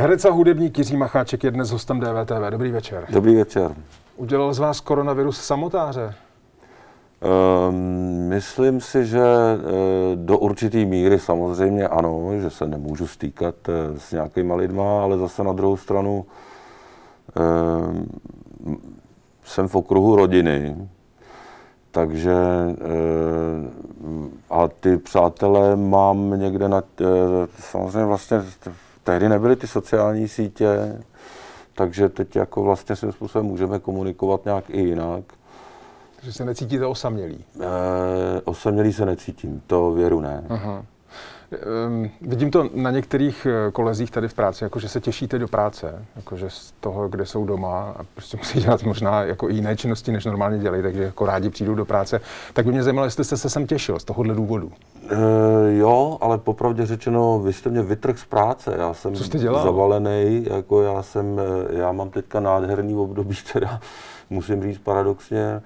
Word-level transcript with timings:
Herec 0.00 0.24
a 0.24 0.30
hudebník 0.30 0.78
Jiří 0.78 0.96
Macháček 0.96 1.44
je 1.44 1.50
dnes 1.50 1.70
hostem 1.70 2.00
DVTV. 2.00 2.50
Dobrý 2.50 2.70
večer. 2.70 3.06
Dobrý 3.10 3.34
večer. 3.34 3.74
Udělal 4.16 4.54
z 4.54 4.58
vás 4.58 4.80
koronavirus 4.80 5.40
samotáře? 5.40 6.14
Um, 7.68 7.74
myslím 8.28 8.80
si, 8.80 9.06
že 9.06 9.20
uh, 9.20 9.64
do 10.14 10.38
určitý 10.38 10.84
míry 10.84 11.18
samozřejmě 11.18 11.88
ano, 11.88 12.30
že 12.40 12.50
se 12.50 12.66
nemůžu 12.66 13.06
stýkat 13.06 13.54
uh, 13.68 13.74
s 13.98 14.12
nějakýma 14.12 14.54
lidma, 14.54 15.02
ale 15.02 15.18
zase 15.18 15.44
na 15.44 15.52
druhou 15.52 15.76
stranu 15.76 16.26
uh, 17.36 17.96
jsem 19.44 19.68
v 19.68 19.74
okruhu 19.74 20.16
rodiny, 20.16 20.88
takže 21.90 22.36
a 24.50 24.68
ty 24.68 24.96
přátelé 24.96 25.76
mám 25.76 26.40
někde 26.40 26.68
na, 26.68 26.82
samozřejmě 27.60 28.04
vlastně 28.04 28.42
tehdy 29.08 29.28
nebyly 29.28 29.56
ty 29.56 29.66
sociální 29.66 30.28
sítě, 30.28 30.98
takže 31.74 32.08
teď 32.08 32.36
jako 32.36 32.62
vlastně 32.62 32.96
svým 32.96 33.12
způsobem 33.12 33.46
můžeme 33.46 33.78
komunikovat 33.78 34.44
nějak 34.44 34.70
i 34.70 34.80
jinak. 34.80 35.24
Takže 36.16 36.32
se 36.32 36.44
necítíte 36.44 36.86
osamělý? 36.86 37.44
E, 37.60 38.40
osamělý 38.44 38.92
se 38.92 39.06
necítím, 39.06 39.62
to 39.66 39.92
věru 39.92 40.20
ne. 40.20 40.44
Aha. 40.48 40.84
Um, 41.86 42.10
vidím 42.20 42.50
to 42.50 42.70
na 42.74 42.90
některých 42.90 43.46
eh, 43.46 43.70
kolezích 43.70 44.10
tady 44.10 44.28
v 44.28 44.34
práci, 44.34 44.64
jako 44.64 44.80
že 44.80 44.88
se 44.88 45.00
těšíte 45.00 45.38
do 45.38 45.48
práce, 45.48 46.04
jakože 46.16 46.50
z 46.50 46.74
toho, 46.80 47.08
kde 47.08 47.26
jsou 47.26 47.44
doma 47.44 47.94
a 47.98 48.04
prostě 48.14 48.36
musí 48.36 48.60
dělat 48.60 48.82
možná 48.82 49.22
jako 49.22 49.50
i 49.50 49.54
jiné 49.54 49.76
činnosti, 49.76 50.12
než 50.12 50.24
normálně 50.24 50.58
dělají, 50.58 50.82
takže 50.82 51.02
jako 51.02 51.26
rádi 51.26 51.50
přijdou 51.50 51.74
do 51.74 51.84
práce. 51.84 52.20
Tak 52.52 52.66
by 52.66 52.72
mě 52.72 52.82
zajímalo, 52.82 53.06
jestli 53.06 53.24
jste 53.24 53.36
se 53.36 53.50
sem 53.50 53.66
těšil 53.66 53.98
z 53.98 54.04
tohohle 54.04 54.34
důvodu. 54.34 54.66
Uh, 54.66 55.18
jo, 55.68 56.18
ale 56.20 56.38
popravdě 56.38 56.86
řečeno, 56.86 57.38
vy 57.38 57.52
jste 57.52 57.70
mě 57.70 57.82
vytrh 57.82 58.18
z 58.18 58.24
práce. 58.24 58.74
Já 58.78 58.94
jsem 58.94 59.14
Co 59.14 59.24
jste 59.24 59.38
dělal? 59.38 59.64
zavalený, 59.64 60.46
jako 60.50 60.82
já 60.82 61.02
jsem, 61.02 61.40
já 61.70 61.92
mám 61.92 62.10
teďka 62.10 62.40
nádherný 62.40 62.94
období, 62.94 63.36
teda 63.52 63.80
musím 64.30 64.62
říct 64.62 64.78
paradoxně, 64.78 65.62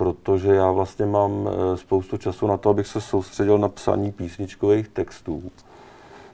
protože 0.00 0.54
já 0.54 0.70
vlastně 0.70 1.06
mám 1.06 1.48
eh, 1.48 1.76
spoustu 1.76 2.16
času 2.16 2.46
na 2.46 2.56
to, 2.56 2.70
abych 2.70 2.86
se 2.86 3.00
soustředil 3.00 3.58
na 3.58 3.68
psaní 3.68 4.12
písničkových 4.12 4.88
textů. 4.88 5.42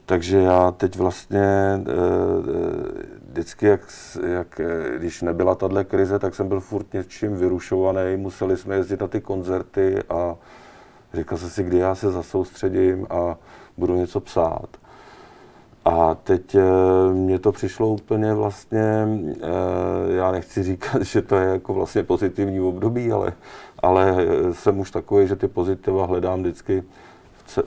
Takže 0.05 0.39
já 0.39 0.71
teď 0.71 0.97
vlastně 0.97 1.41
eh, 1.41 1.81
eh, 1.81 3.07
vždycky, 3.31 3.67
jak, 3.67 3.81
jak, 4.27 4.61
když 4.97 5.23
nebyla 5.23 5.55
tahle 5.55 5.85
krize, 5.85 6.19
tak 6.19 6.35
jsem 6.35 6.49
byl 6.49 6.61
furt 6.61 6.93
něčím 6.93 7.37
vyrušovaný, 7.37 8.17
museli 8.17 8.57
jsme 8.57 8.75
jezdit 8.75 9.01
na 9.01 9.09
ty 9.09 9.21
koncerty 9.21 10.03
a 10.09 10.37
říkal 11.15 11.39
jsem 11.39 11.51
si, 11.51 11.63
kdy 11.65 11.79
já 11.79 11.95
se 11.95 12.11
zasoustředím 12.11 13.07
a 13.11 13.37
budu 13.77 13.97
něco 13.97 14.21
psát. 14.21 14.69
A 15.87 16.15
teď 16.15 16.55
eh, 16.55 16.63
mně 17.13 17.39
to 17.39 17.53
přišlo 17.53 17.89
úplně 17.89 18.35
vlastně, 18.35 19.09
eh, 19.43 20.17
já 20.17 20.31
nechci 20.31 20.63
říkat, 20.63 21.03
že 21.03 21.23
to 21.23 21.37
je 21.37 21.49
jako 21.49 21.75
vlastně 21.75 22.03
pozitivní 22.03 22.61
období, 22.61 23.13
ale, 23.13 23.33
ale 23.79 24.17
jsem 24.53 24.79
už 24.79 24.91
takový, 24.91 25.29
že 25.29 25.37
ty 25.37 25.49
pozitiva 25.49 26.07
hledám 26.07 26.41
vždycky 26.41 26.83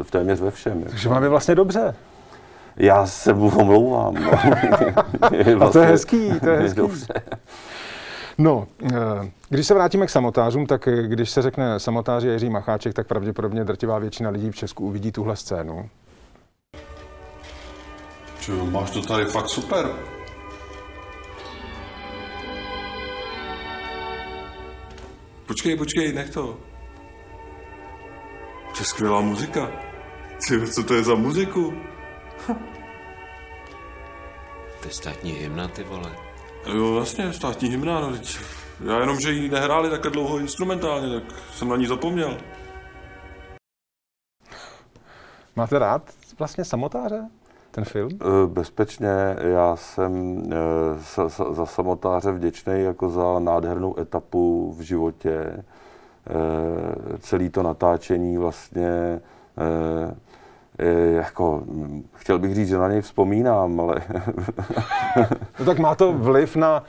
v 0.04 0.12
téměř 0.12 0.40
ve 0.40 0.52
všem. 0.52 0.84
Takže 0.84 1.10
máme 1.10 1.30
vlastně 1.30 1.56
dobře. 1.56 1.96
Já 2.78 3.06
se 3.06 3.34
mu 3.34 3.60
omlouvám. 3.60 4.14
No. 4.14 4.30
vlastně, 5.20 5.56
A 5.60 5.70
to 5.70 5.80
je 5.80 5.86
hezký, 5.86 6.40
to 6.40 6.50
je 6.50 6.58
hezký. 6.58 6.78
Dobře. 6.78 7.14
No, 8.38 8.68
eh, 8.84 9.32
když 9.50 9.68
se 9.68 9.74
vrátíme 9.74 10.06
k 10.06 10.10
samotářům, 10.10 10.66
tak 10.66 10.88
když 11.06 11.30
se 11.30 11.42
řekne 11.42 11.80
samotáři 11.80 12.28
Jiří 12.28 12.50
Macháček, 12.50 12.94
tak 12.94 13.08
pravděpodobně 13.08 13.64
drtivá 13.64 14.00
většina 14.00 14.30
lidí 14.30 14.52
v 14.52 14.56
Česku 14.56 14.86
uvidí 14.86 15.12
tuhle 15.12 15.36
scénu. 15.36 15.90
Čo, 18.40 18.66
máš 18.66 18.90
to 18.92 19.02
tady 19.02 19.26
fakt 19.26 19.50
super. 19.50 19.86
Počkej, 25.48 25.78
počkej, 25.78 26.14
nech 26.14 26.30
to. 26.30 26.58
To 28.74 28.80
je 28.80 28.86
skvělá 28.86 29.22
muzika. 29.22 29.72
Ty, 30.48 30.68
co 30.68 30.84
to 30.84 30.94
je 30.94 31.04
za 31.04 31.16
muziku? 31.16 31.74
To 34.82 34.88
je 34.88 34.92
státní 34.92 35.32
hymna, 35.32 35.68
ty 35.68 35.84
vole. 35.84 36.16
Jo, 36.66 36.92
vlastně, 36.94 37.34
státní 37.34 37.70
hymna, 37.70 38.00
no 38.00 38.12
teď. 38.12 38.40
Já 38.86 39.00
jenom, 39.00 39.20
že 39.20 39.32
ji 39.32 39.50
nehráli 39.50 39.90
takhle 39.90 40.12
dlouho 40.12 40.40
instrumentálně, 40.40 41.20
tak 41.20 41.40
jsem 41.54 41.70
na 41.70 41.76
ní 41.76 41.86
zapomněl. 41.86 42.38
Máte 45.56 45.80
rád 45.80 46.14
vlastně 46.40 46.66
samotáře? 46.66 47.39
Ten 47.80 47.86
film? 47.86 48.10
Eh, 48.22 48.48
bezpečně. 48.48 49.10
Já 49.40 49.76
jsem 49.76 50.44
eh, 50.52 51.30
za 51.54 51.66
samotáře 51.66 52.32
vděčný 52.32 52.84
jako 52.84 53.10
za 53.10 53.40
nádhernou 53.40 54.00
etapu 54.00 54.76
v 54.78 54.82
životě. 54.82 55.46
Eh, 55.48 55.64
celý 57.20 57.50
to 57.50 57.64
natáčení 57.64 58.38
vlastně 58.38 59.22
jako, 61.16 61.64
chtěl 62.16 62.40
bych 62.40 62.56
říct, 62.56 62.68
že 62.68 62.78
na 62.78 62.88
něj 62.88 63.02
vzpomínám, 63.02 63.80
ale... 63.80 63.96
no 65.60 65.66
tak 65.66 65.80
má 65.80 65.96
to 65.96 66.14
vliv 66.14 66.56
na 66.56 66.84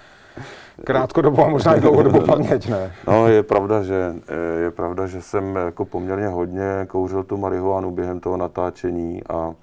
krátkodobou 0.85 1.45
a 1.45 1.49
možná 1.49 1.75
i 1.75 1.81
dlouhodobou 1.81 2.21
paměť, 2.27 2.69
ne? 2.69 2.93
No, 3.07 3.29
je 3.29 3.43
pravda, 3.43 3.83
že, 3.83 4.15
je 4.63 4.71
pravda, 4.71 5.07
že 5.07 5.23
jsem 5.23 5.57
jako 5.57 5.85
poměrně 5.85 6.27
hodně 6.27 6.87
kouřil 6.87 7.23
tu 7.23 7.37
marihuanu 7.37 7.91
během 7.91 8.21
toho 8.21 8.37
natáčení 8.37 9.23
a 9.29 9.55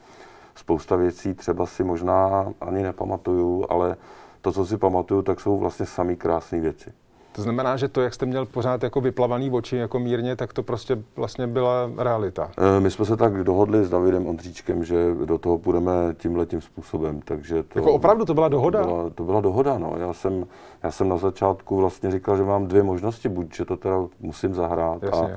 spousta 0.57 0.95
věcí 0.95 1.33
třeba 1.33 1.65
si 1.65 1.83
možná 1.83 2.47
ani 2.61 2.83
nepamatuju, 2.83 3.65
ale 3.69 3.95
to, 4.41 4.51
co 4.51 4.65
si 4.65 4.77
pamatuju, 4.77 5.21
tak 5.21 5.39
jsou 5.39 5.57
vlastně 5.57 5.85
samý 5.85 6.15
krásné 6.15 6.59
věci. 6.59 6.93
To 7.37 7.41
znamená, 7.41 7.77
že 7.77 7.87
to, 7.87 8.01
jak 8.01 8.13
jste 8.13 8.25
měl 8.25 8.45
pořád 8.45 8.83
jako 8.83 9.01
vyplavaný 9.01 9.51
oči 9.51 9.77
jako 9.77 9.99
mírně, 9.99 10.35
tak 10.35 10.53
to 10.53 10.63
prostě 10.63 10.97
vlastně 11.15 11.47
byla 11.47 11.91
realita. 11.97 12.51
E, 12.77 12.79
my 12.79 12.91
jsme 12.91 13.05
se 13.05 13.17
tak 13.17 13.43
dohodli 13.43 13.85
s 13.85 13.89
Davidem 13.89 14.27
Ondříčkem, 14.27 14.83
že 14.83 15.15
do 15.25 15.37
toho 15.37 15.57
půjdeme 15.57 15.91
tímhle 16.17 16.45
tím 16.45 16.61
způsobem. 16.61 17.21
Takže 17.21 17.63
to, 17.63 17.79
jako 17.79 17.93
opravdu 17.93 18.25
to 18.25 18.33
byla 18.33 18.47
dohoda? 18.47 18.81
To 18.81 18.87
byla, 18.87 19.09
to 19.09 19.23
byla 19.23 19.41
dohoda, 19.41 19.77
no. 19.77 19.93
Já 19.97 20.13
jsem, 20.13 20.47
já 20.83 20.91
jsem 20.91 21.09
na 21.09 21.17
začátku 21.17 21.77
vlastně 21.77 22.11
říkal, 22.11 22.37
že 22.37 22.43
mám 22.43 22.67
dvě 22.67 22.83
možnosti. 22.83 23.29
Buď, 23.29 23.55
že 23.55 23.65
to 23.65 23.77
teda 23.77 23.97
musím 24.19 24.53
zahrát, 24.53 25.03
a, 25.03 25.27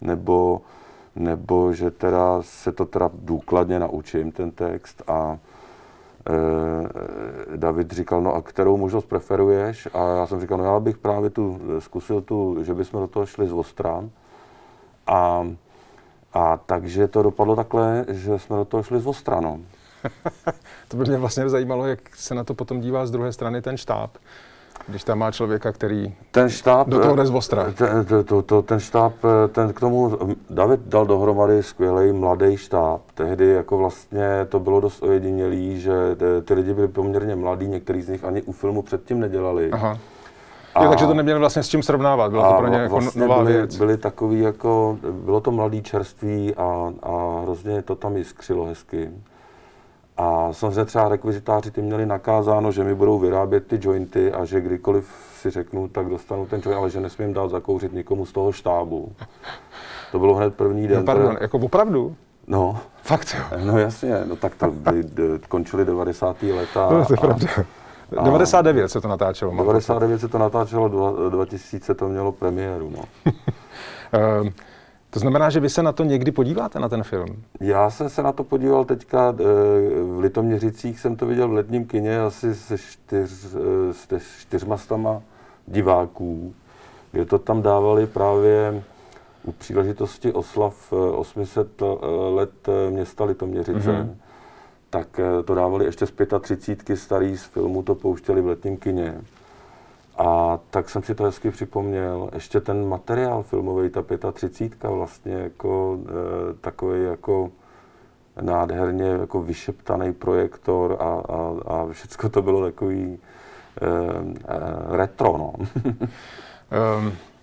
nebo 0.00 0.60
nebo 1.16 1.72
že 1.72 1.90
teda 1.90 2.42
se 2.42 2.72
to 2.72 2.84
teda 2.84 3.10
důkladně 3.14 3.78
naučím, 3.78 4.32
ten 4.32 4.50
text 4.50 5.02
a 5.06 5.38
e, 6.28 7.56
David 7.56 7.92
říkal, 7.92 8.20
no 8.22 8.34
a 8.34 8.42
kterou 8.42 8.76
možnost 8.76 9.04
preferuješ? 9.04 9.88
A 9.94 10.16
já 10.16 10.26
jsem 10.26 10.40
říkal, 10.40 10.58
no 10.58 10.64
já 10.64 10.80
bych 10.80 10.98
právě 10.98 11.30
tu 11.30 11.60
zkusil 11.78 12.20
tu, 12.20 12.64
že 12.64 12.74
bychom 12.74 13.00
do 13.00 13.06
toho 13.06 13.26
šli 13.26 13.48
z 13.48 13.52
ostran. 13.52 14.10
A, 15.06 15.48
a 16.32 16.56
takže 16.56 17.08
to 17.08 17.22
dopadlo 17.22 17.56
takhle, 17.56 18.04
že 18.08 18.38
jsme 18.38 18.56
do 18.56 18.64
toho 18.64 18.82
šli 18.82 19.00
z 19.00 19.06
ostranou. 19.06 19.60
to 20.88 20.96
by 20.96 21.04
mě 21.04 21.18
vlastně 21.18 21.48
zajímalo, 21.48 21.86
jak 21.86 22.16
se 22.16 22.34
na 22.34 22.44
to 22.44 22.54
potom 22.54 22.80
dívá 22.80 23.06
z 23.06 23.10
druhé 23.10 23.32
strany 23.32 23.62
ten 23.62 23.76
štáb 23.76 24.10
když 24.86 25.04
tam 25.04 25.18
má 25.18 25.30
člověka, 25.30 25.72
který 25.72 26.14
ten 26.30 26.48
štáb, 26.48 26.88
do 26.88 27.00
toho 27.00 27.16
jde 27.16 27.26
z 27.26 27.30
ostra. 27.30 27.72
Ten, 27.72 28.24
to, 28.24 28.42
to, 28.42 28.62
ten 28.62 28.80
štáb, 28.80 29.12
ten 29.52 29.72
k 29.72 29.80
tomu, 29.80 30.18
David 30.50 30.80
dal 30.80 31.06
dohromady 31.06 31.62
skvělý 31.62 32.12
mladý 32.12 32.56
štáb. 32.56 33.00
Tehdy 33.14 33.46
jako 33.46 33.78
vlastně 33.78 34.46
to 34.48 34.60
bylo 34.60 34.80
dost 34.80 35.02
ojedinělý, 35.02 35.80
že 35.80 35.92
ty 36.44 36.54
lidi 36.54 36.74
byli 36.74 36.88
poměrně 36.88 37.36
mladí, 37.36 37.68
některý 37.68 38.02
z 38.02 38.08
nich 38.08 38.24
ani 38.24 38.42
u 38.42 38.52
filmu 38.52 38.82
předtím 38.82 39.20
nedělali. 39.20 39.70
Aha. 39.70 39.98
A, 40.74 40.84
jo, 40.84 40.90
takže 40.90 41.06
to 41.06 41.14
neměli 41.14 41.38
vlastně 41.38 41.62
s 41.62 41.68
čím 41.68 41.82
srovnávat, 41.82 42.30
bylo 42.30 42.42
to 42.42 42.58
pro 42.58 42.68
ně 42.68 42.78
jako 42.78 42.94
vlastně 42.94 43.22
nová 43.22 43.38
byli, 43.38 43.52
věc. 43.52 43.76
Byli 43.76 43.96
takový 43.96 44.40
jako, 44.40 44.98
bylo 45.10 45.40
to 45.40 45.50
mladý 45.50 45.82
čerství 45.82 46.54
a, 46.54 46.92
a 47.02 47.40
hrozně 47.42 47.82
to 47.82 47.94
tam 47.94 48.16
jiskřilo 48.16 48.64
hezky. 48.64 49.10
A 50.16 50.52
samozřejmě 50.52 50.84
třeba 50.84 51.08
rekvizitáři 51.08 51.70
ty 51.70 51.82
měli 51.82 52.06
nakázáno, 52.06 52.72
že 52.72 52.84
mi 52.84 52.94
budou 52.94 53.18
vyrábět 53.18 53.66
ty 53.66 53.78
jointy 53.82 54.32
a 54.32 54.44
že 54.44 54.60
kdykoliv 54.60 55.08
si 55.40 55.50
řeknu, 55.50 55.88
tak 55.88 56.08
dostanu 56.08 56.46
ten 56.46 56.60
joint, 56.64 56.78
ale 56.78 56.90
že 56.90 57.00
nesmím 57.00 57.32
dát 57.32 57.50
zakouřit 57.50 57.92
nikomu 57.92 58.26
z 58.26 58.32
toho 58.32 58.52
štábu. 58.52 59.12
To 60.12 60.18
bylo 60.18 60.34
hned 60.34 60.54
první 60.54 60.88
den. 60.88 60.98
No 60.98 61.04
pardon, 61.04 61.28
teda... 61.28 61.38
jako 61.40 61.58
opravdu? 61.58 62.16
No. 62.46 62.78
Fakt 63.02 63.36
jo? 63.38 63.58
No 63.64 63.78
jasně, 63.78 64.24
no 64.24 64.36
tak 64.36 64.54
to 64.54 64.70
by, 64.70 65.04
končily 65.48 65.84
90. 65.84 66.42
leta. 66.42 66.88
No, 66.90 67.04
to 67.04 67.12
je 67.12 67.16
pravda. 67.16 67.48
A 68.16 68.24
99 68.24 68.88
se 68.88 69.00
to 69.00 69.08
natáčelo. 69.08 69.56
99 69.56 70.18
se 70.18 70.28
to 70.28 70.38
natáčelo, 70.38 71.28
2000 71.28 71.94
to 71.94 72.08
mělo 72.08 72.32
premiéru, 72.32 72.92
no. 72.96 73.32
To 75.14 75.20
znamená, 75.20 75.50
že 75.50 75.60
vy 75.60 75.70
se 75.70 75.82
na 75.82 75.92
to 75.92 76.04
někdy 76.04 76.32
podíváte, 76.32 76.80
na 76.80 76.88
ten 76.88 77.02
film? 77.02 77.42
Já 77.60 77.90
jsem 77.90 78.08
se 78.08 78.22
na 78.22 78.32
to 78.32 78.44
podíval 78.44 78.84
teďka 78.84 79.34
eh, 79.38 79.42
v 80.02 80.18
Litoměřicích, 80.20 81.00
jsem 81.00 81.16
to 81.16 81.26
viděl 81.26 81.48
v 81.48 81.52
letním 81.52 81.86
kině 81.86 82.20
asi 82.20 82.54
se, 82.54 82.78
čtyř, 82.78 83.30
eh, 83.54 83.92
se 83.92 84.20
čtyřma 84.40 84.76
stama 84.76 85.22
diváků, 85.66 86.54
kde 87.12 87.24
to 87.24 87.38
tam 87.38 87.62
dávali 87.62 88.06
právě 88.06 88.82
u 89.44 89.52
příležitosti 89.52 90.32
oslav 90.32 90.92
800 90.92 91.82
eh, 91.82 91.84
let 92.34 92.68
města 92.90 93.24
Litoměřice. 93.24 93.90
Mm-hmm. 93.90 94.14
tak 94.90 95.20
to 95.44 95.54
dávali 95.54 95.84
ještě 95.84 96.06
z 96.06 96.12
35 96.40 96.96
starý 96.96 97.36
z 97.36 97.44
filmu, 97.44 97.82
to 97.82 97.94
pouštěli 97.94 98.40
v 98.40 98.46
letním 98.46 98.76
kině. 98.76 99.20
A 100.18 100.58
tak 100.70 100.90
jsem 100.90 101.02
si 101.02 101.14
to 101.14 101.24
hezky 101.24 101.50
připomněl. 101.50 102.30
Ještě 102.34 102.60
ten 102.60 102.88
materiál 102.88 103.42
filmový, 103.42 103.90
ta 104.18 104.32
35 104.32 104.90
vlastně 104.90 105.32
jako 105.32 105.98
e, 106.00 106.54
takový 106.54 107.04
jako 107.04 107.50
nádherně 108.40 109.04
jako 109.04 109.42
vyšeptaný 109.42 110.12
projektor 110.12 110.96
a, 111.00 111.04
a, 111.04 111.54
a 111.66 111.86
všechno 111.90 112.28
to 112.28 112.42
bylo 112.42 112.62
takový 112.64 113.18
e, 113.80 113.86
e, 113.86 114.96
retro, 114.96 115.38
no. 115.38 115.52
um, 116.98 117.12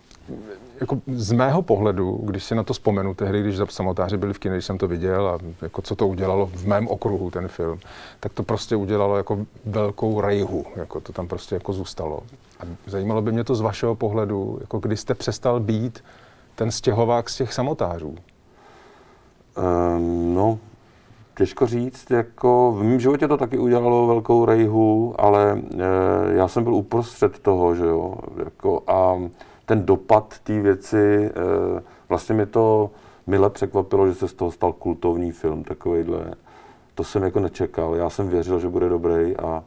jako 0.80 1.02
z 1.08 1.32
mého 1.32 1.62
pohledu, 1.62 2.20
když 2.24 2.44
si 2.44 2.56
na 2.56 2.64
to 2.64 2.74
vzpomenu 2.74 3.14
tehdy, 3.14 3.42
když 3.42 3.60
samotáři 3.70 4.18
byli 4.18 4.34
v 4.34 4.40
kině, 4.40 4.54
když 4.54 4.66
jsem 4.66 4.78
to 4.78 4.88
viděl 4.88 5.28
a 5.28 5.38
jako 5.62 5.82
co 5.82 5.96
to 5.96 6.08
udělalo 6.08 6.46
v 6.54 6.68
mém 6.68 6.88
okruhu 6.88 7.32
ten 7.32 7.48
film, 7.48 7.80
tak 8.20 8.34
to 8.34 8.44
prostě 8.44 8.76
udělalo 8.76 9.18
jako 9.18 9.46
velkou 9.66 10.22
rejhu, 10.22 10.66
jako 10.76 11.00
to 11.00 11.14
tam 11.14 11.28
prostě 11.28 11.56
jako 11.56 11.74
zůstalo. 11.74 12.20
A 12.60 12.64
zajímalo 12.86 13.22
by 13.22 13.32
mě 13.32 13.44
to 13.44 13.56
z 13.56 13.62
vašeho 13.62 13.96
pohledu, 13.96 14.58
jako 14.62 14.80
kdy 14.80 14.98
jste 14.98 15.14
přestal 15.14 15.60
být 15.60 16.04
ten 16.56 16.72
stěhovák 16.72 17.30
z 17.30 17.38
těch 17.38 17.54
samotářů? 17.54 18.16
Um, 19.58 20.36
no, 20.36 20.60
těžko 21.38 21.68
říct, 21.68 22.12
jako 22.12 22.76
v 22.78 22.84
mém 22.84 23.00
životě 23.00 23.28
to 23.28 23.38
taky 23.38 23.58
udělalo 23.58 24.08
velkou 24.08 24.46
rejhu, 24.46 25.16
ale 25.18 25.62
e, 25.80 26.34
já 26.34 26.48
jsem 26.48 26.64
byl 26.64 26.76
uprostřed 26.76 27.40
toho, 27.40 27.76
že 27.76 27.86
jo, 27.86 28.16
jako 28.46 28.84
a 28.88 29.18
ten 29.72 29.86
dopad 29.86 30.40
té 30.44 30.62
věci, 30.62 31.32
eh, 31.78 31.82
vlastně 32.10 32.36
mi 32.36 32.46
to 32.46 32.90
mile 33.28 33.50
překvapilo, 33.50 34.08
že 34.08 34.14
se 34.14 34.28
z 34.28 34.34
toho 34.34 34.52
stal 34.52 34.74
kultovní 34.74 35.32
film 35.32 35.64
takovýhle. 35.64 36.34
To 36.96 37.04
jsem 37.04 37.24
jako 37.24 37.40
nečekal. 37.40 37.96
Já 37.96 38.10
jsem 38.10 38.30
věřil, 38.30 38.60
že 38.60 38.70
bude 38.70 38.90
dobrý 38.90 39.38
a, 39.38 39.64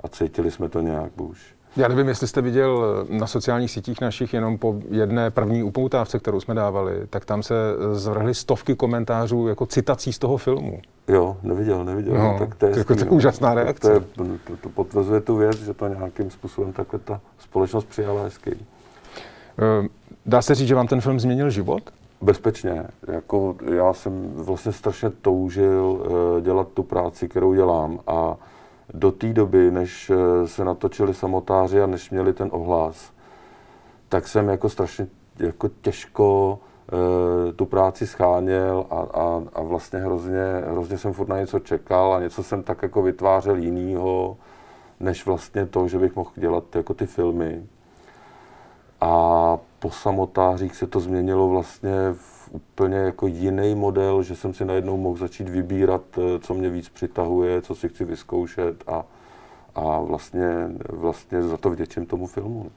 a 0.00 0.08
cítili 0.08 0.50
jsme 0.50 0.68
to 0.68 0.80
nějak 0.80 1.20
už. 1.20 1.54
Já 1.76 1.88
nevím, 1.88 2.08
jestli 2.08 2.26
jste 2.26 2.40
viděl 2.40 3.06
na 3.10 3.26
sociálních 3.26 3.70
sítích 3.70 4.00
našich 4.00 4.34
jenom 4.34 4.58
po 4.58 4.74
jedné 4.90 5.30
první 5.30 5.62
upoutávce, 5.62 6.18
kterou 6.18 6.40
jsme 6.40 6.54
dávali, 6.54 7.06
tak 7.10 7.24
tam 7.24 7.42
se 7.42 7.54
zvrhly 7.92 8.34
stovky 8.34 8.74
komentářů 8.74 9.48
jako 9.48 9.66
citací 9.66 10.12
z 10.12 10.18
toho 10.18 10.36
filmu. 10.36 10.80
Jo, 11.08 11.36
neviděl, 11.42 11.84
neviděl. 11.84 12.14
No, 12.14 12.36
tak 12.38 12.54
to 12.54 12.66
je, 12.66 12.78
jako 12.78 12.94
to 12.94 13.04
je 13.04 13.10
úžasná 13.10 13.54
reakce. 13.54 13.88
To, 13.88 14.24
je, 14.24 14.30
to, 14.46 14.56
to 14.56 14.68
potvrzuje 14.68 15.20
tu 15.20 15.36
věc, 15.36 15.56
že 15.56 15.74
to 15.74 15.88
nějakým 15.88 16.30
způsobem 16.30 16.72
takhle 16.72 16.98
ta 16.98 17.20
společnost 17.38 17.84
přijala 17.84 18.22
hezky. 18.22 18.56
Eh, 19.58 19.88
dá 20.26 20.42
se 20.42 20.54
říct, 20.54 20.68
že 20.68 20.74
vám 20.74 20.86
ten 20.86 21.00
film 21.00 21.20
změnil 21.20 21.50
život? 21.50 21.82
Bezpečně. 22.20 22.84
Jako 23.08 23.56
já 23.74 23.92
jsem 23.92 24.32
vlastně 24.34 24.72
strašně 24.72 25.10
toužil 25.10 26.06
eh, 26.06 26.40
dělat 26.40 26.68
tu 26.74 26.82
práci, 26.82 27.28
kterou 27.28 27.54
dělám 27.54 28.00
a 28.06 28.36
do 28.94 29.12
té 29.12 29.32
doby, 29.32 29.70
než 29.70 30.10
eh, 30.10 30.48
se 30.48 30.64
natočili 30.64 31.14
samotáři 31.14 31.82
a 31.82 31.86
než 31.86 32.10
měli 32.10 32.32
ten 32.32 32.48
ohlas, 32.52 33.12
tak 34.08 34.28
jsem 34.28 34.48
jako 34.48 34.68
strašně 34.68 35.06
jako 35.38 35.68
těžko 35.80 36.58
tu 37.56 37.66
práci 37.66 38.06
scháněl 38.06 38.86
a, 38.90 38.94
a, 38.94 39.42
a 39.52 39.62
vlastně 39.62 39.98
hrozně, 39.98 40.62
hrozně 40.70 40.98
jsem 40.98 41.12
furt 41.12 41.28
na 41.28 41.40
něco 41.40 41.58
čekal 41.58 42.14
a 42.14 42.20
něco 42.20 42.42
jsem 42.42 42.62
tak 42.62 42.82
jako 42.82 43.02
vytvářel 43.02 43.56
jinýho, 43.56 44.36
než 45.00 45.26
vlastně 45.26 45.66
to, 45.66 45.88
že 45.88 45.98
bych 45.98 46.16
mohl 46.16 46.30
dělat 46.36 46.76
jako 46.76 46.94
ty 46.94 47.06
filmy. 47.06 47.62
A 49.00 49.58
po 49.78 49.90
samotářích 49.90 50.76
se 50.76 50.86
to 50.86 51.00
změnilo 51.00 51.48
vlastně 51.48 51.90
v 52.12 52.38
úplně 52.52 52.96
jako 52.96 53.26
jiný 53.26 53.74
model, 53.74 54.22
že 54.22 54.36
jsem 54.36 54.54
si 54.54 54.64
najednou 54.64 54.96
mohl 54.96 55.18
začít 55.18 55.48
vybírat, 55.48 56.02
eh, 56.18 56.38
co 56.38 56.54
mě 56.54 56.70
víc 56.70 56.88
přitahuje, 56.88 57.62
co 57.62 57.74
si 57.74 57.88
chci 57.88 58.04
vyzkoušet 58.04 58.84
a, 58.86 59.04
a 59.78 60.00
vlastně, 60.00 60.68
vlastně 60.88 61.42
za 61.42 61.56
to 61.56 61.70
vděčím 61.70 62.06
tomu 62.06 62.26
filmu. 62.26 62.70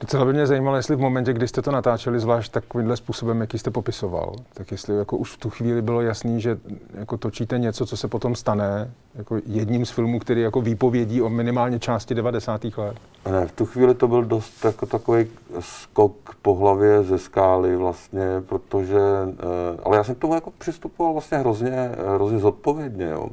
Docela 0.00 0.24
by 0.24 0.32
mě 0.32 0.46
zajímalo, 0.46 0.76
jestli 0.76 0.96
v 0.96 1.00
momentě, 1.00 1.32
kdy 1.32 1.48
jste 1.48 1.62
to 1.62 1.70
natáčeli, 1.70 2.20
zvlášť 2.20 2.52
takovýmhle 2.52 2.96
způsobem, 2.96 3.40
jaký 3.40 3.58
jste 3.58 3.70
popisoval, 3.70 4.36
tak 4.54 4.70
jestli 4.70 4.96
jako 4.96 5.16
už 5.16 5.32
v 5.32 5.36
tu 5.38 5.50
chvíli 5.50 5.82
bylo 5.82 6.00
jasný, 6.00 6.40
že 6.40 6.58
jako 6.94 7.16
točíte 7.16 7.58
něco, 7.58 7.86
co 7.86 7.96
se 7.96 8.08
potom 8.08 8.34
stane 8.34 8.90
jako 9.14 9.38
jedním 9.46 9.86
z 9.86 9.90
filmů, 9.90 10.18
který 10.18 10.40
jako 10.40 10.60
výpovědí 10.60 11.22
o 11.22 11.28
minimálně 11.28 11.78
části 11.78 12.14
90. 12.14 12.64
let. 12.64 12.96
Ne, 13.30 13.46
v 13.46 13.52
tu 13.52 13.66
chvíli 13.66 13.94
to 13.94 14.08
byl 14.08 14.24
dost 14.24 14.64
jako 14.64 14.86
takový 14.86 15.26
skok 15.60 16.36
po 16.42 16.54
hlavě 16.54 17.02
ze 17.02 17.18
skály 17.18 17.76
vlastně, 17.76 18.26
protože, 18.46 18.98
eh, 18.98 19.80
ale 19.84 19.96
já 19.96 20.04
jsem 20.04 20.14
k 20.14 20.18
tomu 20.18 20.34
jako 20.34 20.50
přistupoval 20.58 21.12
vlastně 21.12 21.38
hrozně, 21.38 21.90
hrozně 22.14 22.38
zodpovědně, 22.38 23.06
jo. 23.06 23.28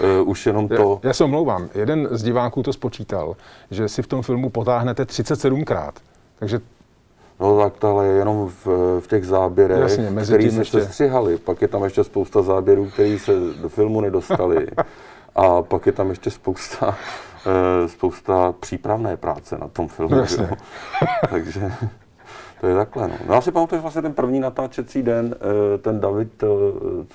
Uh, 0.00 0.28
už 0.28 0.46
jenom 0.46 0.68
to... 0.68 1.00
Já, 1.02 1.08
já 1.08 1.14
se 1.14 1.24
omlouvám, 1.24 1.68
jeden 1.74 2.08
z 2.10 2.22
diváků 2.22 2.62
to 2.62 2.72
spočítal, 2.72 3.36
že 3.70 3.88
si 3.88 4.02
v 4.02 4.06
tom 4.06 4.22
filmu 4.22 4.50
potáhnete 4.50 5.04
37krát. 5.04 5.92
Takže 6.38 6.60
No 7.40 7.58
tak 7.58 7.84
ale 7.84 8.06
jenom 8.06 8.48
v, 8.64 8.66
v 9.00 9.06
těch 9.06 9.26
záběrech, 9.26 9.80
Jasně, 9.80 10.08
který 10.24 10.50
se 10.50 10.60
ještě... 10.60 10.84
střihali. 10.84 11.38
Pak 11.38 11.62
je 11.62 11.68
tam 11.68 11.84
ještě 11.84 12.04
spousta 12.04 12.42
záběrů, 12.42 12.90
které 12.90 13.18
se 13.18 13.32
do 13.62 13.68
filmu 13.68 14.00
nedostali. 14.00 14.66
A 15.36 15.62
pak 15.62 15.86
je 15.86 15.92
tam 15.92 16.10
ještě 16.10 16.30
spousta, 16.30 16.88
uh, 16.88 17.88
spousta 17.88 18.54
přípravné 18.60 19.16
práce 19.16 19.58
na 19.58 19.68
tom 19.68 19.88
filmu. 19.88 20.14
No, 20.14 20.26
Takže 21.30 21.72
to 22.62 22.68
je 22.68 22.74
takhle. 22.74 23.08
No. 23.08 23.14
no 23.26 23.34
já 23.34 23.40
si 23.40 23.52
pamatuju, 23.52 23.78
že 23.78 23.82
vlastně 23.82 24.02
ten 24.02 24.12
první 24.12 24.40
natáčecí 24.40 25.02
den, 25.02 25.34
eh, 25.74 25.78
ten 25.78 26.00
David 26.00 26.42
eh, 26.42 26.46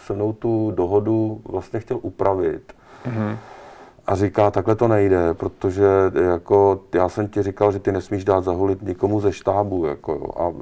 se 0.06 0.14
mnou 0.14 0.34
tu 0.34 0.72
dohodu 0.76 1.42
vlastně 1.46 1.80
chtěl 1.80 2.00
upravit. 2.02 2.74
Mm-hmm. 3.06 3.38
A 4.08 4.16
říká, 4.16 4.52
takhle 4.52 4.76
to 4.76 4.88
nejde, 4.88 5.34
protože 5.34 5.86
jako 6.32 6.82
já 6.96 7.10
jsem 7.10 7.28
ti 7.28 7.44
říkal, 7.44 7.72
že 7.72 7.80
ty 7.80 7.92
nesmíš 7.92 8.26
dát 8.26 8.44
zahulit 8.44 8.82
nikomu 8.82 9.20
ze 9.20 9.34
štábu. 9.34 9.86
Jako, 9.86 10.12
jo. 10.12 10.28
A 10.38 10.50
e, 10.50 10.54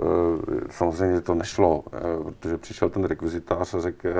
samozřejmě 0.69 1.21
to 1.21 1.33
nešlo, 1.33 1.83
e, 1.87 2.31
protože 2.31 2.57
přišel 2.57 2.89
ten 2.89 3.03
rekvizitář 3.03 3.73
a 3.73 3.81
řekl, 3.81 4.07
e, 4.07 4.13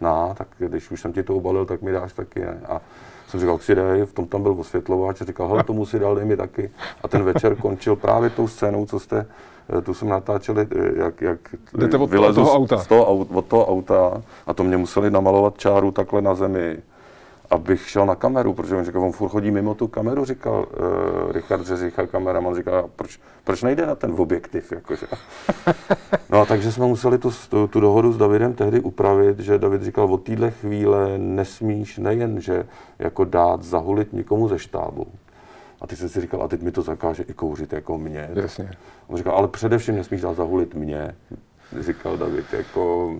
na, 0.00 0.34
tak 0.34 0.48
když 0.58 0.90
už 0.90 1.00
jsem 1.00 1.12
ti 1.12 1.22
to 1.22 1.34
ubalil, 1.34 1.66
tak 1.66 1.82
mi 1.82 1.92
dáš 1.92 2.12
taky. 2.12 2.40
Ne? 2.40 2.60
A 2.68 2.80
jsem 3.28 3.40
říkal, 3.40 3.58
si 3.58 3.74
dej, 3.74 4.02
v 4.02 4.12
tom 4.12 4.26
tam 4.26 4.42
byl 4.42 4.52
osvětlovač 4.58 5.20
a 5.20 5.24
říkal, 5.24 5.48
hele, 5.48 5.64
tomu 5.64 5.86
si 5.86 5.98
dal, 5.98 6.14
dej 6.14 6.24
mi 6.24 6.36
taky. 6.36 6.70
A 7.02 7.08
ten 7.08 7.22
večer 7.22 7.56
končil 7.56 7.96
právě 7.96 8.30
tou 8.30 8.48
scénou, 8.48 8.86
co 8.86 8.98
jste 8.98 9.26
Eh, 9.26 9.57
tu 9.82 9.94
jsem 9.94 10.08
natáčeli, 10.08 10.66
eh, 10.76 10.92
jak, 10.96 11.20
jak 11.20 11.38
Jdete 11.78 11.96
od 11.96 12.10
vylezu 12.10 12.34
toho 12.34 12.54
auta. 12.54 12.78
Z 12.78 12.86
toho, 12.86 13.16
od 13.16 13.46
toho 13.46 13.66
auta 13.66 14.22
a 14.46 14.54
to 14.54 14.64
mě 14.64 14.76
museli 14.76 15.10
namalovat 15.10 15.58
čáru 15.58 15.90
takhle 15.90 16.22
na 16.22 16.34
zemi, 16.34 16.78
abych 17.50 17.88
šel 17.88 18.06
na 18.06 18.14
kameru, 18.14 18.54
protože 18.54 18.76
on 18.76 18.84
říkal, 18.84 19.02
on 19.02 19.12
furt 19.12 19.28
chodí 19.28 19.50
mimo 19.50 19.74
tu 19.74 19.88
kameru, 19.88 20.24
říkal 20.24 20.66
uh, 20.70 21.32
Richard 21.32 21.62
Řeřicha, 21.62 22.06
kameraman, 22.06 22.54
říkal, 22.54 22.90
proč, 22.96 23.20
proč 23.44 23.62
nejde 23.62 23.86
na 23.86 23.94
ten 23.94 24.14
objektiv, 24.18 24.72
jakože. 24.72 25.06
No 26.30 26.40
a 26.40 26.44
takže 26.44 26.72
jsme 26.72 26.86
museli 26.86 27.18
tu, 27.18 27.30
tu, 27.48 27.66
tu 27.66 27.80
dohodu 27.80 28.12
s 28.12 28.16
Davidem 28.16 28.54
tehdy 28.54 28.80
upravit, 28.80 29.38
že 29.38 29.58
David 29.58 29.82
říkal, 29.82 30.14
od 30.14 30.22
téhle 30.22 30.50
chvíle 30.50 31.18
nesmíš 31.18 31.98
nejen, 31.98 32.40
že 32.40 32.66
jako 32.98 33.24
dát 33.24 33.62
zahulit 33.62 34.12
nikomu 34.12 34.48
ze 34.48 34.58
štábu, 34.58 35.06
a 35.80 35.86
ty 35.86 35.96
jsi 35.96 36.08
si 36.08 36.20
říkal, 36.20 36.42
a 36.42 36.48
teď 36.48 36.62
mi 36.62 36.70
to 36.70 36.82
zakáže 36.82 37.22
i 37.22 37.32
kouřit 37.32 37.72
jako 37.72 37.98
mě. 37.98 38.30
Jasně. 38.34 38.70
On 39.06 39.16
říkal, 39.16 39.34
ale 39.34 39.48
především 39.48 39.96
nesmíš 39.96 40.20
dát 40.20 40.36
zahulit 40.36 40.74
mě, 40.74 41.14
říkal 41.80 42.16
David. 42.16 42.52
Jako, 42.52 43.12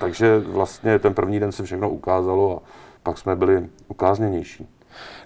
takže 0.00 0.38
vlastně 0.38 0.98
ten 0.98 1.14
první 1.14 1.40
den 1.40 1.52
se 1.52 1.62
všechno 1.62 1.90
ukázalo 1.90 2.56
a 2.56 2.62
pak 3.02 3.18
jsme 3.18 3.36
byli 3.36 3.68
ukázněnější. 3.88 4.68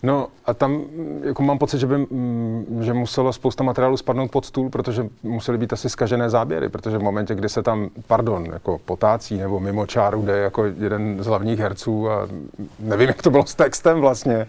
No 0.02 0.28
a 0.46 0.54
tam 0.54 0.84
jako 1.22 1.42
mám 1.42 1.58
pocit, 1.58 1.78
že, 1.78 1.86
by, 1.86 1.98
mm, 1.98 2.78
že 2.80 2.92
muselo 2.92 3.32
spousta 3.32 3.64
materiálu 3.64 3.96
spadnout 3.96 4.30
pod 4.30 4.46
stůl, 4.46 4.70
protože 4.70 5.06
musely 5.22 5.58
být 5.58 5.72
asi 5.72 5.90
skažené 5.90 6.30
záběry, 6.30 6.68
protože 6.68 6.98
v 6.98 7.02
momentě, 7.02 7.34
kdy 7.34 7.48
se 7.48 7.62
tam, 7.62 7.90
pardon, 8.06 8.46
jako 8.52 8.80
potácí 8.84 9.38
nebo 9.38 9.60
mimo 9.60 9.86
čáru 9.86 10.22
jde 10.22 10.38
jako 10.38 10.64
jeden 10.64 11.22
z 11.22 11.26
hlavních 11.26 11.58
herců 11.58 12.10
a 12.10 12.28
nevím, 12.78 13.08
jak 13.08 13.22
to 13.22 13.30
bylo 13.30 13.46
s 13.46 13.54
textem 13.54 14.00
vlastně, 14.00 14.46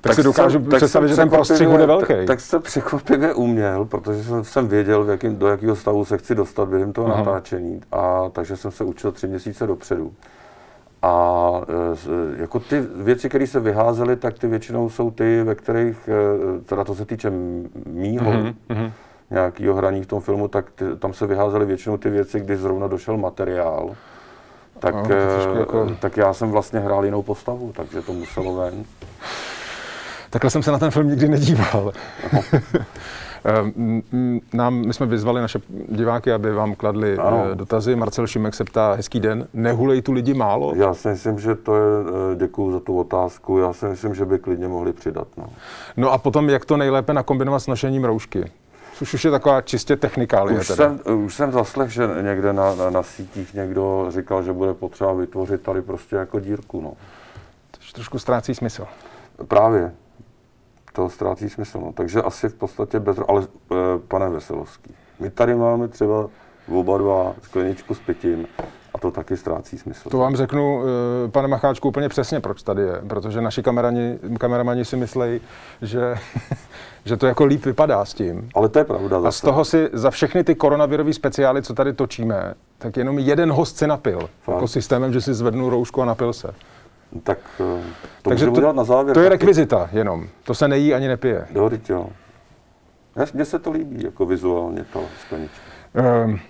tak, 0.00 0.10
tak 0.10 0.14
si 0.14 0.22
dokážu 0.22 0.58
tak 0.58 0.76
představit, 0.76 1.08
že 1.08 1.16
ten 1.16 1.30
prostřih 1.30 1.68
bude 1.68 1.86
velký. 1.86 2.06
Tak, 2.06 2.26
tak 2.26 2.40
se 2.40 2.58
překvapivě 2.58 3.34
uměl, 3.34 3.84
protože 3.84 4.24
jsem, 4.24 4.44
jsem 4.44 4.68
věděl, 4.68 5.04
v 5.04 5.10
jakým, 5.10 5.36
do 5.36 5.46
jakého 5.46 5.76
stavu 5.76 6.04
se 6.04 6.18
chci 6.18 6.34
dostat 6.34 6.68
během 6.68 6.92
toho 6.92 7.08
Aha. 7.08 7.18
natáčení. 7.18 7.80
A 7.92 8.28
takže 8.32 8.56
jsem 8.56 8.70
se 8.70 8.84
učil 8.84 9.12
tři 9.12 9.26
měsíce 9.26 9.66
dopředu. 9.66 10.12
A 11.02 11.50
e, 12.36 12.40
jako 12.40 12.60
ty 12.60 12.80
věci, 12.96 13.28
které 13.28 13.46
se 13.46 13.60
vyházely, 13.60 14.16
tak 14.16 14.38
ty 14.38 14.46
většinou 14.46 14.90
jsou 14.90 15.10
ty, 15.10 15.42
ve 15.42 15.54
kterých, 15.54 16.08
e, 16.08 16.60
teda 16.60 16.84
to 16.84 16.94
se 16.94 17.04
týče 17.04 17.32
mýho, 17.86 18.32
mm-hmm. 18.32 18.92
nějakého 19.30 19.74
hraní 19.74 20.02
v 20.02 20.06
tom 20.06 20.20
filmu, 20.20 20.48
tak 20.48 20.70
ty, 20.70 20.84
tam 20.98 21.12
se 21.12 21.26
vyházely 21.26 21.66
většinou 21.66 21.96
ty 21.96 22.10
věci, 22.10 22.40
kdy 22.40 22.56
zrovna 22.56 22.86
došel 22.86 23.16
materiál. 23.16 23.90
Tak, 24.78 24.94
no, 24.94 25.14
jako... 25.58 25.90
tak 26.00 26.16
já 26.16 26.32
jsem 26.32 26.50
vlastně 26.50 26.80
hrál 26.80 27.04
jinou 27.04 27.22
postavu, 27.22 27.72
takže 27.76 28.02
to 28.02 28.12
muselo 28.12 28.56
ven. 28.56 28.84
Takhle 30.30 30.50
jsem 30.50 30.62
se 30.62 30.72
na 30.72 30.78
ten 30.78 30.90
film 30.90 31.08
nikdy 31.08 31.28
nedíval. 31.28 31.92
Ehm, 33.44 34.02
Nám, 34.52 34.74
my 34.74 34.94
jsme 34.94 35.06
vyzvali 35.06 35.40
naše 35.40 35.58
diváky, 35.88 36.32
aby 36.32 36.52
vám 36.52 36.74
kladli 36.74 37.16
Ano. 37.18 37.46
eh, 37.52 37.54
dotazy. 37.54 37.96
Marcel 37.96 38.26
Šimek 38.26 38.54
se 38.54 38.64
ptá, 38.64 38.92
hezký 38.92 39.20
den, 39.20 39.48
nehulej 39.54 40.02
tu 40.02 40.12
lidi 40.12 40.34
málo? 40.34 40.72
Já 40.76 40.94
si 40.94 41.08
myslím, 41.08 41.38
že 41.38 41.54
to 41.54 41.76
je, 41.76 41.82
děkuji 42.36 42.72
za 42.72 42.80
tu 42.80 42.98
otázku, 42.98 43.58
já 43.58 43.72
si 43.72 43.86
myslím, 43.86 44.14
že 44.14 44.24
by 44.24 44.38
klidně 44.38 44.68
mohli 44.68 44.92
přidat. 44.92 45.28
No. 45.36 45.44
No 45.96 46.12
a 46.12 46.18
potom, 46.18 46.48
jak 46.50 46.64
to 46.64 46.76
nejlépe 46.76 47.12
nakombinovat 47.14 47.62
s 47.62 47.66
nošením 47.66 48.04
roušky? 48.04 48.50
Což 48.94 49.14
už 49.14 49.24
je 49.24 49.30
taková 49.30 49.60
čistě 49.60 49.96
technikálie. 49.96 50.60
Už 50.60 50.66
teda. 50.68 50.76
jsem, 51.04 51.24
už 51.24 51.34
jsem 51.34 51.52
zaslech, 51.52 51.90
že 51.90 52.08
někde 52.22 52.52
na, 52.52 52.74
na, 52.74 52.90
na 52.90 53.02
sítích 53.02 53.54
někdo 53.54 54.06
říkal, 54.08 54.42
že 54.42 54.52
bude 54.52 54.74
potřeba 54.74 55.12
vytvořit 55.12 55.62
tady 55.62 55.82
prostě 55.82 56.16
jako 56.16 56.38
dírku. 56.40 56.80
No. 56.80 56.92
Což 57.72 57.92
trošku 57.92 58.18
ztrácí 58.18 58.54
smysl. 58.54 58.86
Právě. 59.48 59.92
To 60.92 61.08
ztrácí 61.08 61.48
smysl. 61.48 61.80
No. 61.80 61.92
Takže 61.92 62.22
asi 62.22 62.48
v 62.48 62.54
podstatě 62.54 63.00
bez... 63.00 63.18
Ale 63.28 63.42
e, 63.42 63.74
pane 64.08 64.28
Veselovský, 64.28 64.94
my 65.20 65.30
tady 65.30 65.54
máme 65.54 65.88
třeba 65.88 66.28
oba 66.72 66.98
dva 66.98 67.34
skleničku 67.42 67.94
s 67.94 68.00
pitím 68.00 68.46
a 68.94 68.98
to 68.98 69.10
taky 69.10 69.36
ztrácí 69.36 69.78
smysl. 69.78 70.10
To 70.10 70.18
vám 70.18 70.36
řeknu, 70.36 70.82
eh, 71.26 71.28
pane 71.28 71.48
Macháčku, 71.48 71.88
úplně 71.88 72.08
přesně, 72.08 72.40
proč 72.40 72.62
tady 72.62 72.82
je. 72.82 73.02
Protože 73.08 73.40
naši 73.40 73.62
kamerani, 73.62 74.18
kameramani 74.38 74.84
si 74.84 74.96
myslí, 74.96 75.40
že, 75.82 76.14
že 77.04 77.16
to 77.16 77.26
jako 77.26 77.44
líp 77.44 77.64
vypadá 77.64 78.04
s 78.04 78.14
tím. 78.14 78.48
Ale 78.54 78.68
to 78.68 78.78
je 78.78 78.84
pravda. 78.84 79.16
A 79.16 79.20
z 79.20 79.22
zase. 79.22 79.46
toho 79.46 79.64
si 79.64 79.90
za 79.92 80.10
všechny 80.10 80.44
ty 80.44 80.54
koronavirové 80.54 81.12
speciály, 81.12 81.62
co 81.62 81.74
tady 81.74 81.92
točíme, 81.92 82.54
tak 82.78 82.96
jenom 82.96 83.18
jeden 83.18 83.52
host 83.52 83.76
se 83.76 83.86
napil. 83.86 84.18
Fakt? 84.18 84.54
Jako 84.54 84.68
systémem, 84.68 85.12
že 85.12 85.20
si 85.20 85.34
zvednu 85.34 85.70
roušku 85.70 86.02
a 86.02 86.04
napil 86.04 86.32
se. 86.32 86.54
Tak 87.22 87.38
e, 87.60 87.82
to 88.22 88.30
Takže 88.30 88.48
udělat 88.48 88.76
na 88.76 88.84
závěr. 88.84 89.14
to 89.14 89.20
je 89.20 89.28
rekvizita 89.28 89.88
jenom. 89.92 90.28
To 90.44 90.54
se 90.54 90.68
nejí 90.68 90.94
ani 90.94 91.08
nepije. 91.08 91.46
Jo, 91.54 91.70
teď 91.70 91.90
jo. 91.90 92.06
Mně 93.34 93.44
se 93.44 93.58
to 93.58 93.70
líbí, 93.70 94.04
jako 94.04 94.26
vizuálně 94.26 94.84
ta 94.92 95.00
sklenička. 95.20 95.60
Um, 96.24 96.40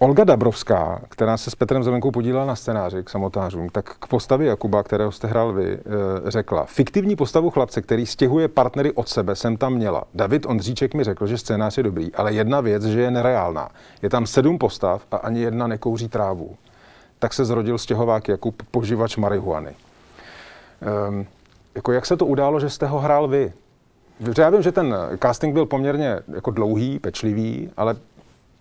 Olga 0.00 0.24
Dabrovská, 0.24 1.00
která 1.08 1.36
se 1.36 1.50
s 1.50 1.54
Petrem 1.54 1.82
Zelenkou 1.82 2.10
podílela 2.10 2.46
na 2.46 2.56
scénáři 2.56 3.04
k 3.04 3.10
samotářům, 3.10 3.68
tak 3.68 3.96
k 3.98 4.06
postavě 4.06 4.48
Jakuba, 4.48 4.82
kterého 4.82 5.12
jste 5.12 5.28
hrál 5.28 5.52
vy, 5.52 5.72
eh, 5.72 5.80
řekla, 6.30 6.64
fiktivní 6.64 7.16
postavu 7.16 7.50
chlapce, 7.50 7.82
který 7.82 8.06
stěhuje 8.06 8.48
partnery 8.48 8.92
od 8.92 9.08
sebe, 9.08 9.36
jsem 9.36 9.56
tam 9.56 9.74
měla. 9.74 10.04
David 10.14 10.46
Ondříček 10.46 10.94
mi 10.94 11.04
řekl, 11.04 11.26
že 11.26 11.38
scénář 11.38 11.76
je 11.76 11.82
dobrý, 11.82 12.14
ale 12.14 12.32
jedna 12.32 12.60
věc, 12.60 12.84
že 12.84 13.00
je 13.00 13.10
nereálná. 13.10 13.68
Je 14.02 14.10
tam 14.10 14.26
sedm 14.26 14.58
postav 14.58 15.06
a 15.10 15.16
ani 15.16 15.40
jedna 15.40 15.66
nekouří 15.66 16.08
trávu. 16.08 16.56
Tak 17.18 17.34
se 17.34 17.44
zrodil 17.44 17.78
stěhovák 17.78 18.28
Jakub, 18.28 18.62
poživač 18.70 19.16
marihuany. 19.16 19.74
Um, 21.08 21.26
jako 21.74 21.92
jak 21.92 22.06
se 22.06 22.16
to 22.16 22.26
událo, 22.26 22.60
že 22.60 22.70
jste 22.70 22.86
ho 22.86 22.98
hrál 22.98 23.28
vy? 23.28 23.52
Já 24.38 24.50
vím, 24.50 24.62
že 24.62 24.72
ten 24.72 24.94
casting 25.22 25.54
byl 25.54 25.66
poměrně 25.66 26.20
jako 26.34 26.50
dlouhý, 26.50 26.98
pečlivý, 26.98 27.70
ale 27.76 27.96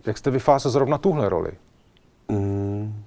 jak 0.06 0.18
jste 0.18 0.32
vyfásal 0.32 0.72
zrovna 0.72 0.98
tuhle 0.98 1.30
roli? 1.30 1.52
Mm. 2.30 3.04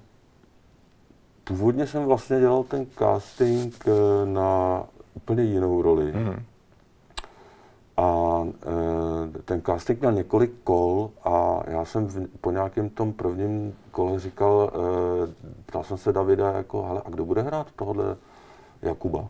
Původně 1.45 1.87
jsem 1.87 2.05
vlastně 2.05 2.41
dělal 2.41 2.63
ten 2.63 2.87
casting 2.99 3.85
eh, 3.87 4.27
na 4.27 4.83
úplně 5.15 5.43
jinou 5.43 5.83
roli. 5.83 6.13
Mhm. 6.13 6.43
A 8.01 8.45
e, 8.45 9.43
ten 9.43 9.63
casting 9.67 10.01
měl 10.01 10.13
několik 10.13 10.53
kol 10.65 11.11
a 11.25 11.61
já 11.67 11.85
jsem 11.85 12.07
v, 12.07 12.27
po 12.41 12.51
nějakém 12.51 12.89
tom 12.91 13.13
prvním 13.13 13.75
kole 13.91 14.21
říkal, 14.21 14.71
e, 14.73 15.53
ptal 15.67 15.85
jsem 15.85 15.99
se 15.99 16.13
Davida, 16.13 16.53
jako, 16.53 16.83
hele, 16.83 17.03
a 17.05 17.11
kdo 17.11 17.25
bude 17.25 17.43
hrát 17.43 17.67
tohle 17.77 18.17
Jakuba? 18.83 19.29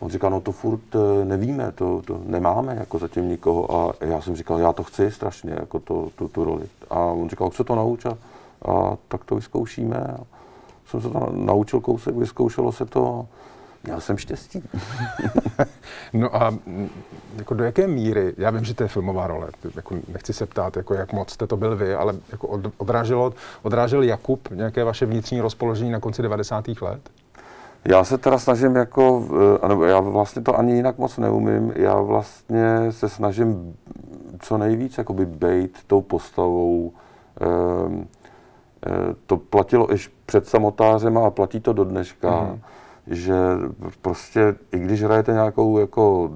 On 0.00 0.10
říkal, 0.10 0.30
no 0.30 0.40
to 0.40 0.52
furt 0.52 0.94
eh, 0.94 1.24
nevíme, 1.24 1.72
to, 1.72 2.02
to 2.06 2.20
nemáme 2.24 2.76
jako 2.78 2.98
zatím 2.98 3.28
nikoho. 3.28 3.74
A 3.74 3.92
já 4.00 4.20
jsem 4.20 4.36
říkal, 4.36 4.58
já 4.58 4.72
to 4.72 4.82
chci 4.82 5.10
strašně, 5.10 5.56
jako 5.60 5.78
to, 5.80 6.08
tu, 6.16 6.28
tu 6.28 6.44
roli. 6.44 6.68
A 6.90 6.98
on 6.98 7.28
říkal, 7.28 7.50
se 7.50 7.64
to 7.64 7.74
naučil? 7.74 8.18
A 8.68 8.96
tak 9.08 9.24
to 9.24 9.34
vyzkoušíme. 9.34 9.96
A 9.96 10.18
jsem 10.86 11.00
se 11.00 11.08
to 11.08 11.28
naučil 11.32 11.80
kousek, 11.80 12.16
vyzkoušelo 12.16 12.72
se 12.72 12.86
to. 12.86 13.26
Měl 13.86 14.00
jsem 14.00 14.16
štěstí. 14.18 14.62
No 16.12 16.36
a 16.36 16.50
mm, 16.50 16.88
jako 17.36 17.54
do 17.54 17.64
jaké 17.64 17.86
míry, 17.86 18.34
já 18.38 18.50
vím, 18.50 18.64
že 18.64 18.74
to 18.74 18.82
je 18.82 18.88
filmová 18.88 19.26
role, 19.26 19.48
jako 19.76 19.94
nechci 20.12 20.32
se 20.32 20.46
ptát, 20.46 20.76
jako 20.76 20.94
jak 20.94 21.12
moc 21.12 21.30
jste 21.30 21.46
to 21.46 21.56
byl 21.56 21.76
vy, 21.76 21.94
ale 21.94 22.14
jako 22.32 22.46
od- 22.48 22.72
odráželo, 22.76 23.32
odrážel 23.62 24.02
Jakub 24.02 24.48
nějaké 24.50 24.84
vaše 24.84 25.06
vnitřní 25.06 25.40
rozpoložení 25.40 25.90
na 25.90 26.00
konci 26.00 26.22
90. 26.22 26.64
let? 26.82 27.10
Já 27.84 28.04
se 28.04 28.18
teda 28.18 28.38
snažím 28.38 28.76
jako, 28.76 29.24
eh, 29.30 29.58
ano, 29.62 29.84
já 29.84 30.00
vlastně 30.00 30.42
to 30.42 30.58
ani 30.58 30.72
jinak 30.72 30.98
moc 30.98 31.18
neumím, 31.18 31.72
já 31.76 32.00
vlastně 32.00 32.92
se 32.92 33.08
snažím 33.08 33.74
co 34.40 34.58
nejvíc 34.58 34.98
jakoby 34.98 35.26
bejt 35.26 35.78
tou 35.86 36.00
postavou. 36.02 36.92
Ehm, 37.40 38.06
eh, 38.86 38.90
To 39.26 39.36
platilo 39.36 39.94
i 39.94 39.96
před 40.26 40.48
samotářem 40.48 41.18
a 41.18 41.30
platí 41.30 41.60
to 41.60 41.72
do 41.72 41.84
dneška, 41.84 42.40
Mhm. 42.40 42.60
Že 43.06 43.34
prostě 44.02 44.54
i 44.72 44.78
když 44.78 45.02
hrajete 45.02 45.32
nějakou 45.32 45.78
jako 45.78 46.30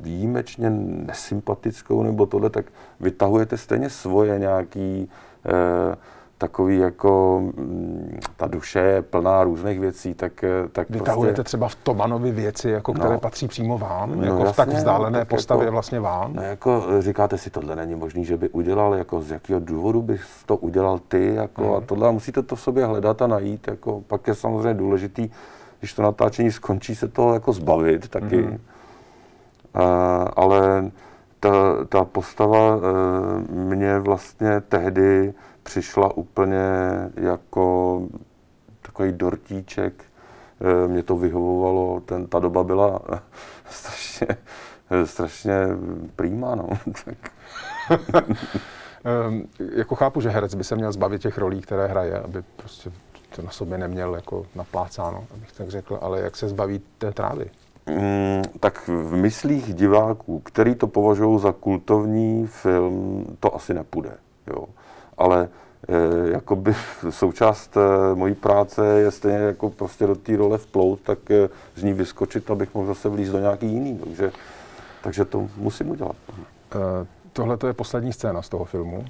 výjimečně 0.00 0.70
nesympatickou 0.70 2.02
nebo 2.02 2.26
tohle, 2.26 2.50
tak 2.50 2.66
vytahujete 3.00 3.56
stejně 3.56 3.90
svoje 3.90 4.38
nějaký 4.38 5.10
eh, 5.46 5.96
takový 6.38 6.78
jako 6.78 7.40
mm, 7.56 8.18
ta 8.36 8.46
duše 8.46 8.78
je 8.78 9.02
plná 9.02 9.44
různých 9.44 9.80
věcí, 9.80 10.14
tak, 10.14 10.44
eh, 10.44 10.48
tak 10.72 10.90
Vytahujete 10.90 11.34
prostě, 11.34 11.44
třeba 11.44 11.68
v 11.68 11.74
Tomanovi 11.74 12.30
věci, 12.32 12.70
jako 12.70 12.92
No. 12.92 12.98
které 13.00 13.18
patří 13.18 13.48
přímo 13.48 13.78
vám, 13.78 14.18
No, 14.20 14.24
jako 14.24 14.52
v 14.52 14.56
tak 14.56 14.66
jasně, 14.68 14.78
vzdálené 14.78 15.18
tak 15.18 15.28
postavě 15.28 15.64
jako- 15.64 15.72
vlastně 15.72 16.00
vám? 16.00 16.32
No 16.34 16.42
jako 16.42 16.84
eh, 16.98 17.02
říkáte 17.02 17.38
si, 17.38 17.50
tohle 17.50 17.76
není 17.76 17.94
možný, 17.94 18.24
že 18.24 18.36
by 18.36 18.48
udělal, 18.48 18.94
jako 18.94 19.20
z 19.22 19.30
jakého 19.30 19.60
důvodu 19.60 20.02
bys 20.02 20.20
to 20.46 20.56
udělal 20.56 20.98
ty, 21.08 21.34
jako 21.34 21.76
a 21.76 21.80
tohle 21.80 22.08
a 22.08 22.10
musíte 22.10 22.42
to 22.42 22.56
v 22.56 22.60
sobě 22.60 22.84
hledat 22.84 23.22
a 23.22 23.26
najít, 23.26 23.68
jako 23.68 24.00
pak 24.06 24.26
je 24.28 24.34
samozřejmě 24.34 24.74
důležitý, 24.74 25.30
když 25.78 25.94
to 25.94 26.02
natáčení 26.02 26.52
skončí, 26.52 26.94
se 26.94 27.08
toho 27.08 27.34
jako 27.34 27.52
zbavit 27.52 28.08
taky. 28.08 28.42
Mhm. 28.42 28.52
Uh, 28.54 29.80
ale 30.36 30.90
ta, 31.40 31.50
ta 31.88 32.04
postava 32.04 32.76
uh, 32.76 32.82
mě 33.48 33.98
vlastně 33.98 34.60
tehdy 34.60 35.34
přišla 35.62 36.16
úplně 36.16 36.62
jako 37.16 38.02
takový 38.82 39.12
dortíček. 39.12 40.04
Eh, 40.60 40.88
Mě 40.88 41.02
to 41.02 41.16
vyhovovalo, 41.16 42.00
ten, 42.00 42.26
ta 42.26 42.38
doba 42.38 42.64
byla 42.64 43.00
strašně, 43.70 44.26
strašně 45.04 45.54
prýmá, 46.16 46.54
no. 46.54 46.68
Tak, 48.12 48.24
jako 49.74 49.94
chápu, 49.94 50.20
že 50.20 50.28
herec 50.28 50.54
by 50.54 50.64
se 50.64 50.76
měl 50.76 50.92
zbavit 50.92 51.22
těch 51.22 51.38
rolí, 51.38 51.60
které 51.60 51.86
hraje, 51.86 52.20
aby 52.20 52.42
prostě 52.56 52.92
to 53.36 53.42
na 53.42 53.50
sobě 53.50 53.78
neměl 53.78 54.14
jako 54.14 54.46
naplácáno, 54.54 55.24
abych 55.34 55.52
tak 55.52 55.70
řekl, 55.70 55.98
ale 56.02 56.20
jak 56.20 56.36
se 56.36 56.48
zbaví 56.48 56.80
té 56.98 57.12
trávy? 57.12 57.50
Mm, 57.86 58.42
tak 58.60 58.88
v 58.88 59.16
myslích 59.16 59.74
diváků, 59.74 60.40
který 60.40 60.74
to 60.74 60.86
považují 60.86 61.40
za 61.40 61.52
kultovní 61.52 62.46
film, 62.46 63.26
to 63.40 63.54
asi 63.54 63.74
nepůjde. 63.74 64.10
Jo. 64.46 64.64
Ale 65.18 65.48
e, 65.88 66.30
jakoby 66.32 66.74
součást 67.10 67.76
e, 67.76 68.14
mojí 68.14 68.34
práce 68.34 68.86
je 68.86 69.10
stejně 69.10 69.38
jako 69.38 69.70
prostě 69.70 70.06
do 70.06 70.14
té 70.14 70.36
role 70.36 70.58
vplout, 70.58 71.00
tak 71.00 71.30
e, 71.30 71.48
z 71.76 71.82
ní 71.82 71.92
vyskočit, 71.92 72.50
abych 72.50 72.74
mohl 72.74 72.86
zase 72.86 73.08
vlízt 73.08 73.32
do 73.32 73.38
nějaký 73.38 73.66
jiný. 73.66 73.98
Takže, 73.98 74.32
takže 75.02 75.24
to 75.24 75.48
musím 75.56 75.90
udělat. 75.90 76.16
Eh, 76.74 77.06
Tohle 77.32 77.56
to 77.56 77.66
je 77.66 77.72
poslední 77.72 78.12
scéna 78.12 78.42
z 78.42 78.48
toho 78.48 78.64
filmu. 78.64 79.04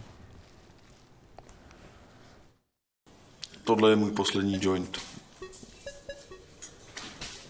Tohle 3.64 3.90
je 3.90 3.97
můj 3.97 4.11
poslední 4.11 4.59
joint. 4.62 4.99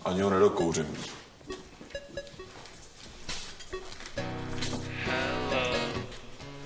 Ani 0.05 0.23
ho 0.23 0.31
nedokouřím. 0.31 0.97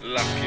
lucky 0.09 0.38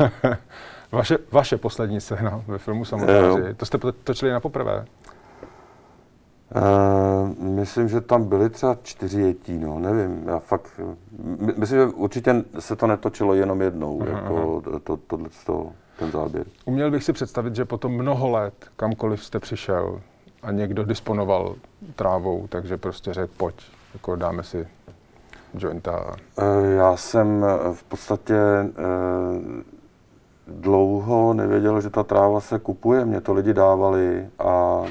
Vaše, 0.92 1.18
vaše 1.32 1.56
poslední 1.56 2.00
scéna 2.00 2.42
ve 2.46 2.58
filmu 2.58 2.84
Samotáři, 2.84 3.40
jo. 3.40 3.54
to 3.56 3.66
jste 3.66 3.78
to- 3.78 3.92
točili 3.92 4.30
na 4.32 4.40
poprvé. 4.40 4.84
Uh, 6.56 7.28
myslím, 7.48 7.88
že 7.88 8.00
tam 8.00 8.24
byly 8.24 8.50
třeba 8.50 8.76
čtyři 8.82 9.20
jetí, 9.20 9.58
no, 9.58 9.78
nevím, 9.78 10.22
já 10.28 10.38
fakt, 10.38 10.80
my, 11.40 11.52
myslím, 11.56 11.78
že 11.78 11.86
určitě 11.86 12.44
se 12.58 12.76
to 12.76 12.86
netočilo 12.86 13.34
jenom 13.34 13.60
jednou, 13.62 14.02
Aha, 14.02 14.10
jako 14.10 14.62
to, 14.84 14.96
tohle, 14.96 15.28
to, 15.46 15.70
ten 15.98 16.10
záběr. 16.10 16.46
Uměl 16.64 16.90
bych 16.90 17.04
si 17.04 17.12
představit, 17.12 17.54
že 17.56 17.64
potom 17.64 17.92
mnoho 17.92 18.30
let, 18.30 18.54
kamkoliv 18.76 19.24
jste 19.24 19.38
přišel 19.38 20.00
a 20.42 20.50
někdo 20.52 20.84
disponoval 20.84 21.54
trávou, 21.96 22.46
takže 22.48 22.76
prostě 22.76 23.14
řekl, 23.14 23.32
pojď, 23.36 23.54
jako 23.94 24.16
dáme 24.16 24.42
si 24.42 24.68
jointa. 25.58 26.16
Eh, 26.38 26.74
Já 26.74 26.96
jsem 26.96 27.44
eh, 27.44 27.74
v 27.74 27.82
podstatě 27.82 28.34
eh, 28.34 28.70
dlouho 30.50 31.34
nevěděl, 31.34 31.80
že 31.80 31.90
ta 31.90 32.02
tráva 32.02 32.40
se 32.40 32.58
kupuje. 32.58 33.04
Mě 33.04 33.20
to 33.20 33.32
lidi 33.32 33.54
dávali 33.54 34.26
a 34.38 34.82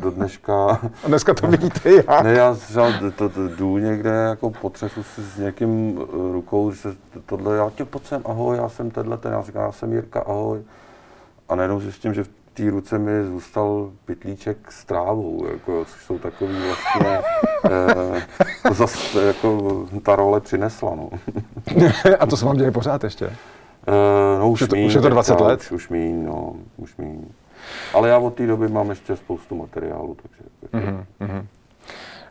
do 0.00 0.10
dneška... 0.10 0.68
A 1.04 1.08
dneska 1.08 1.34
to 1.34 1.46
vidíte 1.46 1.90
já. 1.90 2.22
Ne, 2.22 2.32
já 2.32 2.54
třeba 2.54 2.92
to, 3.16 3.28
to, 3.28 3.48
jdu 3.48 3.78
někde, 3.78 4.10
jako 4.10 4.50
potřesu 4.50 5.02
si 5.02 5.22
s 5.22 5.38
někým 5.38 6.00
eh, 6.02 6.32
rukou, 6.32 6.70
že 6.70 6.76
se 6.76 6.96
tohle, 7.26 7.56
já 7.56 7.70
tě 7.70 7.84
pojď 7.84 8.06
sem, 8.06 8.22
ahoj, 8.24 8.56
já 8.56 8.68
jsem 8.68 8.90
tenhle, 8.90 9.16
ten, 9.16 9.32
já 9.32 9.42
říkám, 9.42 9.62
já 9.62 9.72
jsem 9.72 9.92
Jirka, 9.92 10.20
ahoj. 10.20 10.62
A 11.48 11.54
najednou 11.54 11.80
zjistím, 11.80 12.14
že 12.14 12.24
v 12.24 12.28
té 12.54 12.70
ruce 12.70 12.98
mi 12.98 13.24
zůstal 13.24 13.90
pytlíček 14.04 14.72
s 14.72 14.84
trávou, 14.84 15.46
jako, 15.52 15.84
což 15.84 16.04
jsou 16.04 16.18
takový 16.18 16.56
vlastně, 16.66 17.20
eh, 17.70 18.26
to 18.68 18.74
zase 18.74 19.22
jako 19.22 19.86
ta 20.02 20.16
role 20.16 20.40
přinesla, 20.40 20.94
no. 20.94 21.10
A 22.20 22.26
to 22.26 22.36
se 22.36 22.46
vám 22.46 22.56
děje 22.56 22.70
pořád 22.70 23.04
ještě. 23.04 23.30
Eh, 23.88 24.38
no 24.38 24.50
už, 24.50 24.60
je 24.60 24.66
to- 24.68 24.76
míň, 24.76 24.86
už 24.86 24.94
je 24.94 25.00
to 25.00 25.08
20 25.08 25.32
teďka, 25.32 25.44
let? 25.44 25.60
Už, 25.60 25.70
už 25.72 25.88
míň, 25.88 26.24
no, 26.26 26.56
už 26.76 26.96
míň. 26.96 27.24
Ale 27.94 28.08
já 28.08 28.18
od 28.18 28.34
té 28.34 28.46
doby 28.46 28.68
mám 28.68 28.90
ještě 28.90 29.16
spoustu 29.16 29.54
materiálu, 29.56 30.16
takže... 30.22 30.42
Mhm. 31.20 31.48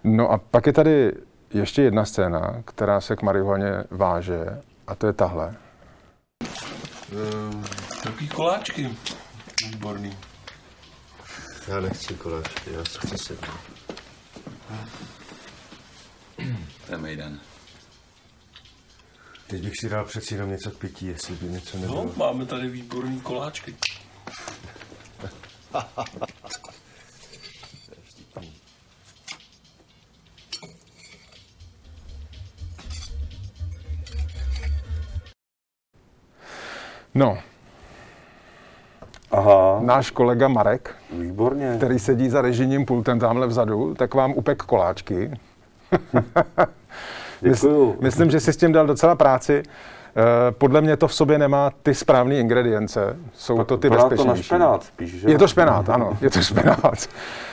No 0.03 0.31
a 0.31 0.37
pak 0.37 0.65
je 0.67 0.73
tady 0.73 1.11
ještě 1.53 1.81
jedna 1.81 2.05
scéna, 2.05 2.61
která 2.65 3.01
se 3.01 3.15
k 3.15 3.21
marihuaně 3.21 3.71
váže, 3.91 4.61
a 4.87 4.95
to 4.95 5.07
je 5.07 5.13
tahle. 5.13 5.55
Takový 8.03 8.27
koláčky. 8.27 8.89
Výborný. 9.71 10.17
Já 11.67 11.79
nechci 11.79 12.13
koláč, 12.13 12.45
já 12.77 12.85
se 12.85 12.99
chci 12.99 13.17
sednout. 13.17 13.59
To 16.87 16.91
je 16.91 16.97
Mejdan. 16.97 17.39
Teď 19.47 19.63
bych 19.63 19.73
si 19.79 19.89
dal 19.89 20.05
přeci 20.05 20.33
jenom 20.33 20.49
něco 20.49 20.71
k 20.71 20.77
pití, 20.77 21.07
jestli 21.07 21.35
by 21.35 21.45
něco 21.45 21.77
nebylo. 21.77 22.03
No, 22.05 22.11
máme 22.17 22.45
tady 22.45 22.67
výborný 22.69 23.19
koláčky. 23.21 23.75
No, 37.15 37.37
Aha, 39.31 39.79
náš 39.83 40.11
kolega 40.11 40.47
Marek, 40.47 40.95
výborně. 41.19 41.73
který 41.77 41.99
sedí 41.99 42.29
za 42.29 42.41
režijním 42.41 42.85
pultem 42.85 43.19
tamhle 43.19 43.47
vzadu, 43.47 43.93
tak 43.95 44.13
vám 44.13 44.33
upek 44.35 44.57
koláčky. 44.57 45.31
Děkuju. 47.53 47.95
Myslím, 48.01 48.31
že 48.31 48.39
si 48.39 48.53
s 48.53 48.57
tím 48.57 48.71
dal 48.71 48.87
docela 48.87 49.15
práci. 49.15 49.63
Eh, 50.17 50.51
Podle 50.51 50.81
mě 50.81 50.97
to 50.97 51.07
v 51.07 51.13
sobě 51.13 51.37
nemá 51.37 51.71
ty 51.83 51.93
správné 51.93 52.35
ingredience. 52.35 53.17
Jsou 53.33 53.63
to 53.63 53.77
ty 53.77 53.89
Vypadá 53.89 54.01
to 54.03 54.05
na 54.05 54.09
bezpečnější. 54.09 54.43
špenát 54.43 54.83
spíš, 54.83 55.11
že? 55.21 55.29
Je 55.29 55.37
to 55.37 55.47
špenát, 55.47 55.89
ano, 55.89 56.17
je 56.21 56.29
to 56.29 56.41
špenát. 56.41 56.81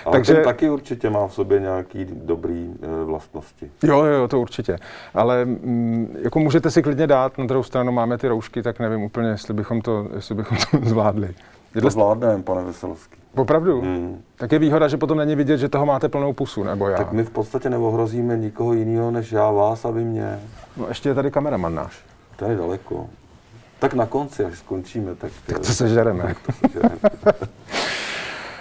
Ale 0.05 0.13
Takže... 0.13 0.35
ten 0.35 0.45
taky 0.45 0.71
určitě 0.71 1.11
má 1.11 1.27
v 1.27 1.35
sobě 1.35 1.61
nějaký 1.61 2.07
dobrý 2.13 2.71
e, 2.83 3.05
vlastnosti. 3.05 3.71
Jo, 3.83 4.05
jo, 4.05 4.29
to 4.29 4.41
určitě. 4.41 4.79
Ale 5.15 5.45
mm, 5.45 6.17
jako 6.23 6.39
můžete 6.39 6.71
si 6.71 6.83
klidně 6.83 7.07
dát, 7.07 7.39
na 7.39 7.45
druhou 7.45 7.63
stranu 7.63 7.93
máme 7.93 8.19
ty 8.19 8.29
roušky, 8.29 8.63
tak 8.63 8.79
nevím 8.81 9.03
úplně, 9.03 9.29
jestli 9.29 9.55
bychom 9.55 9.81
to, 9.81 10.09
jestli 10.15 10.35
bychom 10.35 10.57
to 10.71 10.79
zvládli. 10.89 11.35
To 11.73 11.79
Jedle, 11.79 11.91
zvládneme, 11.91 12.43
pane 12.43 12.63
Veselovský. 12.63 13.17
opravdu? 13.37 13.81
Hmm. 13.81 14.23
Tak 14.37 14.53
je 14.53 14.59
výhoda, 14.59 14.89
že 14.89 14.97
potom 14.97 15.19
není 15.19 15.37
vidět, 15.37 15.59
že 15.59 15.69
toho 15.69 15.87
máte 15.87 16.09
plnou 16.09 16.33
pusu, 16.33 16.63
nebo 16.63 16.89
já. 16.89 16.97
Tak 16.97 17.13
my 17.13 17.23
v 17.23 17.31
podstatě 17.31 17.71
neohrozíme 17.71 18.37
nikoho 18.37 18.73
jiného 18.73 19.11
než 19.11 19.33
já, 19.33 19.51
vás 19.51 19.85
a 19.85 19.91
vy 19.91 20.05
mě. 20.05 20.41
No 20.77 20.89
ještě 20.89 21.09
je 21.09 21.15
tady 21.15 21.31
kameraman 21.31 21.75
náš. 21.75 22.05
To 22.37 22.45
je 22.45 22.57
daleko. 22.57 23.07
Tak 23.79 23.95
na 23.95 24.07
konci, 24.07 24.45
až 24.45 24.59
skončíme, 24.59 25.15
tak... 25.15 25.33
Co 25.61 25.75
se 25.75 25.89
žereme? 25.89 26.35
že... 26.73 26.81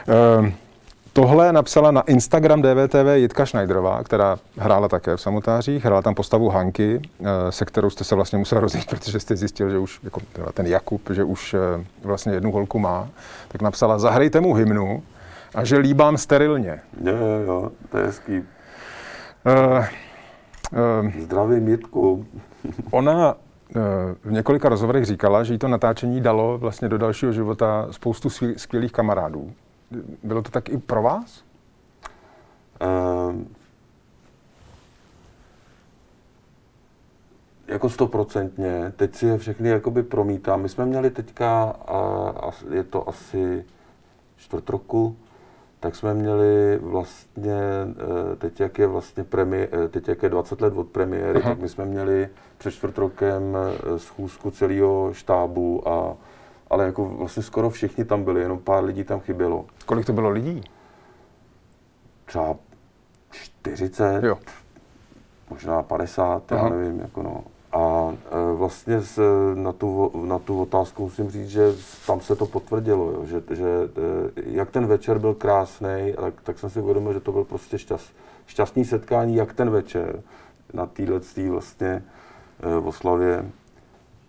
Ehm, 0.07 0.53
Tohle 1.13 1.53
napsala 1.53 1.91
na 1.91 2.01
Instagram 2.01 2.61
DVTV 2.61 3.15
Jitka 3.15 3.45
Schneiderová, 3.45 4.03
která 4.03 4.37
hrála 4.57 4.87
také 4.87 5.15
v 5.15 5.21
samotářích. 5.21 5.85
Hrála 5.85 6.01
tam 6.01 6.15
postavu 6.15 6.49
Hanky, 6.49 7.01
eh, 7.19 7.51
se 7.51 7.65
kterou 7.65 7.89
jste 7.89 8.03
se 8.03 8.15
vlastně 8.15 8.37
musel 8.37 8.59
rozejít, 8.59 8.87
protože 8.89 9.19
jste 9.19 9.35
zjistil, 9.35 9.69
že 9.69 9.77
už, 9.77 9.99
jako 10.03 10.19
ten 10.53 10.67
Jakub, 10.67 11.01
že 11.09 11.23
už 11.23 11.53
eh, 11.53 11.85
vlastně 12.03 12.33
jednu 12.33 12.51
holku 12.51 12.79
má. 12.79 13.09
Tak 13.47 13.61
napsala, 13.61 13.99
zahrajte 13.99 14.41
mu 14.41 14.53
hymnu 14.53 15.03
a 15.55 15.63
že 15.63 15.77
líbám 15.77 16.17
sterilně. 16.17 16.79
Jo, 17.03 17.15
jo, 17.15 17.43
jo, 17.45 17.71
to 17.89 17.97
je 17.97 18.05
hezký. 18.05 18.43
Eh, 19.45 19.89
eh, 20.73 21.21
Zdravím 21.21 21.67
Jitku. 21.67 22.25
Ona 22.91 23.35
v 24.23 24.31
několika 24.31 24.69
rozhovorech 24.69 25.05
říkala, 25.05 25.43
že 25.43 25.53
jí 25.53 25.59
to 25.59 25.67
natáčení 25.67 26.21
dalo 26.21 26.57
vlastně 26.57 26.89
do 26.89 26.97
dalšího 26.97 27.31
života 27.31 27.87
spoustu 27.91 28.29
skvěl- 28.29 28.53
skvělých 28.57 28.91
kamarádů. 28.91 29.51
Bylo 30.23 30.41
to 30.41 30.51
tak 30.51 30.69
i 30.69 30.77
pro 30.77 31.01
vás? 31.01 31.43
Ehm, 32.79 33.47
jako 37.67 37.89
stoprocentně. 37.89 38.93
Teď 38.95 39.15
si 39.15 39.25
je 39.25 39.37
všechny 39.37 39.69
jakoby 39.69 40.03
promítám. 40.03 40.61
My 40.61 40.69
jsme 40.69 40.85
měli 40.85 41.09
teďka, 41.09 41.63
a, 41.87 41.97
a 42.47 42.51
je 42.73 42.83
to 42.83 43.09
asi 43.09 43.65
čtvrt 44.37 44.69
roku, 44.69 45.15
tak 45.79 45.95
jsme 45.95 46.13
měli 46.13 46.77
vlastně, 46.81 47.61
eh, 48.31 48.35
teď 48.35 48.59
jak 48.59 48.79
je 48.79 48.87
vlastně 48.87 49.23
premi, 49.23 49.67
eh, 49.71 49.87
teď 49.87 50.07
jak 50.07 50.23
je 50.23 50.29
20 50.29 50.61
let 50.61 50.77
od 50.77 50.87
premiéry, 50.87 51.39
Aha. 51.41 51.49
tak 51.49 51.59
my 51.59 51.69
jsme 51.69 51.85
měli 51.85 52.29
před 52.57 52.71
čtvrt 52.71 52.97
rokem 52.97 53.57
eh, 53.57 53.99
schůzku 53.99 54.51
celého 54.51 55.09
štábu 55.13 55.87
a 55.87 56.15
ale 56.71 56.85
jako 56.85 57.05
vlastně 57.05 57.43
skoro 57.43 57.69
všichni 57.69 58.05
tam 58.05 58.23
byli, 58.23 58.41
jenom 58.41 58.59
pár 58.59 58.83
lidí 58.83 59.03
tam 59.03 59.19
chybělo. 59.19 59.65
Kolik 59.85 60.05
to 60.05 60.13
bylo 60.13 60.29
lidí? 60.29 60.61
Třeba 62.25 62.55
40, 63.31 64.23
Jo. 64.23 64.37
možná 65.49 65.83
50, 65.83 66.51
já 66.51 66.57
Aha. 66.57 66.69
nevím, 66.69 66.99
jako 66.99 67.23
no. 67.23 67.43
A 67.73 68.13
e, 68.31 68.55
vlastně 68.55 68.99
z, 68.99 69.19
na, 69.55 69.71
tu, 69.71 70.11
na 70.25 70.39
tu 70.39 70.61
otázku 70.61 71.03
musím 71.03 71.29
říct, 71.31 71.49
že 71.49 71.73
tam 72.07 72.21
se 72.21 72.35
to 72.35 72.45
potvrdilo, 72.45 73.11
jo, 73.11 73.25
že, 73.25 73.43
že 73.55 73.67
e, 73.67 74.41
jak 74.45 74.71
ten 74.71 74.87
večer 74.87 75.19
byl 75.19 75.33
krásný, 75.33 76.13
tak, 76.15 76.33
tak 76.43 76.59
jsem 76.59 76.69
si 76.69 76.81
uvědomil, 76.81 77.13
že 77.13 77.19
to 77.19 77.31
byl 77.31 77.43
prostě 77.43 77.77
šťast, 77.77 78.13
šťastný 78.47 78.85
setkání, 78.85 79.35
jak 79.35 79.53
ten 79.53 79.69
večer 79.69 80.23
na 80.73 80.85
téhle 80.85 81.19
vlastně 81.49 82.03
e, 82.63 82.75
oslavě, 82.75 83.45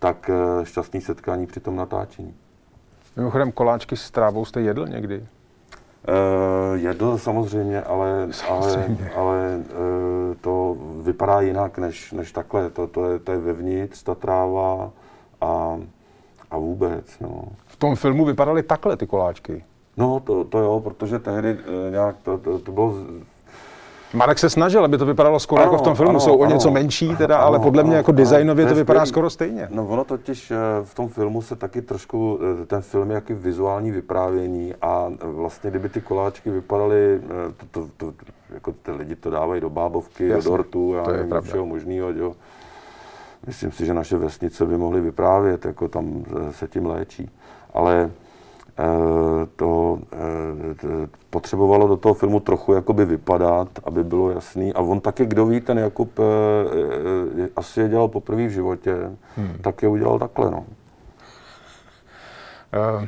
tak 0.03 0.29
e, 0.29 0.65
šťastný 0.65 1.01
setkání 1.01 1.47
při 1.47 1.59
tom 1.59 1.75
natáčení. 1.75 2.33
Mimochodem, 3.15 3.51
koláčky 3.51 3.97
s 3.97 4.11
trávou 4.11 4.45
jste 4.45 4.61
jedl 4.61 4.87
někdy? 4.87 5.17
Uh, 5.17 6.75
jedl 6.75 7.17
samozřejmě, 7.17 7.81
ale, 7.81 8.27
Samozřejmě. 8.31 9.11
ale, 9.15 9.21
ale 9.21 9.57
uh, 9.57 10.35
to 10.41 10.77
vypadá 11.01 11.41
jinak 11.41 11.77
než, 11.77 12.11
než 12.11 12.31
takhle. 12.31 12.69
To, 12.69 12.87
to, 12.87 13.09
je, 13.09 13.19
to 13.19 13.31
je 13.31 13.37
vevnitř, 13.37 14.03
ta 14.03 14.15
tráva 14.15 14.91
a, 15.41 15.79
a 16.51 16.57
vůbec. 16.57 17.19
No. 17.19 17.43
V 17.65 17.75
tom 17.75 17.95
filmu 17.95 18.25
vypadaly 18.25 18.63
takhle 18.63 18.97
ty 18.97 19.07
koláčky. 19.07 19.63
No, 19.97 20.19
to, 20.19 20.43
to 20.43 20.59
jo, 20.59 20.79
protože 20.79 21.19
tehdy 21.19 21.53
uh, 21.53 21.91
nějak 21.91 22.15
to, 22.23 22.37
to, 22.37 22.59
to 22.59 22.71
bylo... 22.71 22.93
Marek 24.13 24.39
se 24.39 24.49
snažil, 24.49 24.85
aby 24.85 24.97
to 24.97 25.05
vypadalo 25.05 25.39
skoro 25.39 25.61
Ano, 25.61 25.71
jako 25.71 25.81
v 25.83 25.85
tom 25.85 25.95
filmu. 25.95 26.09
ano, 26.09 26.19
Jsou 26.19 26.37
o 26.39 26.43
ano. 26.43 26.51
něco 26.53 26.71
menší, 26.71 27.15
teda, 27.15 27.37
Ano, 27.37 27.45
ale 27.47 27.59
podle 27.59 27.83
mě 27.83 27.95
jako 27.95 28.11
designově 28.11 28.65
To 28.65 28.69
to 28.69 28.75
vypadá 28.75 28.99
skvělý. 28.99 29.09
skoro 29.09 29.29
stejně. 29.29 29.67
No 29.71 29.87
ono 29.87 30.03
totiž 30.03 30.51
eh, 30.51 30.55
v 30.83 30.93
tom 30.95 31.09
filmu 31.09 31.41
se 31.41 31.55
taky 31.55 31.81
trošku, 31.81 32.39
eh, 32.61 32.65
ten 32.65 32.81
film 32.81 33.09
je 33.09 33.15
jaký 33.15 33.33
vizuální 33.33 33.91
vyprávění 33.91 34.73
a 34.81 35.07
vlastně 35.21 35.69
kdyby 35.69 35.89
ty 35.89 36.01
koláčky 36.01 36.49
vypadaly, 36.51 37.21
eh, 37.23 37.53
to, 37.71 37.81
to, 37.81 37.87
to, 37.97 38.13
jako 38.53 38.71
ty 38.71 38.91
lidi 38.91 39.15
to 39.15 39.29
dávají 39.29 39.61
do 39.61 39.69
bábovky, 39.69 40.27
Jasně, 40.27 40.43
do 40.51 40.57
dortu, 40.57 40.93
já 40.93 41.11
nevím, 41.11 41.29
pravda. 41.29 41.47
všeho 41.47 41.65
možného, 41.65 42.09
jo. 42.11 42.33
Myslím 43.47 43.71
si, 43.71 43.85
že 43.85 43.93
naše 43.93 44.17
vesnice 44.17 44.65
by 44.65 44.77
mohly 44.77 45.01
vyprávět, 45.01 45.65
jako 45.65 45.87
tam 45.87 46.23
eh, 46.49 46.53
se 46.53 46.67
tím 46.67 46.85
léčí. 46.85 47.29
Ale 47.73 48.09
eh, 48.09 48.22
to 49.55 49.99
eh, 50.13 51.07
potřebovalo 51.29 51.87
do 51.87 51.97
toho 51.97 52.13
filmu 52.13 52.39
trochu 52.39 52.73
jakoby 52.73 53.05
vypadat, 53.05 53.67
aby 53.83 54.03
bylo 54.03 54.31
jasný. 54.31 54.73
A 54.73 54.79
on 54.81 54.99
taky, 55.01 55.25
kdo 55.25 55.45
ví, 55.45 55.61
ten 55.61 55.77
Jakub 55.79 56.19
eh, 56.19 56.23
eh, 57.43 57.49
asi 57.55 57.79
je 57.81 57.89
dělal 57.89 58.07
poprvé 58.07 58.47
v 58.47 58.49
životě, 58.49 58.95
Hmm. 59.35 59.53
tak 59.61 59.83
je 59.83 59.89
udělal 59.89 60.19
takhle, 60.19 60.51
no. 60.51 60.65
Eh, 62.73 63.07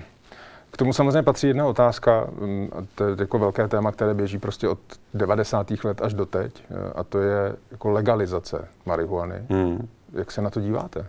K 0.72 0.78
tomu 0.78 0.94
samozřejmě 0.94 1.24
patří 1.24 1.48
jedna 1.48 1.68
otázka, 1.68 2.28
mm, 2.42 2.70
to 2.96 3.04
je 3.04 3.16
jako 3.20 3.40
velké 3.40 3.68
téma, 3.68 3.92
které 3.92 4.14
běží 4.14 4.38
prostě 4.38 4.70
od 4.70 4.80
90. 5.14 5.84
let 5.84 6.02
až 6.02 6.14
do 6.14 6.26
teď, 6.26 6.64
eh, 6.72 6.92
a 6.96 7.04
to 7.04 7.20
je 7.20 7.56
jako 7.72 7.90
legalizace 7.90 8.68
marihuany. 8.86 9.36
Hmm. 9.50 9.88
Jak 10.14 10.32
se 10.32 10.42
na 10.42 10.50
to 10.50 10.60
díváte? 10.62 11.06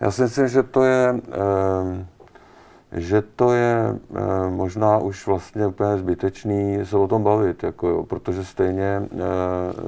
Já 0.00 0.10
si 0.10 0.22
myslím, 0.22 0.48
že 0.48 0.62
to 0.62 0.84
je, 0.84 1.14
eh, 1.32 2.06
že 2.92 3.22
to 3.36 3.52
je 3.52 3.96
eh, 4.14 4.20
možná 4.50 4.98
už 4.98 5.26
vlastně 5.26 5.66
úplně 5.66 5.98
zbytečný 5.98 6.78
se 6.84 6.96
o 6.96 7.08
tom 7.08 7.22
bavit, 7.22 7.62
jako 7.62 7.88
jo, 7.88 8.02
protože 8.02 8.44
stejně 8.44 9.02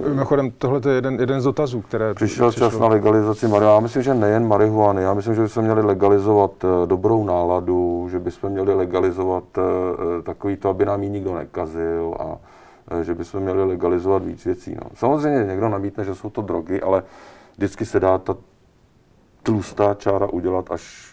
eh, 0.04 0.08
Mimochodem, 0.08 0.50
tohle 0.50 0.80
je 0.88 0.94
jeden, 0.94 1.20
jeden 1.20 1.40
z 1.40 1.44
dotazů, 1.44 1.80
které 1.80 2.14
přišel 2.14 2.52
čas 2.52 2.78
na 2.78 2.88
legalizaci 2.88 3.48
marihuany. 3.48 3.74
Já 3.74 3.80
myslím, 3.80 4.02
že 4.02 4.14
nejen 4.14 4.48
marihuany, 4.48 5.02
já 5.02 5.14
myslím, 5.14 5.34
že 5.34 5.42
bychom 5.42 5.64
měli 5.64 5.82
legalizovat 5.82 6.64
eh, 6.64 6.86
dobrou 6.86 7.24
náladu, 7.24 8.08
že 8.10 8.18
bychom 8.18 8.50
měli 8.50 8.74
legalizovat 8.74 9.44
takový 10.22 10.56
to, 10.56 10.68
aby 10.68 10.86
nám 10.86 11.02
ji 11.02 11.10
nikdo 11.10 11.34
nekazil 11.34 12.14
a 12.18 12.36
že 13.02 13.14
bychom 13.14 13.40
měli 13.40 13.64
legalizovat 13.64 14.24
víc 14.24 14.44
věcí. 14.44 14.74
No. 14.74 14.90
Samozřejmě 14.94 15.44
někdo 15.44 15.68
namítne, 15.68 16.04
že 16.04 16.14
jsou 16.14 16.30
to 16.30 16.42
drogy, 16.42 16.80
ale 16.80 17.02
vždycky 17.56 17.86
se 17.86 18.00
dá 18.00 18.18
ta 18.18 18.36
tlustá 19.42 19.94
čára 19.94 20.26
udělat 20.26 20.70
až 20.70 21.11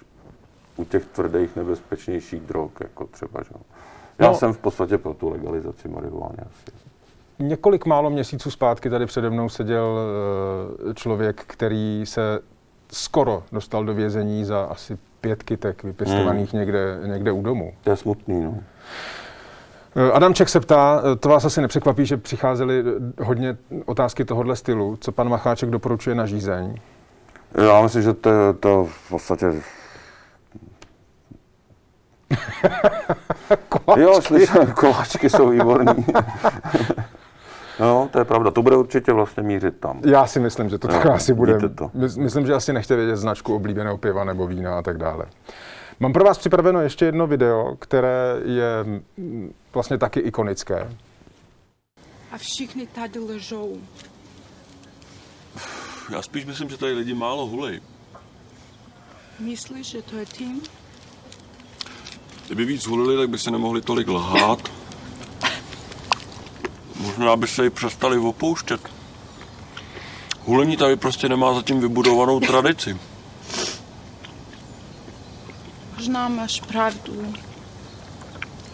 u 0.80 0.86
těch 0.86 1.06
tvrdých, 1.06 1.56
nebezpečnějších 1.56 2.42
drog, 2.42 2.70
jako 2.82 3.06
třeba. 3.08 3.44
Že? 3.44 3.50
Já 4.20 4.28
No. 4.28 4.36
jsem 4.36 4.54
v 4.54 4.58
podstatě 4.58 4.98
pro 4.98 5.14
tu 5.14 5.30
legalizaci 5.30 5.88
marihuany 5.88 6.38
asi. 6.40 6.72
Několik 7.40 7.86
málo 7.86 8.10
měsíců 8.10 8.52
zpátky 8.52 8.90
tady 8.90 9.06
přede 9.06 9.30
mnou 9.30 9.50
seděl 9.50 9.98
eh, 10.90 10.94
člověk, 10.94 11.44
který 11.48 12.04
se 12.06 12.40
skoro 12.92 13.44
dostal 13.52 13.86
do 13.86 13.94
vězení 13.94 14.46
za 14.46 14.62
asi 14.64 14.98
pět 15.22 15.44
kytek 15.44 15.84
vypěstovaných 15.84 16.54
někde, 16.54 17.00
někde 17.06 17.32
u 17.32 17.42
domu. 17.42 17.74
To 17.84 17.90
je 17.90 17.96
smutný, 17.96 18.44
no. 18.44 18.58
Eh, 19.96 20.12
Adamček 20.12 20.50
se 20.50 20.60
ptá, 20.60 21.02
eh, 21.14 21.16
to 21.16 21.30
vás 21.30 21.46
asi 21.46 21.62
nepřekvapí, 21.62 22.06
že 22.06 22.18
přicházely 22.18 22.84
hodně 23.24 23.58
otázky 23.86 24.26
tohohle 24.26 24.56
stylu. 24.56 24.98
Co 25.02 25.12
pan 25.12 25.30
Macháček 25.30 25.70
doporučuje 25.70 26.16
na 26.16 26.26
žízeň? 26.26 26.76
Já 27.68 27.82
myslím, 27.82 28.02
že 28.02 28.14
to, 28.14 28.30
to 28.60 28.86
v 28.86 29.10
podstatě... 29.10 29.46
Jo, 33.98 34.22
slyším, 34.22 34.72
koláčky 34.76 35.30
jsou 35.30 35.50
výborný. 35.50 36.06
no, 37.80 38.10
to 38.12 38.20
je 38.20 38.26
pravda. 38.26 38.52
To 38.52 38.62
bude 38.62 38.78
určitě 38.78 39.14
vlastně 39.14 39.44
mířit 39.44 39.80
tam. 39.80 40.02
Já 40.06 40.28
si 40.28 40.40
myslím, 40.40 40.70
že 40.70 40.78
to 40.78 40.88
tak 40.88 41.06
asi 41.06 41.34
bude. 41.34 41.70
to. 41.70 41.92
Mys- 41.96 42.22
Myslím, 42.22 42.46
že 42.46 42.54
asi 42.54 42.74
nechtěte 42.74 42.96
vědět 42.96 43.16
značku 43.16 43.56
oblíbeného 43.56 43.98
piva 43.98 44.24
nebo 44.24 44.48
vína 44.48 44.78
a 44.78 44.82
tak 44.82 44.98
dále. 44.98 45.26
Mám 46.00 46.14
pro 46.14 46.24
vás 46.24 46.38
připraveno 46.38 46.82
ještě 46.82 47.06
jedno 47.06 47.28
video, 47.28 47.76
které 47.80 48.36
je 48.46 48.84
mm, 49.18 49.54
vlastně 49.74 49.98
taky 49.98 50.20
ikonické. 50.20 50.90
A 52.32 52.38
všichni 52.38 52.88
tady 52.88 53.20
ležou. 53.20 53.78
Já 56.12 56.22
spíš 56.22 56.46
myslím, 56.46 56.70
že 56.70 56.78
tady 56.78 56.94
lidi 56.94 57.14
málo 57.14 57.46
hulej. 57.46 57.82
Myslíš, 59.40 59.88
že 59.88 60.02
to 60.02 60.16
je 60.16 60.26
tím? 60.26 60.62
Kdyby 62.50 62.66
víc 62.66 62.86
hulili, 62.88 63.18
tak 63.18 63.30
by 63.30 63.38
se 63.38 63.52
nemohli 63.52 63.82
tolik 63.82 64.08
lhát. 64.08 64.72
Možná 66.96 67.36
by 67.36 67.48
se 67.48 67.66
i 67.66 67.70
přestali 67.70 68.18
opouštět. 68.18 68.82
Hulení 70.40 70.78
tady 70.78 70.96
prostě 70.96 71.30
nemá 71.30 71.54
zatím 71.54 71.80
vybudovanou 71.80 72.40
tradici. 72.40 72.98
Možná 75.96 76.28
máš 76.28 76.62
pravdu. 76.62 77.34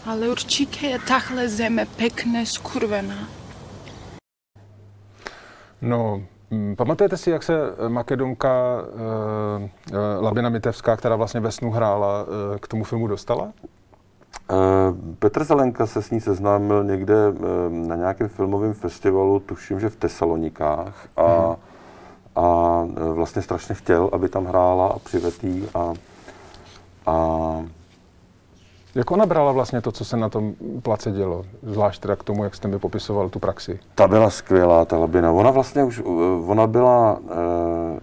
Ale 0.05 0.29
určitě 0.29 0.87
je 0.87 0.99
tahle 0.99 1.49
zeme 1.49 1.85
pekne 1.85 2.45
skurvená. 2.45 3.29
No, 5.81 6.23
pamatujete 6.75 7.17
si, 7.17 7.29
jak 7.29 7.43
se 7.43 7.53
eh, 7.53 7.89
Makedonka 7.89 8.81
uh, 8.81 10.23
Labina 10.23 10.49
Mitevská, 10.49 10.97
která 10.97 11.15
vlastně 11.15 11.39
ve 11.39 11.51
snu 11.51 11.71
hrála, 11.71 12.23
uh, 12.23 12.57
k 12.57 12.67
tomu 12.67 12.83
filmu 12.83 13.07
dostala? 13.07 13.51
Eh, 14.49 15.15
Petr 15.19 15.43
Zelenka 15.43 15.85
se 15.85 16.01
s 16.01 16.11
ní 16.11 16.21
seznámil 16.21 16.83
někde 16.83 17.15
eh, 17.27 17.69
na 17.69 17.95
nějakém 17.95 18.29
filmovém 18.29 18.73
festivalu, 18.73 19.39
tuším, 19.39 19.79
že 19.79 19.89
v 19.89 19.95
Tesalonikách 19.95 21.07
a, 21.17 21.55
a 22.35 22.87
eh, 22.97 23.13
vlastně 23.13 23.41
strašně 23.41 23.75
chtěl, 23.75 24.09
aby 24.13 24.29
tam 24.29 24.45
hrála 24.45 24.87
a 24.87 24.99
přivetý 24.99 25.63
a, 25.75 25.93
a 27.05 27.15
Jak 28.95 29.11
ona 29.11 29.25
brala 29.25 29.51
vlastně 29.51 29.81
to, 29.81 29.91
co 29.91 30.05
se 30.05 30.17
na 30.17 30.29
tom 30.29 30.53
place 30.83 31.11
dělo? 31.11 31.43
Zvlášť 31.63 32.01
teda 32.01 32.15
k 32.15 32.23
tomu, 32.23 32.43
jak 32.43 32.55
jste 32.55 32.67
mi 32.67 32.79
popisoval 32.79 33.29
tu 33.29 33.39
praxi. 33.39 33.79
Ta 33.95 34.07
byla 34.07 34.29
skvělá, 34.29 34.85
ta 34.85 34.97
Labina. 34.97 35.31
Ona 35.31 35.51
vlastně 35.51 35.83
už, 35.83 35.99
uh, 35.99 36.51
ona 36.51 36.67
byla 36.67 37.19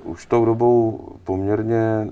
uh, 0.05 0.11
už 0.11 0.26
tou 0.26 0.44
dobou 0.44 1.00
poměrně, 1.24 2.09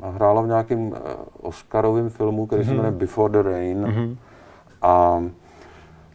uh, 0.00 0.14
hrála 0.14 0.42
v 0.42 0.46
nějakém 0.46 0.86
uh, 0.86 0.96
Oscarovém 1.40 2.10
filmu, 2.10 2.46
který 2.46 2.64
se 2.64 2.70
jmenuje 2.70 2.90
Before 2.90 3.32
the 3.32 3.48
Rain. 3.48 4.16
A 4.82 5.22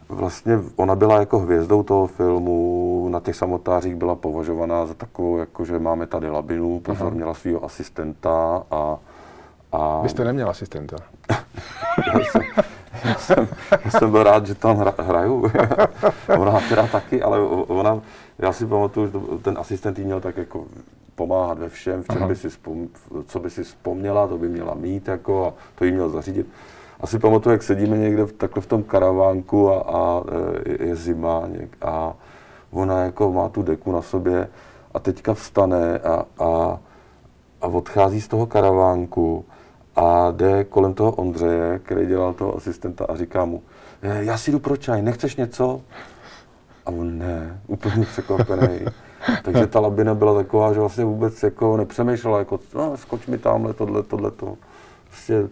vlastně 0.10 0.60
ona 0.76 0.96
byla 0.96 1.20
jako 1.20 1.40
hvězdou 1.40 1.84
toho 1.84 2.08
filmu, 2.08 3.08
na 3.10 3.20
těch 3.20 3.36
samotářích 3.36 3.96
byla 3.96 4.16
považovaná 4.16 4.86
za 4.86 4.94
takovou, 4.94 5.38
jako 5.38 5.66
že 5.66 5.80
máme 5.80 6.08
tady 6.08 6.30
Labinu, 6.30 6.80
pozor, 6.80 7.14
měla 7.14 7.34
svého 7.34 7.66
asistenta 7.66 8.64
a, 8.72 8.98
a 9.72 10.02
Vy 10.02 10.10
jste 10.10 10.24
neměl 10.24 10.50
asistenta. 10.50 10.98
já 13.06 13.16
jsem, 13.16 13.48
já 13.86 13.92
jsem 13.92 14.12
byl 14.12 14.24
rád, 14.24 14.48
že 14.48 14.56
tam 14.56 14.78
hra, 14.78 14.94
hraju. 15.00 15.52
ona 16.38 16.60
teda 16.70 16.88
taky, 16.88 17.22
ale 17.22 17.40
ona, 17.68 18.02
já 18.40 18.54
si 18.54 18.66
pamatuju, 18.66 19.08
že 19.08 19.14
ten 19.42 19.58
asistent 19.58 20.00
jí 20.00 20.06
měl 20.06 20.22
tak 20.22 20.38
jako 20.38 20.66
pomáhat 21.16 21.60
ve 21.60 21.70
všem, 21.70 22.04
v 22.04 22.08
čem 22.14 22.28
by 22.28 22.36
si 22.36 22.52
spom, 22.52 22.88
co 23.26 23.40
by 23.40 23.50
si 23.50 23.64
vzpomněla, 23.64 24.28
to 24.28 24.38
by 24.38 24.48
měla 24.48 24.74
mít 24.74 25.08
jako 25.08 25.48
a 25.48 25.54
to 25.76 25.86
jí 25.86 25.92
měl 25.92 26.10
zařídit. 26.10 26.48
Asi 27.00 27.20
pamatuju, 27.20 27.52
jak 27.54 27.64
sedíme 27.64 27.98
někde 27.98 28.24
v, 28.24 28.34
takhle 28.34 28.62
v 28.62 28.66
tom 28.66 28.84
karavánku 28.84 29.72
a, 29.72 29.82
a 29.82 30.24
je 30.80 30.96
zima 30.96 31.44
něk, 31.48 31.78
a 31.82 32.14
ona 32.72 33.04
jako 33.04 33.34
má 33.34 33.50
tu 33.50 33.64
deku 33.64 33.92
na 33.92 34.02
sobě 34.02 34.48
a 34.94 35.00
teďka 35.00 35.34
vstane 35.34 36.00
a, 36.00 36.26
a, 36.40 36.80
a 37.62 37.68
odchází 37.68 38.22
z 38.22 38.28
toho 38.28 38.46
karavánku 38.46 39.46
a 40.00 40.32
jde 40.32 40.64
kolem 40.64 40.94
toho 40.94 41.12
Ondřeje, 41.12 41.80
který 41.84 42.06
dělal 42.06 42.34
toho 42.34 42.56
asistenta 42.56 43.06
a 43.10 43.16
říká 43.16 43.46
mu, 43.46 43.62
"Eh, 44.02 44.24
já 44.24 44.38
si 44.38 44.52
jdu 44.52 44.60
pro 44.60 44.78
čaj, 44.78 45.02
nechceš 45.02 45.36
něco? 45.36 45.82
A 46.86 46.90
on 46.92 47.18
ne, 47.18 47.62
úplně 47.68 48.06
překvapený. 48.06 48.80
Takže 49.44 49.68
ta 49.68 49.80
labina 49.80 50.16
byla 50.16 50.34
taková, 50.34 50.74
že 50.74 50.80
vlastně 50.80 51.06
vůbec 51.06 51.44
jako 51.44 51.78
nepřemýšlela, 51.78 52.40
jako 52.40 52.60
no, 52.76 52.98
skoč 52.98 53.28
mi 53.28 53.38
tamhle, 53.38 53.74
tohle, 53.74 54.04
tohle, 54.04 54.32
to. 54.32 54.56
Prostě, 55.08 55.50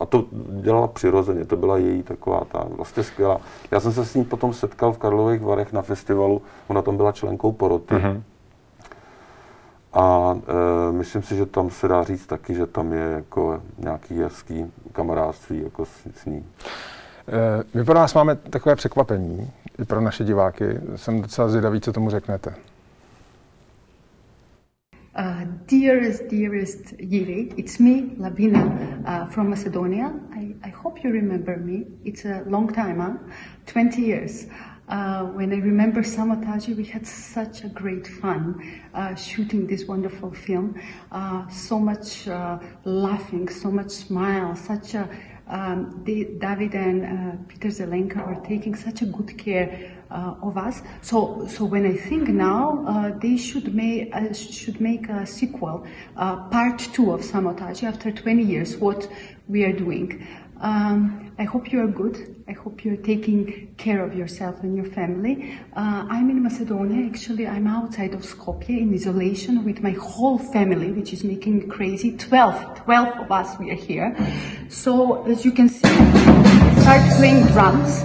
a 0.00 0.06
to 0.06 0.24
dělala 0.60 0.86
přirozeně, 0.88 1.44
to 1.44 1.56
byla 1.56 1.78
její 1.78 2.02
taková 2.02 2.44
ta 2.52 2.66
vlastně 2.76 3.02
skvělá. 3.02 3.40
Já 3.70 3.80
jsem 3.80 3.92
se 3.92 4.04
s 4.04 4.14
ní 4.14 4.24
potom 4.24 4.52
setkal 4.52 4.92
v 4.92 4.98
Karlových 4.98 5.42
Varech 5.42 5.72
na 5.72 5.82
festivalu, 5.82 6.42
ona 6.68 6.82
tam 6.82 6.96
byla 6.96 7.12
členkou 7.12 7.52
poroty. 7.52 7.94
Mm-hmm. 7.94 8.22
A 9.92 10.34
e, 10.88 10.92
myslím 10.92 11.22
si, 11.22 11.36
že 11.36 11.46
tam 11.46 11.70
se 11.70 11.88
dá 11.88 12.02
říct 12.02 12.26
taky, 12.26 12.54
že 12.54 12.66
tam 12.66 12.92
je 12.92 13.00
jako 13.00 13.62
nějaký 13.78 14.18
hezký 14.18 14.72
kamarádství 14.92 15.62
jako 15.62 15.84
s, 15.84 16.06
s 16.14 16.24
ní. 16.24 16.44
Eh, 17.28 17.64
My 17.74 17.84
pro 17.84 17.94
nás 17.94 18.14
máme 18.14 18.36
takové 18.36 18.76
překvapení, 18.76 19.50
i 19.78 19.84
pro 19.84 20.00
naše 20.00 20.24
diváky. 20.24 20.64
Jsem 20.96 21.22
docela 21.22 21.48
zvědavý, 21.48 21.80
co 21.80 21.92
tomu 21.92 22.10
řeknete. 22.10 22.54
Uh, 25.18 25.42
dearest, 25.70 26.22
dearest 26.30 26.92
Yiri, 26.98 27.48
it's 27.56 27.78
me, 27.78 28.02
Labina, 28.18 28.64
uh, 28.64 29.30
from 29.30 29.50
Macedonia. 29.50 30.12
I, 30.38 30.54
I 30.62 30.70
hope 30.70 31.00
you 31.04 31.12
remember 31.12 31.58
me. 31.58 31.84
It's 32.04 32.24
a 32.24 32.42
long 32.46 32.74
time, 32.74 33.00
huh? 33.00 33.16
20 33.72 33.98
years. 33.98 34.44
Uh, 34.44 34.69
when 35.34 35.52
I 35.52 35.58
remember 35.58 36.02
Samotaji, 36.02 36.76
we 36.76 36.84
had 36.84 37.06
such 37.06 37.64
a 37.64 37.68
great 37.68 38.06
fun 38.06 38.82
uh, 38.94 39.14
shooting 39.14 39.66
this 39.66 39.84
wonderful 39.84 40.32
film. 40.32 40.80
Uh, 41.12 41.48
so 41.48 41.78
much 41.78 42.28
uh, 42.28 42.58
laughing, 42.84 43.48
so 43.48 43.70
much 43.70 43.90
smile, 43.90 44.56
such 44.56 44.94
a 44.94 45.08
um, 45.50 46.02
David 46.04 46.74
and 46.74 47.04
uh, 47.04 47.36
Peter 47.48 47.68
Zelenka 47.68 48.26
were 48.26 48.40
taking 48.46 48.74
such 48.74 49.02
a 49.02 49.06
good 49.06 49.36
care 49.36 49.92
uh, 50.10 50.34
of 50.42 50.56
us. 50.56 50.82
So, 51.02 51.46
so 51.48 51.64
when 51.64 51.86
I 51.86 51.96
think 51.96 52.28
now, 52.28 52.84
uh, 52.86 53.18
they 53.18 53.36
should 53.36 53.74
make 53.74 54.14
uh, 54.14 54.32
should 54.32 54.80
make 54.80 55.08
a 55.08 55.26
sequel, 55.26 55.86
uh, 56.16 56.36
part 56.48 56.78
two 56.78 57.12
of 57.12 57.20
Samotaji 57.22 57.84
after 57.84 58.10
20 58.10 58.42
years. 58.42 58.76
What 58.76 59.08
we 59.48 59.64
are 59.64 59.72
doing. 59.72 60.26
Um, 60.60 61.29
I 61.40 61.44
hope 61.44 61.72
you 61.72 61.80
are 61.80 61.86
good. 61.86 62.44
I 62.46 62.52
hope 62.52 62.84
you're 62.84 62.98
taking 62.98 63.74
care 63.78 64.04
of 64.04 64.14
yourself 64.14 64.62
and 64.62 64.76
your 64.76 64.84
family. 64.84 65.58
Uh, 65.74 66.06
I'm 66.06 66.28
in 66.28 66.42
Macedonia. 66.42 67.08
Actually, 67.08 67.46
I'm 67.46 67.66
outside 67.66 68.12
of 68.12 68.20
Skopje 68.20 68.68
in 68.68 68.92
isolation 68.92 69.64
with 69.64 69.80
my 69.82 69.92
whole 69.92 70.36
family, 70.36 70.92
which 70.92 71.14
is 71.14 71.24
making 71.24 71.60
me 71.60 71.64
crazy. 71.64 72.14
12, 72.14 72.84
12 72.84 73.20
of 73.20 73.32
us, 73.32 73.58
we 73.58 73.70
are 73.70 73.82
here. 73.88 74.14
So, 74.68 75.24
as 75.24 75.42
you 75.42 75.52
can 75.52 75.70
see, 75.70 75.88
I 75.88 76.80
start 76.82 77.16
playing 77.16 77.46
drums. 77.46 78.02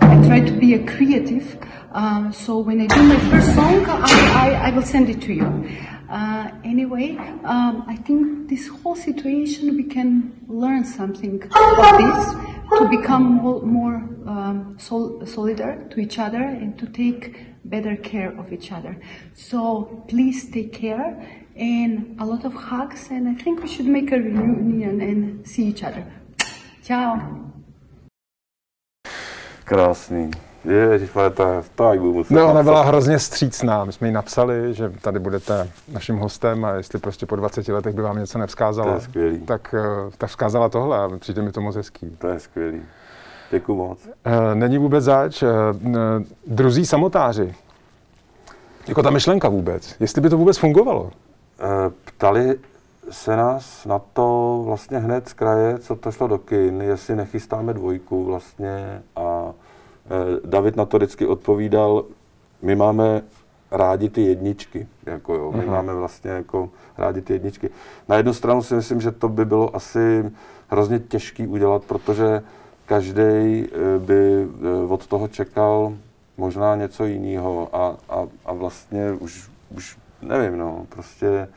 I 0.00 0.26
try 0.26 0.40
to 0.40 0.52
be 0.52 0.72
a 0.72 0.86
creative. 0.86 1.58
Um, 1.92 2.32
so 2.32 2.56
when 2.56 2.80
I 2.80 2.86
do 2.86 3.02
my 3.02 3.20
first 3.28 3.54
song, 3.54 3.84
I, 3.84 3.98
I, 4.34 4.68
I 4.68 4.70
will 4.70 4.80
send 4.82 5.10
it 5.10 5.20
to 5.22 5.34
you. 5.34 5.68
Uh, 6.12 6.50
anyway, 6.62 7.16
um, 7.44 7.84
I 7.88 7.96
think 7.96 8.50
this 8.50 8.68
whole 8.68 8.94
situation 8.94 9.74
we 9.74 9.84
can 9.84 10.38
learn 10.46 10.84
something 10.84 11.42
of 11.42 11.98
this 12.02 12.34
to 12.78 12.86
become 12.90 13.24
more, 13.36 13.62
more 13.62 13.94
um, 14.26 14.76
sol- 14.78 15.20
solidar 15.24 15.88
to 15.90 16.00
each 16.00 16.18
other 16.18 16.42
and 16.42 16.78
to 16.78 16.86
take 16.86 17.34
better 17.64 17.96
care 17.96 18.28
of 18.38 18.52
each 18.52 18.72
other. 18.72 19.00
So 19.32 20.04
please 20.06 20.50
take 20.50 20.74
care 20.74 21.26
and 21.56 22.20
a 22.20 22.26
lot 22.26 22.44
of 22.44 22.52
hugs. 22.52 23.08
And 23.10 23.26
I 23.26 23.34
think 23.42 23.62
we 23.62 23.68
should 23.68 23.86
make 23.86 24.12
a 24.12 24.18
reunion 24.18 25.00
and 25.00 25.48
see 25.48 25.64
each 25.64 25.82
other. 25.82 26.04
Ciao. 26.82 27.52
Krásný. 29.64 30.51
Ježiš, 30.64 31.10
to 31.10 31.20
je 31.20 31.62
tak 31.74 31.98
budu 32.00 32.12
muset 32.14 32.34
No, 32.34 32.50
ona 32.50 32.62
byla 32.62 32.82
hrozně 32.82 33.18
střícná. 33.18 33.84
My 33.84 33.92
jsme 33.92 34.06
jí 34.08 34.12
napsali, 34.14 34.74
že 34.74 34.92
tady 35.02 35.18
budete 35.18 35.70
naším 35.92 36.16
hostem 36.16 36.64
a 36.64 36.70
jestli 36.70 36.98
prostě 36.98 37.26
po 37.26 37.36
20 37.36 37.68
letech 37.68 37.94
by 37.94 38.02
vám 38.02 38.18
něco 38.18 38.38
nevzkázala, 38.38 38.88
To 38.88 38.94
je 38.94 39.00
skvělý. 39.00 39.38
tak, 39.40 39.74
eh, 39.78 40.10
tak 40.18 40.30
vzkázala 40.30 40.68
tohle 40.68 40.98
a 40.98 41.10
přijde 41.18 41.42
mi 41.42 41.52
to 41.52 41.60
moc 41.60 41.76
hezký. 41.76 42.16
To 42.18 42.28
je 42.28 42.40
skvělý. 42.40 42.82
Děkuji 43.50 43.74
moc. 43.76 43.98
Eh, 44.24 44.54
Není 44.54 44.78
vůbec 44.78 45.04
zač. 45.04 45.42
eh, 45.42 45.48
Druzí 46.46 46.86
samotáři. 46.86 47.54
Jako 48.88 49.02
ta 49.02 49.10
myšlenka 49.10 49.48
vůbec. 49.48 49.96
Jestli 50.00 50.20
by 50.20 50.30
to 50.30 50.36
vůbec 50.38 50.58
fungovalo. 50.58 51.10
Ptali 52.04 52.58
se 53.10 53.36
nás 53.36 53.84
na 53.86 53.98
to 54.12 54.62
vlastně 54.66 54.98
hned 54.98 55.28
z 55.28 55.32
kraje, 55.32 55.78
co 55.78 55.96
to 55.96 56.12
šlo 56.12 56.26
do 56.28 56.38
kin, 56.38 56.82
jestli 56.82 57.16
nechystáme 57.16 57.74
dvojku 57.74 58.24
vlastně 58.24 59.02
a 59.16 59.31
David 60.44 60.76
na 60.76 60.84
to 60.84 60.96
vždycky 60.96 61.26
odpovídal, 61.26 62.04
my 62.62 62.76
máme 62.76 63.22
rádi 63.70 64.08
ty 64.08 64.22
jedničky, 64.22 64.86
jako 65.06 65.34
jo, 65.34 65.52
my 65.52 65.66
máme 65.66 65.94
vlastně 65.94 66.30
jako 66.30 66.70
rádi 66.98 67.20
ty 67.20 67.32
jedničky. 67.32 67.70
Na 68.08 68.16
jednu 68.16 68.34
stranu 68.34 68.62
si 68.62 68.74
myslím, 68.74 69.00
že 69.00 69.12
to 69.12 69.28
by 69.28 69.44
bylo 69.44 69.76
asi 69.76 70.30
hrozně 70.68 70.98
těžký 70.98 71.46
udělat, 71.46 71.84
protože 71.84 72.42
každý 72.86 73.66
by 73.98 74.46
eh, 74.46 74.86
od 74.88 75.06
toho 75.06 75.28
čekal 75.28 75.92
možná 76.36 76.76
něco 76.76 77.04
jiného 77.04 77.68
a, 77.72 77.96
a, 78.08 78.26
a 78.44 78.52
vlastně 78.52 79.12
už, 79.12 79.50
už 79.76 79.98
nevím, 80.22 80.58
no, 80.58 80.86
prostě 80.88 81.48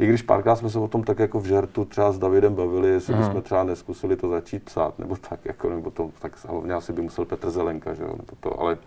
i 0.00 0.06
když 0.06 0.22
párkrát 0.22 0.56
jsme 0.56 0.70
se 0.70 0.78
o 0.78 0.88
tom 0.88 1.02
tak 1.02 1.18
jako 1.18 1.40
v 1.40 1.44
žertu 1.44 1.84
třeba 1.84 2.12
s 2.12 2.18
Davidem 2.18 2.54
bavili, 2.54 2.88
jestli 2.88 3.14
bychom 3.14 3.42
třeba 3.42 3.64
neskusili 3.64 4.16
to 4.16 4.28
začít 4.28 4.62
psát, 4.62 4.98
nebo 4.98 5.16
tak, 5.28 5.40
jako, 5.44 5.70
nebo 5.70 5.90
to, 5.90 6.10
tak 6.20 6.32
hlavně 6.48 6.74
asi 6.74 6.92
by 6.92 7.02
musel 7.02 7.24
Petr 7.24 7.50
Zelenka, 7.50 7.94
že 7.94 8.02
jo, 8.02 8.08
nebo 8.08 8.32
to, 8.40 8.60
ale 8.60 8.78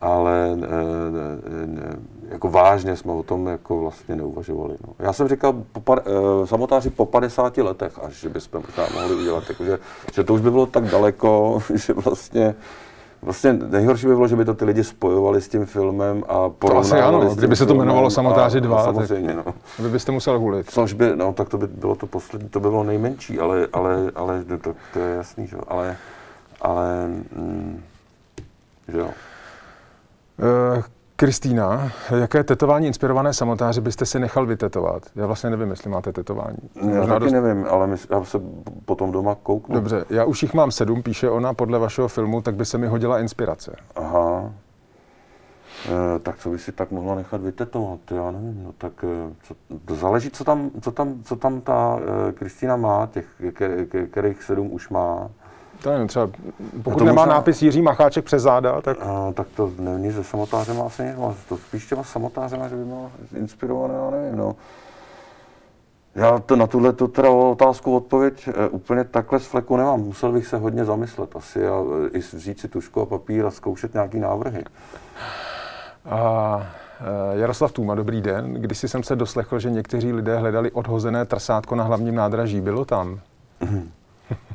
ale 0.00 0.48
e, 0.48 0.54
e, 0.54 1.66
ne, 1.66 1.96
jako 2.28 2.50
vážně 2.50 2.96
jsme 2.96 3.12
o 3.12 3.22
tom 3.22 3.46
jako 3.46 3.80
vlastně 3.80 4.16
neuvažovali. 4.16 4.76
No. 4.86 4.94
Já 4.98 5.12
jsem 5.12 5.28
říkal 5.28 5.64
po, 5.72 5.80
par- 5.80 6.02
e, 6.06 6.46
samotáři 6.46 6.90
po 6.90 7.06
50 7.06 7.56
letech, 7.56 7.98
až 8.02 8.14
že 8.14 8.28
bychom 8.28 8.62
možná 8.66 9.00
mohli 9.00 9.14
udělat, 9.14 9.44
jakože, 9.48 9.78
že 10.12 10.24
to 10.24 10.34
už 10.34 10.40
by 10.40 10.50
bylo 10.50 10.66
tak 10.66 10.84
daleko, 10.84 11.58
že 11.74 11.92
vlastně 11.92 12.54
Vlastně 13.24 13.52
nejhorší 13.52 14.06
by 14.06 14.14
bylo, 14.14 14.28
že 14.28 14.36
by 14.36 14.44
to 14.44 14.54
ty 14.54 14.64
lidi 14.64 14.84
spojovali 14.84 15.40
s 15.40 15.48
tím 15.48 15.66
filmem 15.66 16.24
a 16.28 16.48
porovnávali 16.48 17.02
ano, 17.02 17.20
s 17.30 17.32
tím 17.32 17.38
kdyby 17.38 17.56
se 17.56 17.66
to 17.66 17.74
jmenovalo 17.74 18.06
a- 18.06 18.10
Samotáři 18.10 18.58
a 18.58 18.60
2, 18.60 18.76
tak- 18.76 18.94
Samozřejmě, 18.94 19.34
no. 19.34 19.44
Vy 19.78 19.88
byste 19.88 20.12
musel 20.12 20.38
hulit. 20.38 20.70
Což 20.70 20.92
by, 20.92 21.12
no, 21.16 21.32
tak 21.32 21.48
to 21.48 21.58
by 21.58 21.66
bylo 21.66 21.94
to 21.94 22.06
poslední, 22.06 22.48
to 22.48 22.60
by 22.60 22.68
bylo 22.70 22.84
nejmenší, 22.84 23.38
ale, 23.40 23.66
ale, 23.72 23.96
ale 24.14 24.44
to, 24.44 24.74
to 24.92 24.98
je 25.00 25.16
jasný, 25.16 25.46
že 25.46 25.56
jo. 25.56 25.62
Ale, 25.68 25.96
ale, 26.60 27.06
mm, 27.36 27.82
že 28.88 28.98
jo. 28.98 29.08
Eh, 31.24 31.26
Kristýna, 31.26 31.92
jaké 32.20 32.44
tetování 32.44 32.86
inspirované 32.86 33.32
samotáři 33.32 33.80
byste 33.80 34.06
si 34.06 34.18
nechal 34.18 34.46
vytetovat? 34.46 35.02
Já 35.16 35.26
vlastně 35.26 35.50
nevím, 35.50 35.70
jestli 35.70 35.90
máte 35.90 36.12
tetování. 36.12 36.56
Já 36.92 37.06
taky 37.06 37.30
nevím, 37.30 37.66
ale 37.70 37.86
my, 37.86 37.96
já 38.10 38.24
se 38.24 38.40
potom 38.84 39.12
doma 39.12 39.34
kouknu. 39.34 39.74
Dobře, 39.74 40.04
já 40.10 40.24
už 40.24 40.42
jich 40.42 40.54
mám 40.54 40.70
sedm, 40.70 41.02
píše 41.02 41.30
ona, 41.30 41.54
podle 41.54 41.78
vašeho 41.78 42.08
filmu, 42.08 42.42
tak 42.42 42.54
by 42.54 42.64
se 42.64 42.78
mi 42.78 42.86
hodila 42.86 43.20
inspirace. 43.20 43.76
Aha. 43.96 44.52
E, 45.88 46.18
tak 46.18 46.38
co 46.38 46.50
by 46.50 46.58
si 46.58 46.72
tak 46.72 46.90
mohla 46.90 47.14
nechat 47.14 47.40
vytetovat? 47.40 48.00
Já 48.10 48.30
nevím, 48.30 48.64
no 48.64 48.72
tak 48.78 49.04
e, 49.04 49.34
co, 49.42 49.54
to 49.84 49.94
záleží, 49.94 50.30
co 50.30 50.44
tam, 50.44 50.70
co 50.80 50.90
tam, 50.92 51.22
co 51.24 51.36
tam 51.36 51.60
ta 51.60 51.98
e, 52.28 52.32
Kristýna 52.32 52.76
má, 52.76 53.08
těch, 53.12 53.26
ke, 53.52 53.86
ke, 53.86 54.06
kterých 54.06 54.42
sedm 54.42 54.72
už 54.72 54.88
má. 54.88 55.30
To 55.82 55.90
nevím, 55.90 56.08
třeba 56.08 56.30
pokud 56.82 56.98
to 56.98 57.04
nemá 57.04 57.22
možná- 57.22 57.34
nápis 57.34 57.62
Jiří 57.62 57.82
Macháček 57.82 58.24
přes 58.24 58.42
záda, 58.42 58.80
tak 58.80 58.96
A, 59.00 59.32
tak 59.32 59.46
to 59.56 59.70
není 59.78 60.12
se 60.12 60.24
samotářem 60.24 60.82
asi 60.82 61.02
nic, 61.02 61.14
ale 61.22 61.34
to 61.48 61.56
spíš 61.56 61.86
těma 61.86 62.04
samotářema, 62.04 62.68
že 62.68 62.76
by 62.76 62.84
byla 62.84 63.10
inspirovaná, 63.36 63.94
já 63.94 64.10
nevím, 64.10 64.38
no. 64.38 64.56
Já 66.14 66.38
to 66.38 66.56
na 66.56 66.66
tuhle 66.66 66.92
tu 66.92 67.08
teda 67.08 67.30
otázku 67.30 67.96
odpověď 67.96 68.48
e, 68.48 68.68
úplně 68.68 69.04
takhle 69.04 69.40
z 69.40 69.46
fleku 69.46 69.76
nemám. 69.76 70.00
Musel 70.00 70.32
bych 70.32 70.46
se 70.46 70.56
hodně 70.56 70.84
zamyslet 70.84 71.36
asi 71.36 71.66
a 71.68 71.82
e, 72.04 72.08
i 72.08 72.18
vzít 72.18 72.60
si 72.60 72.68
tušku 72.68 73.00
a 73.00 73.06
papír 73.06 73.46
a 73.46 73.50
zkoušet 73.50 73.94
nějaký 73.94 74.20
návrhy. 74.20 74.64
A 76.04 76.66
eh, 77.00 77.38
Jaroslav 77.38 77.72
Tůma, 77.72 77.94
dobrý 77.94 78.20
den. 78.20 78.54
Když 78.54 78.78
jsem 78.78 79.02
se 79.02 79.16
doslechl, 79.16 79.58
že 79.58 79.70
někteří 79.70 80.12
lidé 80.12 80.38
hledali 80.38 80.70
odhozené 80.70 81.24
trsátko 81.24 81.74
na 81.74 81.84
hlavním 81.84 82.14
nádraží, 82.14 82.60
bylo 82.60 82.84
tam? 82.84 83.20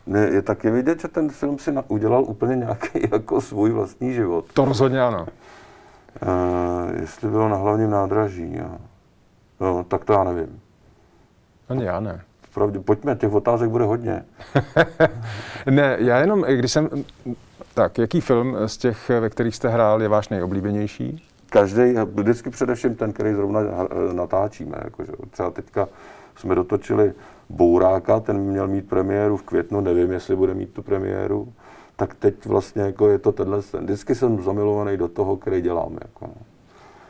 Ne, 0.10 0.20
je 0.20 0.42
taky 0.42 0.72
vidět, 0.72 1.02
že 1.02 1.08
ten 1.08 1.30
film 1.30 1.60
si 1.60 1.72
na, 1.72 1.84
udělal 1.88 2.24
úplně 2.24 2.56
nějaký 2.56 3.08
jako 3.12 3.42
svůj 3.42 3.72
vlastní 3.72 4.14
život. 4.14 4.46
To 4.54 4.66
rozhodně 4.66 5.02
ano. 5.02 5.28
Uh, 6.22 7.00
jestli 7.00 7.30
bylo 7.30 7.50
na 7.50 7.56
hlavním 7.56 7.90
nádraží, 7.90 8.56
jo. 8.56 8.78
No, 9.60 9.84
tak 9.84 10.06
to 10.06 10.14
já 10.14 10.24
nevím. 10.24 10.60
Ani 11.70 11.86
já 11.86 12.00
ne. 12.00 12.22
Pravdě, 12.54 12.80
pojďme, 12.80 13.16
těch 13.16 13.34
otázek 13.34 13.70
bude 13.70 13.86
hodně. 13.86 14.26
Ne, 15.70 15.98
já 16.00 16.20
jenom, 16.20 16.42
když 16.42 16.72
jsem... 16.72 16.90
Tak, 17.74 17.98
jaký 17.98 18.22
film 18.22 18.56
z 18.66 18.78
těch, 18.78 19.10
ve 19.10 19.30
kterých 19.30 19.56
jste 19.56 19.70
hrál, 19.70 20.02
je 20.02 20.08
váš 20.08 20.30
nejoblíbenější? 20.30 21.28
Každý, 21.50 21.94
vždycky 22.14 22.50
především 22.50 22.96
ten, 22.96 23.14
který 23.14 23.34
zrovna 23.34 23.60
eh, 23.62 24.14
natáčíme. 24.14 24.78
Jakože. 24.84 25.12
Třeba 25.32 25.52
teďka 25.52 25.88
jsme 26.36 26.56
dotočili 26.56 27.14
Bouráka, 27.50 28.20
ten 28.20 28.38
měl 28.40 28.68
mít 28.68 28.90
premiéru 28.90 29.38
v 29.38 29.44
květnu, 29.44 29.82
nevím, 29.82 30.12
jestli 30.12 30.36
bude 30.36 30.54
mít 30.54 30.74
tu 30.74 30.82
premiéru. 30.82 31.54
Tak 31.96 32.14
teď 32.16 32.46
vlastně 32.46 32.82
jako 32.82 33.10
je 33.10 33.20
to 33.20 33.32
tenhle, 33.32 33.62
ten. 33.62 33.84
vždycky 33.84 34.16
jsem 34.16 34.44
zamilovaný 34.44 34.98
do 34.98 35.08
toho, 35.08 35.38
který 35.38 35.62
dělám. 35.62 35.94
Jako, 36.02 36.28
no. 36.28 36.34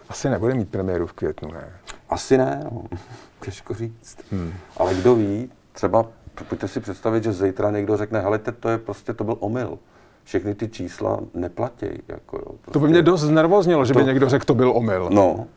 Asi 0.09 0.29
nebude 0.29 0.53
mít 0.53 0.69
premiéru 0.69 1.07
v 1.07 1.13
květnu, 1.13 1.51
ne? 1.51 1.69
Asi 2.09 2.37
ne, 2.37 2.61
no. 2.71 2.83
těžko 3.41 3.73
říct. 3.73 4.17
Hmm. 4.31 4.53
Ale 4.77 4.93
kdo 4.95 5.15
ví, 5.15 5.51
třeba 5.71 6.05
pojďte 6.49 6.67
si 6.67 6.79
představit, 6.79 7.23
že 7.23 7.33
zítra 7.33 7.71
někdo 7.71 7.97
řekne, 7.97 8.19
hele, 8.21 8.39
to 8.59 8.69
je 8.69 8.77
prostě, 8.77 9.13
to 9.13 9.23
byl 9.23 9.35
omyl. 9.39 9.79
Všechny 10.23 10.55
ty 10.55 10.67
čísla 10.69 11.19
neplatí. 11.33 11.85
Jako, 12.07 12.37
jo, 12.37 12.45
prostě. 12.45 12.71
To 12.71 12.79
by 12.79 12.87
mě 12.87 13.01
dost 13.01 13.21
znervoznilo, 13.21 13.85
že 13.85 13.93
by 13.93 13.99
To- 13.99 14.05
někdo 14.05 14.29
řekl, 14.29 14.45
to 14.45 14.53
byl 14.53 14.71
omyl. 14.71 15.09
No, 15.11 15.47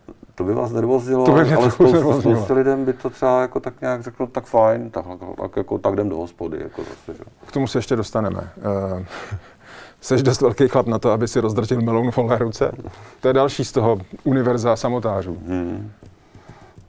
to 0.43 0.47
by 0.47 0.55
vás 0.55 0.73
nervozilo, 0.73 1.25
To 1.25 1.33
by 1.33 1.45
mě 1.45 1.57
ale 1.57 1.71
spoustu, 1.71 2.21
spoustu 2.21 2.55
lidem 2.55 2.85
by 2.85 2.93
to 2.93 3.11
třeba 3.11 3.43
jako 3.43 3.61
tak 3.61 3.81
nějak 3.81 4.03
řeklo, 4.03 4.27
tak 4.27 4.45
fajn, 4.45 4.91
tak, 4.91 5.05
tak, 5.41 5.57
jako, 5.57 5.79
tak 5.79 5.93
jdem 5.93 6.09
do 6.09 6.17
hospody. 6.17 6.59
Jako 6.63 6.83
zase, 6.83 7.19
že? 7.19 7.25
K 7.47 7.53
tomu 7.53 7.67
se 7.67 7.79
ještě 7.79 7.97
dostaneme. 7.97 8.51
Uh, 8.91 9.05
Seš 10.01 10.23
dost 10.23 10.41
velký 10.41 10.69
chlap 10.69 10.87
na 10.87 10.99
to, 10.99 11.11
aby 11.11 11.29
si 11.29 11.41
rozdrtil 11.41 11.81
meloun 11.81 12.11
v 12.11 12.17
holé 12.17 12.39
ruce? 12.39 12.73
To 13.21 13.29
je 13.29 13.35
další 13.35 13.65
z 13.65 13.73
toho 13.73 13.99
univerza 14.25 14.77
samotářů. 14.77 15.39
Hmm. 15.47 15.93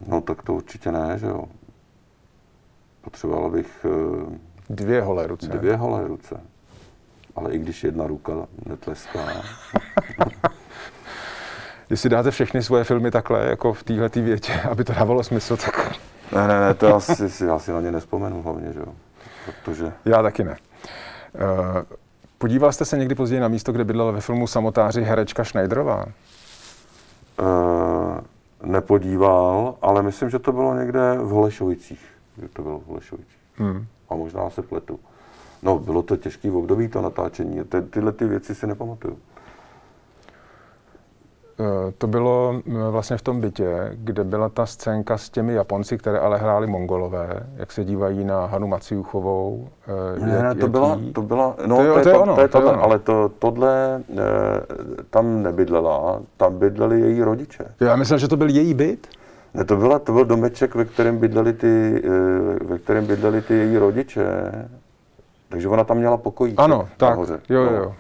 No 0.08 0.22
tak 0.22 0.44
to 0.44 0.54
určitě 0.54 0.92
ne, 0.92 1.18
že 1.20 1.28
jo. 1.28 1.44
Potřeboval 3.02 3.50
bych 3.50 3.86
eh, 3.86 4.38
Dvě 4.70 5.02
holé 5.02 5.28
ruce. 5.28 5.48
dvě 5.48 5.76
holé 5.76 6.08
ruce. 6.08 6.40
Ale 7.36 7.52
i 7.52 7.58
když 7.60 7.84
jedna 7.84 8.08
ruka 8.08 8.34
netleská. 8.66 9.20
Jestli 11.90 12.10
dáte 12.10 12.32
všechny 12.32 12.64
svoje 12.64 12.84
filmy 12.84 13.12
takhle, 13.12 13.48
jako 13.50 13.74
v 13.74 13.84
téhle 13.84 14.10
větě, 14.16 14.54
aby 14.72 14.84
to 14.84 14.94
dávalo 14.94 15.24
smysl, 15.24 15.58
tak 15.58 15.92
Ne, 16.36 16.48
ne, 16.48 16.60
ne, 16.60 16.74
to 16.74 16.96
asi, 16.96 17.30
si, 17.30 17.46
já 17.46 17.60
si 17.60 17.72
na 17.72 17.82
ně 17.82 17.92
nespomenu 17.92 18.42
hlavně, 18.42 18.74
že 18.74 18.80
jo. 18.80 18.86
Protože 19.46 19.94
já 20.06 20.22
taky 20.22 20.44
ne. 20.44 20.52
Uh, 20.52 21.82
podíval 22.38 22.72
jste 22.72 22.86
se 22.86 22.98
někdy 22.98 23.16
později 23.16 23.42
na 23.42 23.48
místo, 23.48 23.72
kde 23.72 23.84
bydlela 23.84 24.12
ve 24.12 24.22
filmu 24.22 24.48
Samotáři 24.48 25.02
herečka 25.04 25.44
Schneiderová? 25.44 26.06
eh, 27.40 28.22
nepodíval, 28.64 29.76
ale 29.82 30.02
myslím, 30.02 30.30
že 30.30 30.40
to 30.40 30.52
bylo 30.52 30.76
někde 30.76 31.18
v 31.18 31.30
Holešovicích. 31.30 32.06
Že 32.42 32.48
to 32.48 32.62
bylo 32.62 32.80
v 32.80 32.86
Holešovicích. 32.86 33.38
Hmm. 33.56 33.86
A 34.10 34.16
možná 34.16 34.50
se 34.50 34.62
pletu. 34.62 35.00
No, 35.64 35.80
bylo 35.80 36.02
to 36.02 36.18
těžký 36.18 36.50
v 36.50 36.58
období 36.58 36.88
to 36.88 37.02
natáčení. 37.02 37.64
Ty, 37.64 37.82
tyhle 37.82 38.12
ty 38.12 38.26
věci 38.26 38.56
si 38.56 38.68
nepamatuju. 38.68 39.18
Eh, 41.60 41.92
To 41.98 42.08
bylo 42.08 42.62
eh, 42.68 42.72
vlastně 42.92 43.18
v 43.18 43.22
tom 43.22 43.42
bytě, 43.42 43.92
kde 43.94 44.24
byla 44.24 44.50
ta 44.50 44.66
scénka 44.66 45.18
s 45.18 45.30
těmi 45.30 45.54
Japonci, 45.54 45.98
které 45.98 46.20
ale 46.20 46.38
hráli 46.38 46.68
Mongolové, 46.68 47.48
jak 47.56 47.72
se 47.72 47.84
dívají 47.84 48.24
na 48.24 48.46
Hanu 48.46 48.68
Maciuchovou. 48.68 49.68
eh, 50.18 50.26
Ne, 50.26 50.32
jak- 50.34 50.44
ne, 50.44 50.56
to 50.56 50.68
byla, 50.68 51.00
to 51.14 51.22
byla, 51.22 51.56
no, 51.66 51.76
To 51.76 51.84
je- 51.84 52.04
to 52.04 52.10
je 52.10 52.16
ono, 52.18 52.36
to 52.36 52.42
je 52.42 52.48
to 52.48 52.58
je 52.58 52.62
tahle, 52.62 52.74
ono. 52.74 52.84
ale 52.84 53.00
to, 53.00 53.30
tohle 53.40 53.96
e, 53.96 54.22
tam 55.10 55.44
nebydlela, 55.44 56.20
tam 56.38 56.58
bydleli 56.58 57.00
její 57.02 57.22
rodiče. 57.24 57.64
Já 57.80 57.96
myslel, 57.96 58.20
že 58.20 58.28
to 58.28 58.38
byl 58.38 58.50
její 58.50 58.74
byt. 58.74 59.08
Ne, 59.54 59.66
to, 59.66 59.76
byla, 59.78 60.00
to 60.00 60.12
byl 60.12 60.26
domeček, 60.26 60.76
ve 60.76 60.86
kterém 60.86 61.18
bydleli 61.18 61.54
ty, 61.54 62.04
ve 62.66 62.78
kterém 62.80 63.06
bydleli 63.06 63.42
ty 63.42 63.54
její 63.54 63.78
rodiče. 63.78 64.26
Takže 65.50 65.68
ona 65.68 65.84
tam 65.84 65.98
měla 65.98 66.18
pokojíček 66.18 66.60
Ano, 66.60 66.88
tak, 66.98 67.10
nahoře. 67.10 67.40
jo, 67.50 67.62
jo, 67.62 67.72
no. 67.86 67.96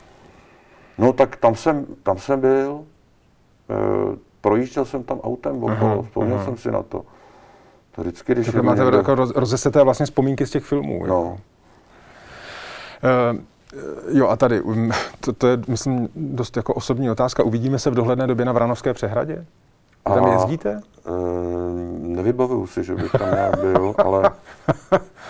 No 0.97 1.13
tak 1.13 1.35
tam 1.35 1.55
jsem, 1.55 1.85
tam 2.03 2.17
jsem 2.17 2.39
byl, 2.39 2.79
projížděl 4.41 4.85
jsem 4.85 5.03
tam 5.03 5.19
autem 5.19 5.63
okolo, 5.63 6.03
vzpomněl 6.03 6.35
aha. 6.35 6.45
jsem 6.45 6.57
si 6.57 6.71
na 6.71 6.83
to. 6.83 7.03
To 7.95 8.01
vždycky, 8.01 8.31
když 8.31 8.47
jedu 8.47 8.63
máte 8.63 8.81
někde- 8.81 8.97
jako 8.97 9.15
roz, 9.15 9.31
rozeseté 9.35 9.83
vlastně 9.83 10.05
vzpomínky 10.05 10.45
z 10.45 10.49
těch 10.51 10.63
filmů. 10.63 11.05
No, 11.05 11.05
Jako. 11.05 11.37
Uh, 13.37 14.17
jo, 14.17 14.27
a 14.27 14.35
tady, 14.35 14.61
um, 14.61 14.91
to, 15.19 15.33
to 15.33 15.47
je, 15.47 15.57
myslím, 15.67 16.09
dost 16.15 16.57
jako 16.57 16.73
osobní 16.73 17.11
otázka. 17.11 17.43
Uvidíme 17.43 17.79
se 17.79 17.89
v 17.89 17.95
dohledné 17.95 18.27
době 18.27 18.45
na 18.45 18.51
Vranovské 18.51 18.93
přehradě? 18.93 19.45
Vy 20.09 20.13
Tam 20.15 20.25
A- 20.25 20.33
jezdíte? 20.33 20.81
Ehm, 21.05 22.13
nevybavuju 22.15 22.67
si, 22.67 22.83
že 22.83 22.95
bych 22.95 23.11
tam 23.11 23.31
nějak 23.31 23.59
byl, 23.59 23.95
ale 24.05 24.31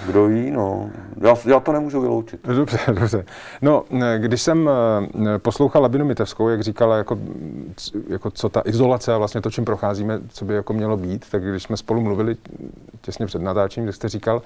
kdo 0.05 0.25
ví, 0.25 0.51
no. 0.51 0.89
Já, 1.21 1.35
já 1.45 1.59
to 1.59 1.71
nemůžu 1.71 2.01
vyloučit. 2.01 2.47
Dobře, 2.47 2.77
dobře. 2.87 3.25
No, 3.61 3.83
když 4.17 4.41
jsem 4.41 4.69
eh, 4.69 5.39
poslouchal 5.39 5.81
Labinu 5.81 6.05
Mitevskou, 6.05 6.49
jak 6.49 6.61
říkala, 6.61 6.97
jako, 6.97 7.17
jako 8.07 8.31
co 8.31 8.49
ta 8.49 8.61
izolace 8.65 9.13
a 9.13 9.17
vlastně 9.17 9.41
to, 9.41 9.51
čím 9.51 9.65
procházíme, 9.65 10.19
co 10.29 10.45
by 10.45 10.53
jako 10.53 10.73
mělo 10.73 10.97
být, 10.97 11.25
tak 11.29 11.43
když 11.49 11.63
jsme 11.63 11.77
spolu 11.77 12.01
mluvili 12.01 12.37
těsně 13.01 13.25
před 13.25 13.41
natáčením, 13.41 13.87
tak 13.87 13.95
jste 13.95 14.09
říkal, 14.09 14.41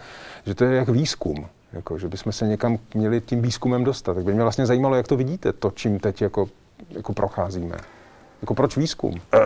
že 0.45 0.55
to 0.55 0.63
je 0.63 0.75
jak 0.77 0.89
výzkum, 0.89 1.45
jako, 1.73 1.97
že 1.97 2.07
bychom 2.07 2.31
se 2.31 2.47
někam 2.47 2.77
měli 2.93 3.21
tím 3.21 3.41
výzkumem 3.41 3.83
dostat. 3.83 4.13
Tak 4.13 4.23
by 4.23 4.33
mě 4.33 4.43
vlastně 4.43 4.65
zajímalo, 4.65 4.95
jak 4.95 5.07
to 5.07 5.17
vidíte, 5.17 5.53
to, 5.53 5.71
čím 5.75 5.99
teď 5.99 6.21
jako, 6.21 6.47
jako 6.89 7.13
procházíme. 7.13 7.75
Jako 8.41 8.53
proč 8.53 8.77
výzkum? 8.77 9.13
E, 9.33 9.37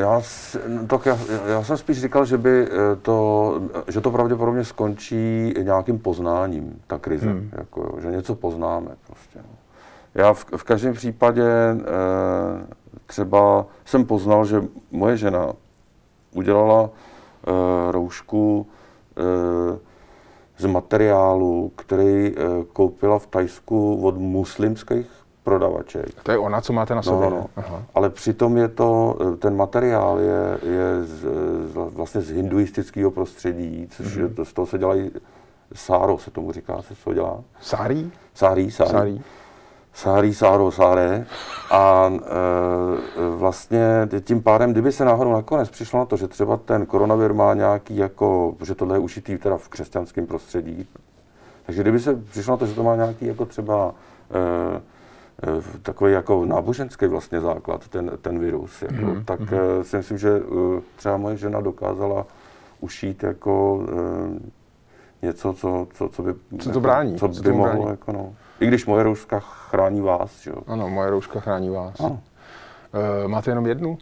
já, 0.00 0.20
s- 0.20 0.58
no, 0.68 0.86
tak 0.86 1.06
já, 1.06 1.18
já 1.46 1.62
jsem 1.62 1.76
spíš 1.76 2.00
říkal, 2.00 2.24
že, 2.24 2.38
by 2.38 2.68
eh, 2.70 2.96
to, 3.02 3.60
že 3.88 4.00
to 4.00 4.10
pravděpodobně 4.10 4.64
skončí 4.64 5.54
nějakým 5.62 5.98
poznáním, 5.98 6.80
ta 6.86 6.98
krize. 6.98 7.26
Hmm. 7.30 7.50
Jako, 7.52 7.98
že 8.00 8.10
něco 8.10 8.34
poznáme 8.34 8.90
prostě. 9.06 9.38
No. 9.38 9.50
Já 10.14 10.32
v, 10.32 10.44
v 10.56 10.64
každém 10.64 10.94
případě 10.94 11.44
třeba 13.06 13.66
jsem 13.84 14.04
poznal, 14.04 14.44
že 14.44 14.62
moje 14.90 15.16
žena 15.16 15.52
udělala 16.34 16.90
roušku 17.90 18.66
z 20.58 20.66
materiálu, 20.66 21.72
který 21.76 22.34
koupila 22.72 23.18
v 23.18 23.26
Tajsku 23.26 24.02
od 24.02 24.16
muslimských 24.18 25.10
prodavaček. 25.50 26.22
To 26.22 26.30
je 26.32 26.38
ona, 26.38 26.60
co 26.60 26.72
máte 26.72 26.94
na 26.94 27.02
sobě? 27.02 27.30
No, 27.30 27.36
no. 27.36 27.46
Aha. 27.56 27.82
Ale 27.94 28.10
přitom 28.10 28.56
je 28.56 28.68
to, 28.68 29.16
eh, 29.20 29.36
ten 29.36 29.56
materiál 29.56 30.18
je, 30.18 30.58
je 30.62 31.04
z, 31.04 31.20
z, 31.72 31.94
vlastně 31.94 32.20
z 32.20 32.30
hinduistického 32.30 33.10
prostředí, 33.10 33.88
což 33.90 34.16
Mhm. 34.16 34.26
mm-hmm. 34.26 34.44
z 34.44 34.52
toho 34.52 34.66
se 34.66 34.78
dělají 34.78 35.10
sáro, 35.74 36.18
se 36.18 36.30
tomu 36.30 36.52
říká, 36.52 36.82
se 36.82 36.94
co 37.04 37.14
dělá? 37.14 37.36
Sárí? 37.60 38.12
Sárí, 38.34 38.70
sárí. 38.70 38.90
Sárí. 38.90 39.22
Sárí, 39.94 40.34
sáro, 40.34 40.70
sáré. 40.70 41.26
A 41.70 42.12
e, 42.12 42.20
vlastně 43.36 44.08
tím 44.20 44.42
pádem, 44.42 44.72
kdyby 44.72 44.92
se 44.92 45.04
náhodou 45.04 45.32
nakonec 45.32 45.70
přišlo 45.70 45.98
na 45.98 46.04
to, 46.04 46.16
že 46.16 46.28
třeba 46.28 46.56
ten 46.56 46.86
koronavir 46.86 47.34
má 47.34 47.54
nějaký 47.54 47.96
jako, 47.96 48.54
že 48.64 48.74
tohle 48.74 48.96
je 48.96 48.98
ušitý 49.00 49.38
teda 49.38 49.56
v 49.56 49.68
křesťanském 49.68 50.26
prostředí, 50.26 50.88
takže 51.66 51.82
kdyby 51.82 52.00
se 52.00 52.14
přišlo 52.16 52.50
na 52.50 52.56
to, 52.56 52.66
že 52.66 52.74
to 52.74 52.82
má 52.82 52.96
nějaký 52.96 53.26
jako 53.26 53.44
třeba 53.46 53.94
e, 54.30 54.80
takový 55.82 56.12
jako 56.12 56.44
náboženský 56.44 57.06
vlastně 57.06 57.40
základ, 57.40 57.88
ten, 57.88 58.10
ten 58.22 58.38
virus, 58.38 58.82
jako, 58.82 58.94
Mhm, 58.94 59.14
mm, 59.14 59.24
tak 59.24 59.40
e, 59.52 59.84
si 59.84 59.96
myslím, 59.96 60.18
že 60.18 60.30
e, 60.36 60.40
třeba 60.96 61.16
moje 61.16 61.36
žena 61.36 61.60
dokázala 61.60 62.26
ušít 62.80 63.22
jako 63.22 63.80
něco, 65.22 65.52
co, 65.52 65.86
co, 65.94 66.08
co 66.08 66.22
by, 66.22 66.34
Co 66.58 66.70
to 66.70 66.80
brání, 66.80 67.16
co 67.16 67.28
co 67.28 67.42
by 67.42 67.52
mohlo, 67.52 67.72
brání. 67.72 67.86
jako 67.90 68.12
no. 68.12 68.34
I 68.60 68.66
když 68.66 68.86
moje 68.86 69.02
rouška 69.02 69.40
chrání 69.40 70.00
vás, 70.00 70.40
že 70.42 70.50
jo. 70.50 70.56
Ano, 70.66 70.88
moje 70.88 71.10
rouška 71.10 71.40
chrání 71.40 71.70
vás. 71.70 72.00
Ano. 72.00 72.20
E, 73.24 73.28
máte 73.28 73.50
jenom 73.50 73.66
jednu? 73.66 73.98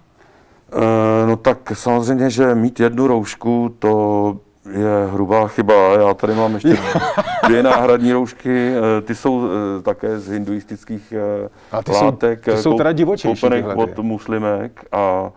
E, 0.72 1.26
no 1.26 1.36
tak 1.36 1.58
samozřejmě, 1.74 2.30
že 2.30 2.54
mít 2.54 2.80
jednu 2.80 3.06
roušku, 3.06 3.74
to 3.78 4.36
je 4.70 5.06
hrubá 5.12 5.48
chyba. 5.48 5.74
Já 5.94 6.14
tady 6.14 6.34
mám 6.34 6.54
ještě 6.54 6.78
dvě 7.46 7.62
náhradní 7.62 8.12
roušky, 8.12 8.72
e, 8.76 9.00
ty 9.00 9.14
jsou 9.14 9.48
e, 9.78 9.82
také 9.82 10.18
z 10.20 10.28
hinduistických 10.28 11.12
e, 11.12 11.48
A 11.72 11.82
ty 11.82 11.92
jsou- 11.94 12.04
látek. 12.04 12.44
ty 12.44 12.50
e, 12.50 12.56
jsou 12.62 12.76
teda 12.76 12.92
divočejší 12.92 13.46
ty. 13.50 13.64
od 13.64 13.98
muslimek 13.98 14.84
a 14.92 15.30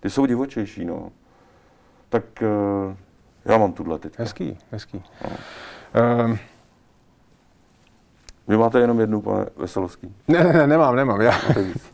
ty 0.00 0.10
jsou 0.10 0.26
divočejší, 0.26 0.84
no. 0.84 1.08
Tak 2.08 2.24
já 3.44 3.58
mám 3.58 3.72
tuhle 3.72 3.98
teď. 3.98 4.12
Hezký, 4.18 4.58
hezký. 4.70 5.02
No. 5.24 5.30
E, 6.32 6.38
Vy 8.48 8.56
máte 8.56 8.80
jenom 8.80 9.00
jednu, 9.00 9.20
pane 9.20 9.46
Veselovský. 9.56 10.14
Ne, 10.28 10.44
ne, 10.44 10.52
ne, 10.52 10.66
nemám, 10.66 10.96
nemám. 10.96 11.20
Já, 11.20 11.38
víc. 11.56 11.92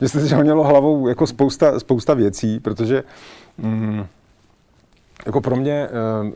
Mně 0.00 0.08
se 0.08 0.36
honilo 0.36 0.64
hlavou 0.64 1.08
jako 1.08 1.26
spousta, 1.26 1.80
spousta 1.80 2.14
věcí, 2.14 2.60
protože 2.60 3.02
mm, 3.58 4.06
jako 5.26 5.40
pro 5.40 5.56
mě 5.56 5.88
eh, 5.88 6.32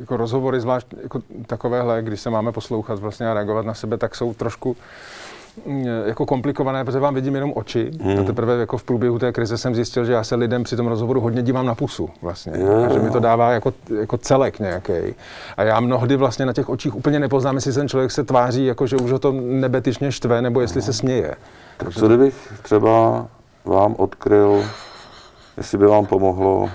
jako 0.00 0.16
rozhovory, 0.16 0.60
zvlášť 0.60 0.86
jako 1.02 1.20
takovéhle, 1.46 2.02
když 2.02 2.20
se 2.20 2.30
máme 2.30 2.52
poslouchat 2.52 2.98
vlastně 2.98 3.30
a 3.30 3.34
reagovat 3.34 3.66
na 3.66 3.74
sebe, 3.74 3.96
tak 3.96 4.14
jsou 4.14 4.34
trošku 4.34 4.76
mm, 5.66 5.84
jako 6.06 6.26
komplikované, 6.26 6.84
protože 6.84 6.98
vám 6.98 7.14
vidím 7.14 7.34
jenom 7.34 7.52
oči. 7.56 7.90
Hmm. 8.00 8.18
A 8.18 8.22
teprve 8.22 8.56
jako 8.56 8.78
v 8.78 8.82
průběhu 8.82 9.18
té 9.18 9.32
krize 9.32 9.58
jsem 9.58 9.74
zjistil, 9.74 10.04
že 10.04 10.12
já 10.12 10.24
se 10.24 10.34
lidem 10.34 10.64
při 10.64 10.76
tom 10.76 10.86
rozhovoru 10.86 11.20
hodně 11.20 11.42
dívám 11.42 11.66
na 11.66 11.74
pusu 11.74 12.10
vlastně. 12.22 12.52
Jo, 12.56 12.84
A 12.84 12.92
že 12.92 12.98
mi 12.98 13.10
to 13.10 13.20
dává 13.20 13.52
jako, 13.52 13.72
jako 14.00 14.18
celek 14.18 14.58
nějaký. 14.58 14.92
A 15.56 15.62
já 15.62 15.80
mnohdy 15.80 16.16
vlastně 16.16 16.46
na 16.46 16.52
těch 16.52 16.68
očích 16.68 16.94
úplně 16.94 17.20
nepoznám, 17.20 17.54
jestli 17.54 17.72
ten 17.72 17.88
člověk 17.88 18.10
se 18.10 18.24
tváří, 18.24 18.66
jako 18.66 18.86
že 18.86 18.96
už 18.96 19.12
ho 19.12 19.18
to 19.18 19.32
nebetyčně 19.32 20.12
štve, 20.12 20.42
nebo 20.42 20.60
jestli 20.60 20.82
se 20.82 20.92
směje. 20.92 21.34
Tak 21.76 21.94
co 21.94 22.06
kdybych 22.06 22.52
třeba 22.62 23.26
vám 23.64 23.94
odkryl, 23.98 24.64
jestli 25.56 25.78
by 25.78 25.86
vám 25.86 26.06
pomohlo 26.06 26.70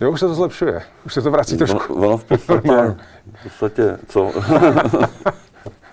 Jo, 0.00 0.10
už 0.10 0.20
se 0.20 0.26
to 0.26 0.34
zlepšuje. 0.34 0.82
Už 1.06 1.14
se 1.14 1.22
to 1.22 1.30
vrací 1.30 1.56
trošku. 1.56 1.94
Ono, 1.94 2.06
ono 2.08 2.16
v 2.18 2.24
podstatě, 2.24 2.68
v 3.34 3.42
podstatě, 3.42 3.98
co? 4.08 4.32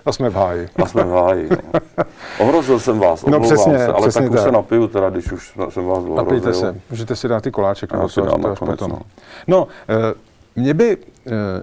A 0.06 0.12
jsme 0.12 0.30
v 0.30 0.34
háji. 0.36 0.70
A 0.84 0.86
jsme 0.86 1.04
v 1.04 1.10
háji. 1.12 1.50
No. 1.74 2.04
Ohrozil 2.40 2.80
jsem 2.80 3.00
vás, 3.00 3.26
No, 3.26 3.40
přesně, 3.40 3.78
se, 3.78 3.88
ale 3.88 4.02
přesně 4.02 4.22
tak 4.22 4.32
už 4.32 4.36
tak. 4.36 4.46
se 4.46 4.52
napiju 4.52 4.88
teda, 4.88 5.10
když 5.10 5.32
už 5.32 5.54
jsem 5.70 5.86
vás 5.86 6.02
ohrozil. 6.04 6.16
Napijte 6.16 6.54
se. 6.54 6.76
Můžete 6.90 7.16
si 7.16 7.28
dát 7.28 7.44
ty 7.44 7.52
koláček. 7.52 7.92
Nebo 7.94 8.10
si 8.10 8.16
to 8.16 8.24
až- 8.26 8.32
dám 8.42 8.56
to 8.56 8.66
potom. 8.66 8.92
no. 8.92 9.00
No, 9.48 9.68
eh, 9.90 10.14
mě 10.56 10.74
by, 10.74 10.98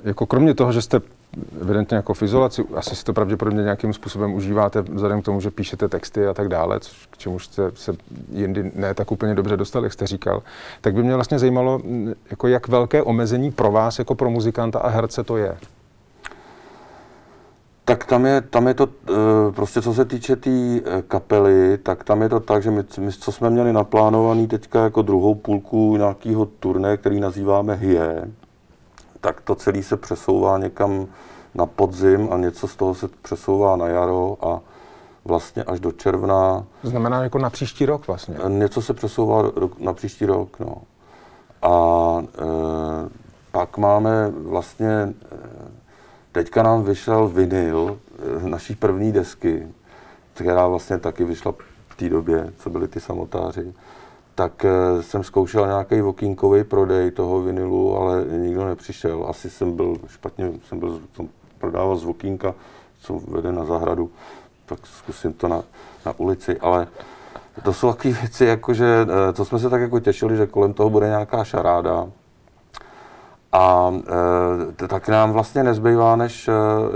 jako 0.05 0.27
kromě 0.27 0.55
toho, 0.55 0.73
že 0.73 0.83
jste 0.83 1.01
evidentně 1.61 1.97
jako 1.97 2.15
v 2.15 2.23
izolaci, 2.23 2.65
asi 2.75 2.97
si 2.97 3.05
to 3.05 3.13
pravděpodobně 3.13 3.63
nějakým 3.63 3.93
způsobem 3.93 4.35
užíváte 4.35 4.83
vzhledem 4.83 5.23
k 5.23 5.25
tomu, 5.25 5.41
že 5.41 5.51
píšete 5.51 5.89
texty 5.89 6.27
a 6.27 6.35
tak 6.35 6.49
dále, 6.49 6.81
což, 6.81 7.07
k 7.11 7.19
čemu 7.19 7.39
jste 7.39 7.63
se 7.75 7.93
jindy 8.33 8.73
ne 8.75 8.95
tak 8.95 9.13
úplně 9.13 9.35
dobře 9.35 9.57
dostali, 9.57 9.87
jak 9.87 9.93
jste 9.93 10.07
říkal, 10.07 10.43
tak 10.81 10.95
by 10.95 11.03
mě 11.03 11.15
vlastně 11.15 11.39
zajímalo, 11.39 11.79
mm, 11.79 12.13
jako 12.31 12.49
jak 12.49 12.69
velké 12.69 13.03
omezení 13.03 13.51
pro 13.51 13.73
vás, 13.73 13.99
jako 13.99 14.15
pro 14.15 14.31
muzikanta 14.31 14.79
a 14.79 14.89
herce 14.89 15.25
to 15.25 15.37
je. 15.37 15.57
Tak 17.85 18.05
tam 18.05 18.27
je, 18.27 18.41
tam 18.41 18.69
je 18.69 18.75
to, 18.75 18.89
eh, 19.09 19.53
prostě 19.53 19.83
co 19.83 19.95
se 19.95 20.05
týče 20.05 20.37
té 20.37 20.43
tý 20.43 20.81
eh, 20.85 21.03
kapely, 21.03 21.79
tak 21.79 22.05
tam 22.05 22.23
je 22.23 22.29
to 22.29 22.41
tak, 22.41 22.63
že 22.63 22.71
my, 22.71 22.83
my, 22.99 23.13
co 23.13 23.33
jsme 23.33 23.51
měli 23.51 23.73
naplánovaný 23.73 24.47
teďka 24.47 24.85
jako 24.85 25.03
druhou 25.03 25.35
půlku 25.35 25.97
nějakého 25.97 26.47
turné, 26.47 26.97
který 26.97 27.21
nazýváme 27.21 27.75
HIE, 27.75 28.31
tak 29.23 29.41
to 29.41 29.55
celé 29.55 29.83
se 29.83 29.97
přesouvá 29.97 30.59
někam 30.59 31.07
na 31.55 31.67
podzim 31.67 32.29
a 32.33 32.37
něco 32.37 32.69
z 32.69 32.77
toho 32.77 32.95
se 32.95 33.09
přesouvá 33.09 33.77
na 33.77 33.89
jaro 33.89 34.37
a 34.41 34.61
vlastně 35.25 35.65
až 35.65 35.81
do 35.81 35.93
června 35.93 36.67
To 36.83 36.89
znamená 36.89 37.23
jako 37.23 37.39
na 37.39 37.51
příští 37.51 37.87
rok 37.87 38.07
vlastně. 38.07 38.37
Něco 38.49 38.83
se 38.83 38.95
přesouvá 38.95 39.43
na 39.79 39.93
příští 39.93 40.27
rok, 40.27 40.61
no. 40.61 40.77
A 41.63 41.73
e, 42.19 42.49
pak 43.53 43.79
máme 43.79 44.31
vlastně, 44.31 44.89
e, 44.89 45.15
teďka 46.33 46.63
nám 46.63 46.83
vyšel 46.83 47.29
vinyl 47.29 47.99
e, 48.45 48.49
naší 48.49 48.75
první 48.75 49.13
desky, 49.13 49.69
která 50.35 50.67
vlastně 50.67 50.99
taky 50.99 51.25
vyšla 51.25 51.55
v 51.89 51.97
té 51.97 52.09
době, 52.09 52.53
co 52.59 52.71
byli 52.71 52.89
ty 52.89 53.01
samotáři. 53.01 53.75
Tak 54.35 54.65
eh, 54.65 55.03
jsem 55.03 55.25
zkoušel 55.25 55.67
nějaký 55.67 56.01
vokínkový 56.01 56.65
prodej 56.65 57.11
toho 57.11 57.43
vinilu, 57.43 57.97
ale 57.97 58.25
nikdo 58.25 58.65
nepřišel. 58.65 59.27
Asi 59.29 59.51
jsem 59.51 59.77
byl 59.77 59.97
špatně, 60.07 60.53
jsem 60.69 60.79
byl 60.79 61.01
jsem 61.17 61.29
prodával 61.59 61.97
z 61.97 62.05
vokínka, 62.05 62.55
co 63.01 63.21
vede 63.29 63.53
na 63.53 63.65
zahradu, 63.65 64.11
tak 64.67 64.87
zkusím 64.87 65.33
to 65.33 65.49
na, 65.49 65.63
na 66.07 66.15
ulici, 66.17 66.61
ale 66.61 66.87
to 67.65 67.73
jsou 67.73 67.93
takové 67.93 68.15
věci, 68.15 68.45
jako 68.45 68.75
že 68.75 69.07
eh, 69.29 69.33
to 69.33 69.45
jsme 69.45 69.59
se 69.59 69.71
tak 69.71 69.81
jako 69.81 70.01
těšili, 70.01 70.37
že 70.37 70.47
kolem 70.47 70.73
toho 70.73 70.91
bude 70.91 71.07
nějaká 71.07 71.45
šaráda. 71.45 72.07
A 73.53 73.93
e, 74.85 74.89
tak 74.89 75.09
nám 75.09 75.33
vlastně 75.33 75.63
nezbývá, 75.65 76.17
než 76.17 76.49
e, 76.49 76.53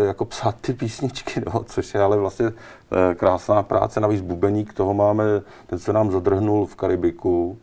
jako 0.06 0.24
psát 0.24 0.54
ty 0.60 0.72
písničky, 0.72 1.42
no, 1.54 1.64
což 1.64 1.94
je 1.94 2.00
ale 2.02 2.16
vlastně 2.16 2.46
e, 2.46 3.14
krásná 3.14 3.62
práce. 3.62 4.00
Navíc 4.00 4.20
bubeník, 4.20 4.72
toho 4.72 4.94
máme, 4.94 5.24
ten 5.66 5.78
se 5.78 5.92
nám 5.92 6.10
zadrhnul 6.10 6.66
v 6.66 6.76
Karibiku, 6.76 7.58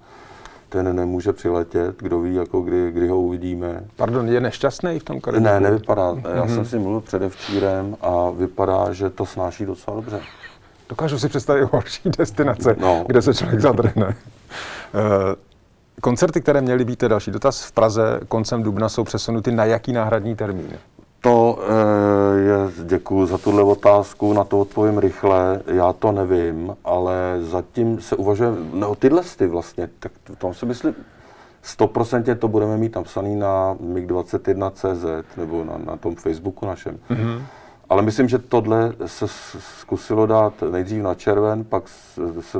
ten 0.69 0.95
nemůže 0.95 1.33
přiletět, 1.33 1.95
kdo 2.01 2.19
ví, 2.19 2.35
jako 2.35 2.61
kdy, 2.61 2.91
kdy 2.91 3.07
ho 3.07 3.19
uvidíme. 3.21 3.83
Pardon, 3.95 4.27
je 4.29 4.41
nešťastný 4.41 4.99
v 4.99 5.03
tom 5.03 5.21
Karibiku? 5.21 5.53
Ne, 5.53 5.59
nevypadá. 5.59 6.15
Já 6.35 6.47
jsem 6.47 6.65
si 6.65 6.79
mluvil 6.79 7.01
předevčírem 7.01 7.97
a 8.01 8.29
vypadá, 8.29 8.93
že 8.93 9.09
to 9.09 9.25
snáší 9.25 9.65
docela 9.65 9.95
dobře. 9.95 10.19
Dokážu 10.89 11.19
si 11.19 11.29
představit 11.29 11.63
horší 11.71 12.09
destinace, 12.17 12.75
No. 12.79 13.03
kde 13.07 13.21
se 13.21 13.33
člověk 13.33 13.61
zadrhne. 13.61 14.15
Eh, 15.97 16.01
Koncerty, 16.01 16.41
které 16.41 16.61
měly 16.61 16.85
být, 16.85 17.03
další 17.03 17.31
dotaz, 17.31 17.61
v 17.61 17.71
Praze 17.71 18.19
koncem 18.27 18.63
dubna 18.63 18.89
jsou 18.89 19.03
přesunuty 19.03 19.51
na 19.51 19.65
jaký 19.65 19.93
náhradní 19.93 20.35
termín? 20.35 20.67
To 21.21 21.59
e, 21.61 22.39
je, 22.39 22.85
děkuji 22.85 23.25
za 23.25 23.37
tuhle 23.37 23.63
otázku, 23.63 24.33
na 24.33 24.43
to 24.43 24.59
odpovím 24.59 24.97
rychle. 24.97 25.61
Já 25.67 25.93
to 25.93 26.11
nevím, 26.11 26.75
ale 26.85 27.37
zatím 27.41 28.01
se 28.01 28.15
uvažuje, 28.15 28.49
no 28.73 28.95
tyhle 28.95 29.21
ty 29.37 29.47
vlastně, 29.47 29.89
tak 29.99 30.11
tam 30.37 30.53
si 30.53 30.65
myslím, 30.65 30.95
100% 31.63 32.37
to 32.37 32.47
budeme 32.47 32.77
mít 32.77 32.95
napsaný 32.95 33.35
na 33.35 33.73
MiG21.cz 33.73 35.37
nebo 35.37 35.63
na, 35.63 35.77
na 35.77 35.97
tom 35.97 36.15
Facebooku 36.15 36.65
našem. 36.65 36.99
Mm-hmm. 37.09 37.41
Ale 37.93 38.01
myslím, 38.01 38.27
že 38.29 38.37
tohle 38.37 38.93
se 39.05 39.25
zkusilo 39.59 40.25
dát 40.25 40.53
nejdřív 40.71 41.03
na 41.03 41.15
červen, 41.15 41.63
pak 41.63 41.83
se 42.41 42.59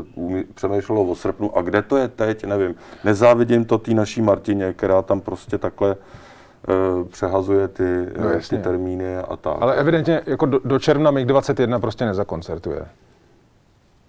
přemýšlelo 0.56 1.04
o 1.04 1.16
srpnu. 1.16 1.58
A 1.58 1.62
kde 1.62 1.82
to 1.82 1.98
je 1.98 2.08
teď, 2.08 2.46
nevím. 2.46 2.76
Nezávidím 3.04 3.66
to 3.66 3.78
té 3.78 3.94
naší 3.94 4.22
Martině, 4.22 4.74
která 4.74 5.02
tam 5.02 5.22
prostě 5.22 5.58
takhle 5.58 5.92
e, 5.92 5.96
přehazuje 7.04 7.68
ty, 7.68 8.06
No, 8.20 8.30
e, 8.30 8.34
jasně. 8.34 8.58
ty 8.58 8.64
termíny 8.64 9.18
a 9.18 9.36
tak. 9.38 9.58
Ale 9.60 9.76
evidentně 9.76 10.22
jako 10.26 10.46
do, 10.46 10.60
do 10.66 10.80
června 10.80 11.12
MiG-21 11.12 11.80
prostě 11.80 12.06
nezakoncertuje. 12.06 12.86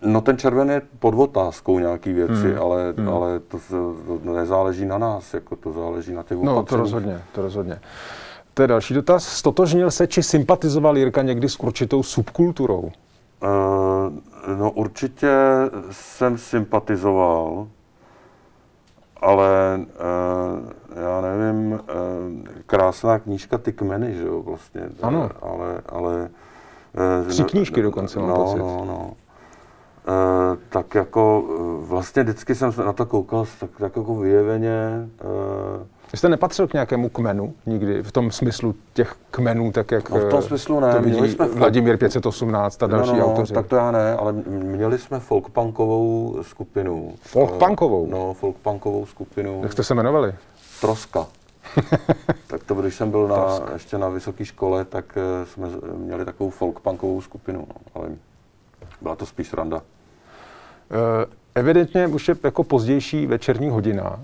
No 0.02 0.20
ten 0.20 0.38
červen 0.38 0.70
je 0.70 0.82
pod 0.98 1.14
otázkou 1.14 1.78
nějaký 1.78 2.12
věci, 2.12 2.32
hmm. 2.52 2.58
ale, 2.62 2.94
hmm. 2.96 3.08
ale 3.08 3.38
to, 3.40 3.58
to 3.68 3.94
nezáleží 4.32 4.84
na 4.84 4.98
nás, 4.98 5.34
jako 5.34 5.56
to 5.56 5.72
záleží 5.72 6.12
na 6.14 6.22
těch 6.22 6.38
No, 6.38 6.44
to 6.44 6.58
opatřeních. 6.58 6.80
rozhodně, 6.80 7.20
to 7.32 7.42
rozhodně. 7.42 7.80
To 8.54 8.62
je 8.62 8.68
další 8.68 8.94
dotaz. 8.94 9.26
Stotožnil 9.28 9.90
se 9.90 10.06
či 10.06 10.22
sympatizoval 10.22 10.98
Jirka 10.98 11.22
někdy 11.22 11.48
s 11.48 11.60
určitou 11.60 12.02
subkulturou? 12.02 12.90
Eh, 13.42 14.54
no 14.56 14.70
určitě 14.70 15.32
jsem 15.90 16.38
sympatizoval, 16.38 17.68
ale 19.20 19.80
eh, 19.80 21.00
já 21.00 21.20
nevím, 21.20 21.74
eh, 21.74 22.62
krásná 22.66 23.18
knížka 23.18 23.58
Ty 23.58 23.72
kmeny, 23.72 24.14
že 24.14 24.26
jo, 24.26 24.42
vlastně. 24.42 24.82
Ano. 25.02 25.30
Ale, 25.42 25.80
ale 25.88 26.30
eh, 27.24 27.28
Tři 27.28 27.44
knížky 27.44 27.82
dokonce, 27.82 28.18
mám 28.18 28.28
no, 28.28 28.36
pocit. 28.36 28.58
No, 28.58 28.84
no. 28.86 29.12
Eh, 30.08 30.56
tak 30.68 30.94
jako 30.94 31.44
vlastně 31.80 32.22
vždycky 32.22 32.54
jsem 32.54 32.72
se 32.72 32.84
na 32.84 32.92
to 32.92 33.06
koukal 33.06 33.46
tak, 33.60 33.70
tak 33.78 33.96
jako 33.96 34.14
vyjeveně. 34.14 35.08
Vy 36.14 36.18
jste 36.18 36.28
nepatřil 36.28 36.66
k 36.68 36.72
nějakému 36.72 37.08
kmenu 37.08 37.54
nikdy, 37.66 38.02
v 38.02 38.12
tom 38.12 38.30
smyslu 38.30 38.74
těch 38.92 39.16
kmenů, 39.30 39.72
tak 39.72 39.90
jak 39.90 40.10
No, 40.10 40.16
v 40.16 40.28
tom 40.30 40.38
eh, 40.38 40.42
smyslu 40.42 40.80
ne, 40.80 40.92
to 40.94 41.02
vidí 41.02 41.12
měli 41.16 41.30
jsme- 41.32 41.48
Vladimír 41.48 41.96
518 41.96 42.82
a 42.82 42.86
další 42.86 43.10
no, 43.12 43.16
no, 43.18 43.20
no, 43.22 43.26
autoři. 43.32 43.54
tak 43.54 43.66
to 43.66 43.76
já 43.76 43.90
ne, 43.90 44.14
ale 44.14 44.32
měli 44.46 44.98
jsme 44.98 45.20
folkpunkovou 45.20 46.36
skupinu. 46.42 47.14
Folkpunkovou? 47.22 48.06
Eh, 48.06 48.10
No, 48.10 48.34
folkpunkovou 48.34 49.06
skupinu. 49.06 49.60
Jak 49.62 49.72
jste 49.72 49.84
se 49.84 49.94
jmenovali? 49.94 50.34
Troska. 50.80 51.26
tak 52.46 52.64
to, 52.64 52.74
když 52.74 52.94
jsem 52.94 53.10
byl 53.10 53.28
na, 53.28 53.46
ještě 53.72 53.98
na 53.98 54.08
vysoké 54.08 54.44
škole, 54.44 54.84
tak 54.84 55.04
eh, 55.16 55.46
jsme 55.46 55.68
měli 55.96 56.24
takovou 56.24 56.50
folkpunkovou 56.50 57.20
skupinu, 57.20 57.66
no, 57.68 57.74
ale 57.94 58.08
byla 59.02 59.16
to 59.16 59.26
spíš 59.26 59.52
randa. 59.52 59.82
Eh, 60.90 61.26
Evidentně 61.54 62.06
už 62.06 62.28
je 62.28 62.36
jako 62.44 62.64
pozdější 62.64 63.26
večerní 63.26 63.70
hodina. 63.70 64.20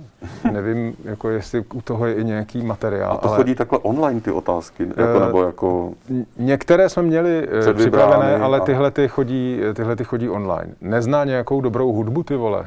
Nevím, 0.52 0.96
jako 1.04 1.28
jestli 1.28 1.64
u 1.74 1.82
toho 1.82 2.06
je 2.06 2.14
i 2.14 2.24
nějaký 2.24 2.62
materiál. 2.62 3.12
A 3.12 3.16
to 3.16 3.28
ale 3.28 3.36
chodí 3.36 3.54
takhle 3.54 3.78
online 3.78 4.20
ty 4.20 4.30
otázky, 4.30 4.82
jako, 4.82 5.02
Eh, 5.16 5.26
nebo 5.26 5.42
jako... 5.42 5.92
Některé 6.36 6.88
jsme 6.88 7.02
měli 7.02 7.48
eh, 7.68 7.74
připravené, 7.74 8.36
ale 8.36 8.60
a- 8.60 8.64
tyhle 8.64 8.90
ty, 8.90 9.08
chodí, 9.08 9.60
tyhle 9.74 9.96
ty 9.96 10.04
chodí 10.04 10.28
online. 10.28 10.74
Nezná 10.80 11.24
nějakou 11.24 11.60
dobrou 11.60 11.92
hudbu, 11.92 12.22
ty 12.22 12.36
vole? 12.36 12.66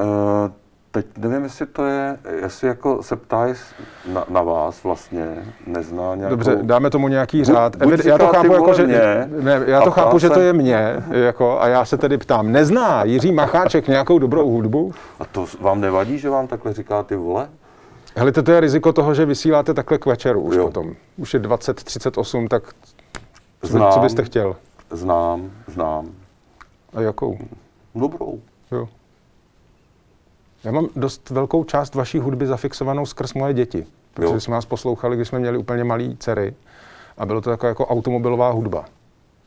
Uh, 0.00 0.50
teď 0.92 1.06
nevím, 1.18 1.42
jestli 1.44 1.66
to 1.66 1.84
je, 1.86 2.18
jestli 2.42 2.68
jako 2.68 3.02
se 3.02 3.16
ptáš 3.16 3.58
na, 4.12 4.24
na 4.28 4.42
vás 4.42 4.82
vlastně, 4.84 5.26
nezná 5.66 6.14
nějakou... 6.14 6.36
Dobře, 6.36 6.58
dáme 6.62 6.90
tomu 6.90 7.08
nějaký 7.08 7.38
Buď- 7.42 7.46
řád. 7.46 7.76
buď 7.76 7.92
Evid- 7.92 8.08
já 8.08 8.18
to 8.18 8.26
chápu 8.26 8.52
jako, 8.52 8.74
že... 8.74 8.86
mě, 8.86 9.28
Ne, 9.42 9.60
já 9.66 9.80
to 9.80 9.90
chápu, 9.90 10.08
ptá 10.08 10.18
že 10.18 10.30
to 10.30 10.40
je 10.40 10.52
mě, 10.52 11.02
jako, 11.10 11.60
a 11.60 11.68
já 11.68 11.84
se 11.84 11.98
tedy 11.98 12.18
ptám, 12.18 12.52
nezná 12.52 13.04
Jiří 13.04 13.32
Macháček 13.32 13.88
nějakou 13.88 14.18
dobrou 14.18 14.50
hudbu? 14.50 14.92
A 15.20 15.24
to 15.24 15.46
vám 15.60 15.80
nevadí, 15.80 16.18
že 16.18 16.30
vám 16.30 16.46
takhle 16.46 16.72
říká 16.72 17.02
ty 17.02 17.16
vole? 17.16 17.48
Hele, 18.16 18.32
to 18.32 18.50
je 18.52 18.60
riziko 18.60 18.92
toho, 18.92 19.14
že 19.14 19.26
vysíláte 19.26 19.74
takhle 19.74 19.98
k 19.98 20.06
večeru 20.06 20.40
už 20.40 20.56
Jo. 20.56 20.64
potom. 20.66 20.92
Už 21.16 21.34
je 21.34 21.40
20.38, 21.40 22.48
tak 22.48 22.62
co, 23.62 23.66
by, 23.66 23.68
Znám. 23.68 23.92
co 23.92 24.00
byste 24.00 24.22
chtěl? 24.24 24.56
Znám, 24.90 25.50
znám. 25.66 26.06
A 26.94 27.00
jakou? 27.00 27.38
Dobrou. 27.94 28.40
Jo. 28.72 28.88
Já 30.64 30.72
mám 30.72 30.88
dost 30.96 31.30
velkou 31.30 31.64
část 31.64 31.94
vaší 31.94 32.18
hudby 32.18 32.46
zafixovanou 32.46 33.06
skrz 33.06 33.34
moje 33.34 33.54
děti. 33.54 33.86
Protože 34.14 34.34
Jo. 34.34 34.40
jsme 34.40 34.54
vás 34.54 34.66
poslouchali, 34.66 35.16
když 35.16 35.28
jsme 35.28 35.38
měli 35.38 35.58
úplně 35.58 35.84
malý 35.84 36.16
dcery 36.16 36.54
a 37.18 37.26
bylo 37.26 37.40
to 37.40 37.50
jako, 37.50 37.66
jako 37.66 37.86
automobilová 37.86 38.50
hudba. 38.50 38.84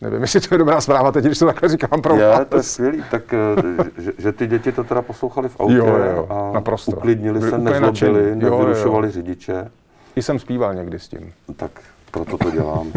Nevím, 0.02 0.22
jestli 0.22 0.40
to 0.42 0.54
je 0.56 0.58
dobrá 0.60 0.82
zpráva 0.82 1.12
teď, 1.12 1.26
když 1.26 1.40
to 1.40 1.46
takhle 1.46 1.70
říkám 1.70 2.02
pro 2.02 2.16
Je, 2.16 2.28
vás. 2.28 2.42
to 2.50 2.58
je 2.58 2.64
skvělý. 2.64 3.04
Tak, 3.12 3.34
eh, 3.34 4.02
že, 4.02 4.12
že 4.18 4.32
ty 4.32 4.48
děti 4.48 4.72
to 4.72 4.84
teda 4.84 5.02
poslouchali 5.02 5.50
v 5.50 5.60
autě 5.60 5.74
Jo, 5.76 5.86
jo, 5.86 6.28
a 6.30 6.52
naprosto. 6.54 6.92
uklidnili 6.92 7.40
Byli 7.40 7.52
se, 7.52 7.58
nezlobili, 7.58 8.36
nevyrušovali 8.36 9.12
řidiče. 9.12 9.72
I 10.16 10.22
jsem 10.24 10.40
zpíval 10.40 10.74
někdy 10.74 11.00
s 11.00 11.08
tím. 11.08 11.34
Tak 11.56 11.72
proto 12.12 12.38
to 12.38 12.52
dělám. 12.52 12.88
Uh, 12.88 12.94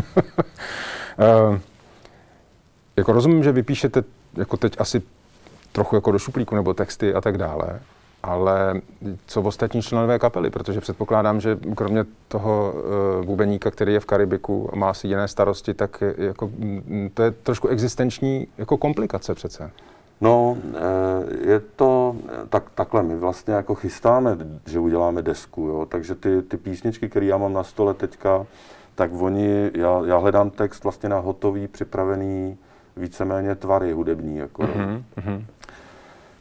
jako 2.96 3.12
rozumím, 3.12 3.44
že 3.44 3.52
vypíšete 3.52 4.02
jako 4.34 4.56
teď 4.56 4.76
asi 4.78 5.02
trochu 5.72 5.94
jako 5.94 6.12
do 6.12 6.18
šuplíku 6.18 6.54
nebo 6.54 6.74
texty 6.74 7.14
a 7.14 7.20
tak 7.20 7.38
dále, 7.38 7.80
ale 8.22 8.80
co 9.26 9.42
ostatní 9.42 9.82
členové 9.82 10.18
kapely, 10.18 10.50
protože 10.50 10.80
předpokládám, 10.80 11.40
že 11.40 11.58
kromě 11.74 12.04
toho 12.28 12.74
uh, 13.18 13.24
bubeníka, 13.24 13.70
který 13.70 13.92
je 13.92 14.00
v 14.00 14.06
Karibiku 14.06 14.70
a 14.72 14.76
má 14.76 14.94
si 14.94 15.08
jiné 15.08 15.28
starosti, 15.28 15.74
tak 15.74 16.02
jako, 16.18 16.46
mm, 16.46 17.10
to 17.14 17.22
je 17.22 17.30
trošku 17.30 17.68
existenční 17.68 18.46
jako 18.58 18.76
komplikace 18.76 19.34
přece. 19.34 19.70
No, 20.20 20.56
eh, 20.74 21.50
je 21.50 21.60
to 21.60 22.16
tak, 22.48 22.70
takhle, 22.74 23.02
my 23.02 23.16
vlastně 23.16 23.54
jako 23.54 23.74
chystáme, 23.74 24.36
že 24.66 24.78
uděláme 24.78 25.22
desku, 25.22 25.62
jo, 25.62 25.86
takže 25.88 26.14
ty, 26.14 26.42
ty 26.42 26.56
písničky, 26.56 27.08
které 27.08 27.26
já 27.26 27.36
mám 27.36 27.52
na 27.52 27.64
stole 27.64 27.94
teďka, 27.94 28.46
tak 28.94 29.10
oni, 29.20 29.70
já, 29.74 30.02
já 30.06 30.16
hledám 30.16 30.50
text 30.50 30.84
vlastně 30.84 31.08
na 31.08 31.18
hotový, 31.18 31.68
připravený 31.68 32.58
víceméně 32.96 33.54
tvary 33.54 33.92
hudební, 33.92 34.36
jako, 34.36 34.62
mm-hmm. 34.62 35.44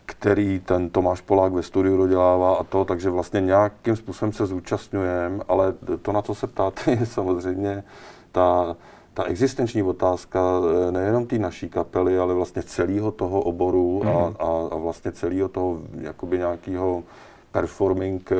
Který 0.07 0.59
ten 0.59 0.89
Tomáš 0.89 1.21
Polák 1.21 1.53
ve 1.53 1.63
studiu 1.63 1.97
dodělává 1.97 2.55
a 2.55 2.63
to, 2.63 2.85
takže 2.85 3.09
vlastně 3.09 3.41
nějakým 3.41 3.95
způsobem 3.95 4.33
se 4.33 4.45
zúčastňujeme, 4.45 5.43
ale 5.47 5.73
to, 6.01 6.11
na 6.11 6.21
co 6.21 6.35
se 6.35 6.47
ptáte, 6.47 6.91
je 6.91 7.05
samozřejmě 7.05 7.83
ta, 8.31 8.75
ta 9.13 9.23
existenční 9.23 9.83
otázka 9.83 10.41
eh, 10.87 10.91
nejenom 10.91 11.27
té 11.27 11.39
naší 11.39 11.69
kapely, 11.69 12.19
ale 12.19 12.33
vlastně 12.33 12.63
celého 12.63 13.11
toho 13.11 13.41
oboru 13.41 14.03
a, 14.07 14.33
a, 14.39 14.67
a 14.71 14.77
vlastně 14.77 15.11
celého 15.11 15.49
toho 15.49 15.79
jakoby 16.01 16.37
nějakého 16.37 17.03
performing 17.51 18.31
eh, 18.31 18.35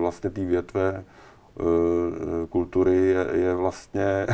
vlastně 0.00 0.30
té 0.30 0.44
větve 0.44 1.04
eh, 1.60 1.64
kultury 2.48 2.96
je, 2.96 3.26
je 3.32 3.54
vlastně 3.54 4.26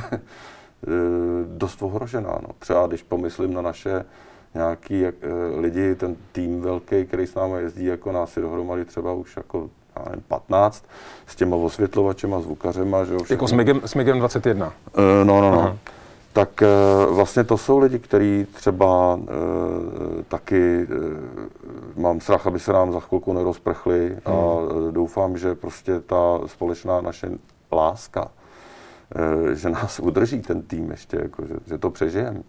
dost 1.46 1.82
ohrožená. 1.82 2.38
No. 2.42 2.48
Třeba 2.58 2.86
když 2.86 3.02
pomyslím 3.02 3.54
na 3.54 3.62
naše 3.62 4.04
nějaký 4.54 5.00
jak, 5.00 5.14
eh, 5.22 5.60
lidi, 5.60 5.94
ten 5.94 6.16
tým 6.32 6.60
velký, 6.60 7.04
který 7.04 7.26
s 7.26 7.34
námi 7.34 7.58
jezdí, 7.60 7.84
jako 7.84 8.12
nás 8.12 8.36
je 8.36 8.42
dohromady 8.42 8.84
třeba 8.84 9.12
už 9.12 9.36
jako 9.36 9.70
já 9.96 10.02
nevím, 10.04 10.24
15, 10.28 10.84
s 11.26 11.36
těma 11.36 11.56
osvětlovačema, 11.56 12.40
zvukařema, 12.40 13.04
že 13.04 13.12
jo, 13.12 13.16
Jako 13.16 13.24
všechno. 13.24 13.48
s 13.48 13.52
Migem, 13.52 13.80
s 13.84 13.94
Migem 13.94 14.18
21. 14.18 14.72
Eh, 14.98 15.24
No, 15.24 15.40
no, 15.40 15.50
no. 15.50 15.78
tak 16.32 16.62
eh, 16.62 16.66
vlastně 17.10 17.44
to 17.44 17.58
jsou 17.58 17.78
lidi, 17.78 17.98
kteří 17.98 18.46
třeba 18.54 19.20
e, 19.22 20.22
taky 20.22 20.82
e, 20.82 22.00
mám 22.00 22.20
strach, 22.20 22.46
aby 22.46 22.60
se 22.60 22.72
nám 22.72 22.92
za 22.92 23.00
chvilku 23.00 23.32
nerozprchli 23.32 24.16
a 24.24 24.30
Hmm. 24.30 24.88
e, 24.88 24.92
doufám, 24.92 25.38
že 25.38 25.54
prostě 25.54 26.00
ta 26.00 26.38
společná 26.46 27.00
naše 27.00 27.30
láska, 27.72 28.28
e, 29.50 29.54
že 29.54 29.70
nás 29.70 30.00
udrží 30.00 30.40
ten 30.40 30.62
tým 30.62 30.90
ještě, 30.90 31.16
jako, 31.22 31.46
že, 31.46 31.54
že 31.66 31.78
to 31.78 31.90
přežijeme. 31.90 32.40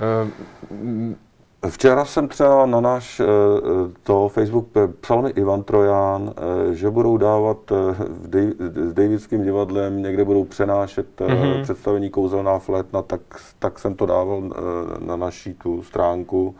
Eh, 0.00 0.30
Včera 1.70 2.04
jsem 2.04 2.28
třeba 2.28 2.66
na 2.66 2.80
náš 2.80 3.20
eh, 3.20 3.24
to 4.02 4.28
Facebook 4.28 4.68
eh, 4.76 4.88
psal 5.00 5.22
mi 5.22 5.30
Ivan 5.30 5.62
Trojan, 5.62 6.34
eh, 6.70 6.74
že 6.74 6.90
budou 6.90 7.16
dávat 7.16 7.58
eh, 7.72 7.94
s 8.88 8.92
Davidským 8.92 9.42
divadlem, 9.44 10.02
někde 10.02 10.24
budou 10.24 10.44
přenášet 10.44 11.20
mm-hmm. 11.20 11.62
představení 11.62 12.10
Kouzelná 12.10 12.58
flétna, 12.58 13.02
tak, 13.02 13.20
tak 13.58 13.78
jsem 13.78 13.94
to 13.94 14.06
dával 14.06 14.42
eh, 14.44 14.56
na 15.06 15.16
naší 15.16 15.54
tu 15.54 15.82
stránku. 15.82 16.54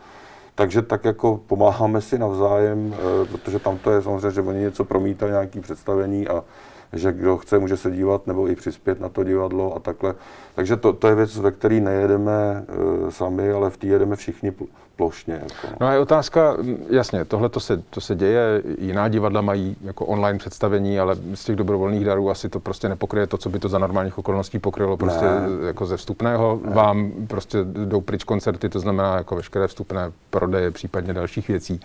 Takže 0.55 0.81
tak 0.81 1.05
jako 1.05 1.39
pomáháme 1.47 2.01
si 2.01 2.17
navzájem, 2.19 2.93
eh, 2.93 3.25
protože 3.25 3.59
tam 3.59 3.77
to 3.77 3.91
je 3.91 4.01
samozřejmě, 4.01 4.31
že 4.31 4.41
oni 4.41 4.59
něco 4.59 4.83
promítají, 4.83 5.31
nějaké 5.31 5.61
představení 5.61 6.27
a 6.27 6.43
že 6.93 7.11
kdo 7.11 7.37
chce, 7.37 7.59
může 7.59 7.77
se 7.77 7.91
dívat 7.91 8.27
nebo 8.27 8.49
i 8.49 8.55
přispět 8.55 8.99
na 8.99 9.09
to 9.09 9.23
divadlo 9.23 9.75
a 9.75 9.79
takhle. 9.79 10.15
Takže 10.55 10.77
to, 10.77 10.93
to 10.93 11.07
je 11.07 11.15
věc, 11.15 11.37
ve 11.37 11.51
které 11.51 11.79
nejedeme 11.79 12.65
e, 13.07 13.11
sami, 13.11 13.51
ale 13.51 13.69
v 13.69 13.77
té 13.77 13.87
jedeme 13.87 14.15
všichni 14.15 14.53
plošně. 14.95 15.33
Jako, 15.33 15.67
no. 15.69 15.75
No 15.81 15.87
a 15.87 15.93
je 15.93 15.99
otázka, 15.99 16.57
jasně, 16.89 17.25
tohle 17.25 17.49
to 17.49 17.59
se, 17.59 17.83
to 17.89 18.01
se 18.01 18.15
děje, 18.15 18.63
jiná 18.77 19.07
divadla 19.09 19.41
mají 19.41 19.75
jako 19.81 20.05
online 20.05 20.39
představení, 20.39 20.99
ale 20.99 21.15
z 21.33 21.45
těch 21.45 21.55
dobrovolných 21.55 22.05
darů 22.05 22.29
asi 22.29 22.49
to 22.49 22.59
prostě 22.59 22.89
nepokryje 22.89 23.27
to, 23.27 23.37
co 23.37 23.49
by 23.49 23.59
to 23.59 23.69
za 23.69 23.77
normálních 23.77 24.17
okolností 24.17 24.59
pokrylo 24.59 24.97
prostě 24.97 25.25
Ne. 25.25 25.67
jako 25.67 25.85
ze 25.85 25.97
vstupného. 25.97 26.59
Vám 26.65 27.11
prostě 27.27 27.57
jdou 27.63 28.01
pryč 28.01 28.23
koncerty, 28.23 28.69
to 28.69 28.79
znamená 28.79 29.15
jako 29.17 29.35
veškeré 29.35 29.67
vstupné 29.67 30.11
prodeje, 30.29 30.71
případně 30.71 31.13
dalších 31.13 31.47
věcí. 31.47 31.79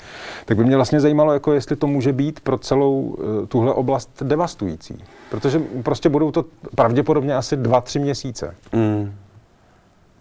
Tak 0.45 0.57
by 0.57 0.65
mě 0.65 0.77
vlastně 0.77 1.01
zajímalo, 1.01 1.33
jako 1.33 1.53
jestli 1.53 1.77
to 1.77 1.87
může 1.87 2.13
být 2.13 2.41
pro 2.41 2.59
celou 2.59 3.17
eh, 3.43 3.47
tuhle 3.47 3.73
oblast 3.73 4.23
devastující. 4.23 5.05
Protože 5.31 5.63
prostě 5.83 6.09
budou 6.09 6.31
to 6.31 6.45
pravděpodobně 6.75 7.37
asi 7.37 7.57
dva, 7.57 7.81
tři 7.81 7.99
měsíce. 7.99 8.55
Mm. 8.73 9.13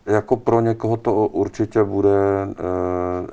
Jako 0.07 0.35
pro 0.35 0.61
někoho 0.61 0.97
to 0.97 1.13
určitě 1.27 1.83
bude 1.83 2.17
e, 2.43 2.47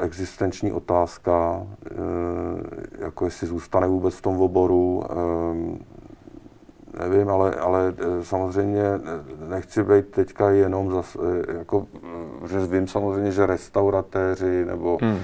existenční 0.05 0.72
otázka, 0.72 1.62
e, 1.87 3.05
jako 3.05 3.25
jestli 3.25 3.47
zůstane 3.47 3.87
vůbec 3.87 4.14
v 4.14 4.22
tom 4.22 4.41
oboru, 4.41 5.05
e, 5.05 5.14
nevím, 6.99 7.29
ale, 7.29 7.55
ale 7.55 7.95
samozřejmě 8.22 8.83
nechci 9.49 9.83
být 9.83 10.09
teďka 10.09 10.51
jenom 10.51 10.91
zas, 10.91 11.16
e, 11.16 11.59
jako, 11.59 11.87
že 12.51 12.66
vím 12.66 12.89
samozřejmě, 12.89 13.33
že 13.33 13.47
restauratéři 13.47 14.64
nebo 14.64 14.99
Hmm. 15.01 15.18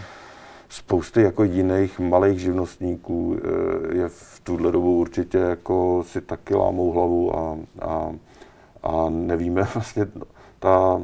spousty 0.68 1.22
jako 1.22 1.44
jiných 1.44 1.98
malých 2.00 2.38
živnostníků 2.38 3.36
je 3.92 4.08
v 4.08 4.40
tuhle 4.44 4.72
dobu 4.72 4.98
určitě 4.98 5.38
jako 5.38 6.04
si 6.06 6.20
taky 6.20 6.54
lámou 6.54 6.92
hlavu 6.92 7.36
a, 7.38 7.56
a, 7.80 8.12
a 8.82 9.06
nevíme 9.08 9.62
vlastně, 9.74 10.06
ta 10.58 11.00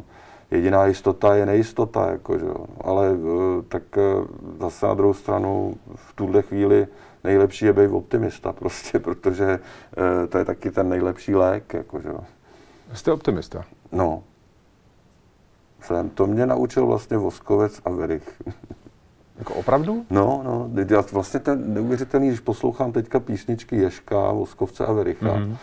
jediná 0.50 0.86
jistota 0.86 1.34
je 1.34 1.46
nejistota, 1.46 2.10
jako, 2.10 2.38
že 2.38 2.46
ale 2.80 3.10
eh, 3.10 3.62
tak 3.68 3.82
eh, 3.98 4.02
zase 4.60 4.86
na 4.86 4.94
druhou 4.94 5.14
stranu 5.14 5.74
v 5.94 6.12
tuhle 6.14 6.42
chvíli 6.42 6.86
nejlepší 7.24 7.64
je 7.64 7.72
být 7.72 7.88
optimista 7.88 8.52
prostě, 8.52 8.98
protože 8.98 9.58
eh, 10.24 10.26
to 10.26 10.38
je 10.38 10.44
taky 10.44 10.70
ten 10.70 10.88
nejlepší 10.88 11.34
lék, 11.34 11.74
jako, 11.74 12.00
že. 12.00 12.10
Jste 12.92 13.12
optimista. 13.12 13.64
No, 13.92 14.22
jsem, 15.82 16.08
to 16.08 16.26
mě 16.26 16.46
naučil 16.46 16.86
vlastně 16.86 17.16
Voskovec 17.16 17.80
a 17.84 17.90
Verich. 17.90 18.42
Jako 19.38 19.54
opravdu? 19.54 20.06
No, 20.10 20.40
no, 20.44 20.70
já 20.90 21.04
vlastně 21.12 21.40
ten 21.40 21.74
neuvěřitelný, 21.74 22.28
když 22.28 22.40
poslouchám 22.40 22.92
teďka 22.92 23.20
písničky 23.20 23.76
Ješka, 23.76 24.32
Voskovce 24.32 24.86
a 24.86 24.92
Vericha, 24.92 25.34
Mhm. 25.34 25.52
mm-hmm. 25.52 25.56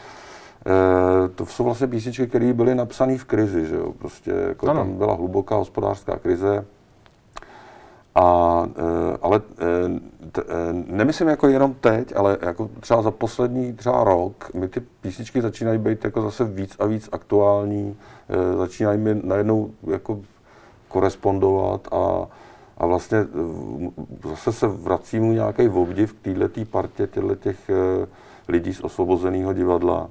E, 0.66 1.28
to 1.28 1.46
jsou 1.46 1.64
vlastně 1.64 1.88
písničky, 1.88 2.28
které 2.28 2.54
byly 2.54 2.76
napsané 2.76 3.18
v 3.18 3.26
krizi, 3.26 3.66
že 3.66 3.76
jo, 3.76 3.94
prostě 4.00 4.32
jako 4.32 4.70
Ano. 4.70 4.80
tam 4.80 4.98
byla 4.98 5.14
hluboká 5.14 5.56
hospodářská 5.56 6.20
krize, 6.20 6.66
a, 8.16 8.68
e, 8.78 9.18
ale 9.22 9.38
e, 9.38 10.30
t, 10.32 10.42
e, 10.42 10.74
nemyslím 10.74 11.28
jako 11.28 11.48
jenom 11.48 11.74
teď, 11.74 12.14
ale 12.16 12.38
jako 12.42 12.70
třeba 12.80 13.02
za 13.02 13.12
poslední 13.12 13.74
třeba 13.74 14.04
rok 14.04 14.54
mi 14.54 14.68
ty 14.68 14.80
písničky 14.80 15.42
začínají 15.42 15.78
být 15.80 16.06
jako 16.06 16.22
zase 16.22 16.44
víc 16.44 16.76
a 16.80 16.86
víc 16.86 17.10
aktuální, 17.12 17.98
e, 18.30 18.58
začínají 18.58 18.98
mi 18.98 19.22
najednou 19.24 19.72
jako 19.88 20.20
korespondovat 20.88 21.88
a, 21.92 22.28
a 22.78 22.86
vlastně 22.86 23.18
zase 24.30 24.54
se 24.54 24.68
vrací 24.68 25.20
mu 25.20 25.34
nějaký 25.34 25.70
obdiv 25.70 26.14
k 26.14 26.20
této 26.22 26.66
partě 26.66 27.08
těchto 27.08 27.36
těch 27.36 27.58
lidí 28.48 28.74
z 28.74 28.82
osvobozeného 28.82 29.54
divadla, 29.54 30.10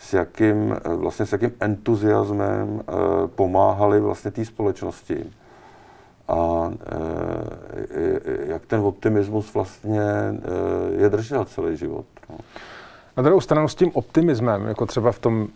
s 0.00 0.12
jakým, 0.12 0.76
e, 0.84 0.94
vlastně 0.96 1.26
s 1.26 1.32
jakým 1.32 1.52
entuziasmem 1.60 2.80
e, 2.80 2.92
pomáhali 3.28 4.00
vlastně 4.00 4.30
té 4.30 4.44
společnosti 4.44 5.24
a 6.28 6.70
e, 7.90 8.52
jak 8.52 8.66
ten 8.66 8.80
optimismus 8.80 9.54
vlastně 9.54 10.00
je 10.98 11.08
držel 11.08 11.44
celý 11.44 11.76
život. 11.76 12.04
No. 12.30 12.36
Na 13.16 13.22
druhou 13.22 13.40
stranu 13.40 13.68
s 13.68 13.74
tím 13.74 13.90
optimismem, 13.94 14.66
jako 14.66 14.86
třeba 14.86 15.12
v 15.12 15.18
tom 15.18 15.48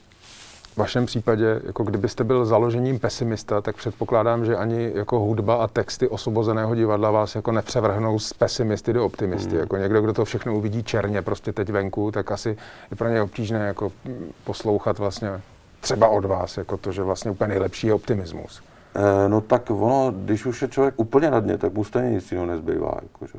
vašem 0.77 1.07
případě, 1.07 1.61
jako 1.67 1.85
kdybyste 1.85 2.25
byl 2.25 2.47
založením 2.47 2.99
pesimista, 2.99 3.61
tak 3.61 3.77
předpokládám, 3.77 4.45
že 4.45 4.57
ani 4.57 4.93
jako 4.95 5.19
hudba 5.19 5.55
a 5.55 5.67
texty 5.67 6.09
osvobozeného 6.09 6.75
divadla 6.75 7.11
vás 7.11 7.35
jako 7.35 7.53
nepřevrhnou 7.53 8.19
z 8.19 8.33
pesimisty 8.33 8.93
do 8.93 9.05
optimisty. 9.07 9.51
Hmm. 9.51 9.61
Jako 9.61 9.77
někdo, 9.77 10.03
kdo 10.03 10.13
to 10.13 10.25
všechno 10.25 10.57
uvidí 10.57 10.83
černě 10.83 11.23
prostě 11.23 11.53
teď 11.53 11.71
venku, 11.71 12.11
tak 12.11 12.33
asi 12.33 12.57
je 12.91 12.97
pro 12.97 13.09
ně 13.09 13.23
obtížné 13.23 13.67
jako 13.67 13.93
mm, 14.05 14.33
poslouchat 14.45 14.99
vlastně 14.99 15.41
třeba 15.81 16.09
od 16.09 16.25
vás, 16.25 16.57
jako 16.57 16.77
to, 16.77 16.93
že 16.93 17.03
vlastně 17.03 17.31
úplně 17.31 17.49
nejlepší 17.49 17.87
je 17.87 17.95
optimismus. 17.95 18.63
E, 18.95 19.29
no 19.29 19.41
tak 19.41 19.71
ono, 19.71 20.13
když 20.17 20.47
už 20.47 20.63
je 20.63 20.69
člověk 20.69 20.95
úplně 20.97 21.31
na 21.31 21.41
dně, 21.41 21.59
tak 21.59 21.73
mu 21.73 21.85
stejně 21.85 22.11
nic 22.11 22.33
jiného 22.33 22.47
nezbývá. 22.47 22.95
Jako, 23.03 23.27
že? 23.27 23.39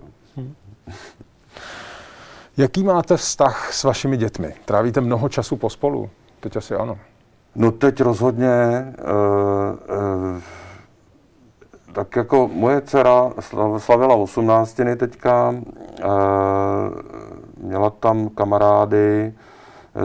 Jaký 2.58 2.84
máte 2.84 3.18
vztah 3.18 3.74
s 3.74 3.84
vašimi 3.84 4.18
dětmi? 4.18 4.54
Trávíte 4.66 5.02
mnoho 5.02 5.30
času 5.30 5.56
pospolu? 5.56 6.10
Teď 6.40 6.58
asi 6.58 6.76
ano. 6.76 6.98
No 7.56 7.72
teď 7.72 8.02
rozhodně, 8.02 8.48
e, 8.48 8.94
e, 9.90 10.42
tak 11.94 12.16
jako 12.16 12.50
moje 12.54 12.82
dcera 12.82 13.30
slav- 13.40 13.80
slavila 13.80 14.16
18 14.16 14.96
teďka, 14.96 15.56
e, 16.02 16.08
měla 17.58 17.90
tam 17.90 18.30
kamarády, 18.30 19.34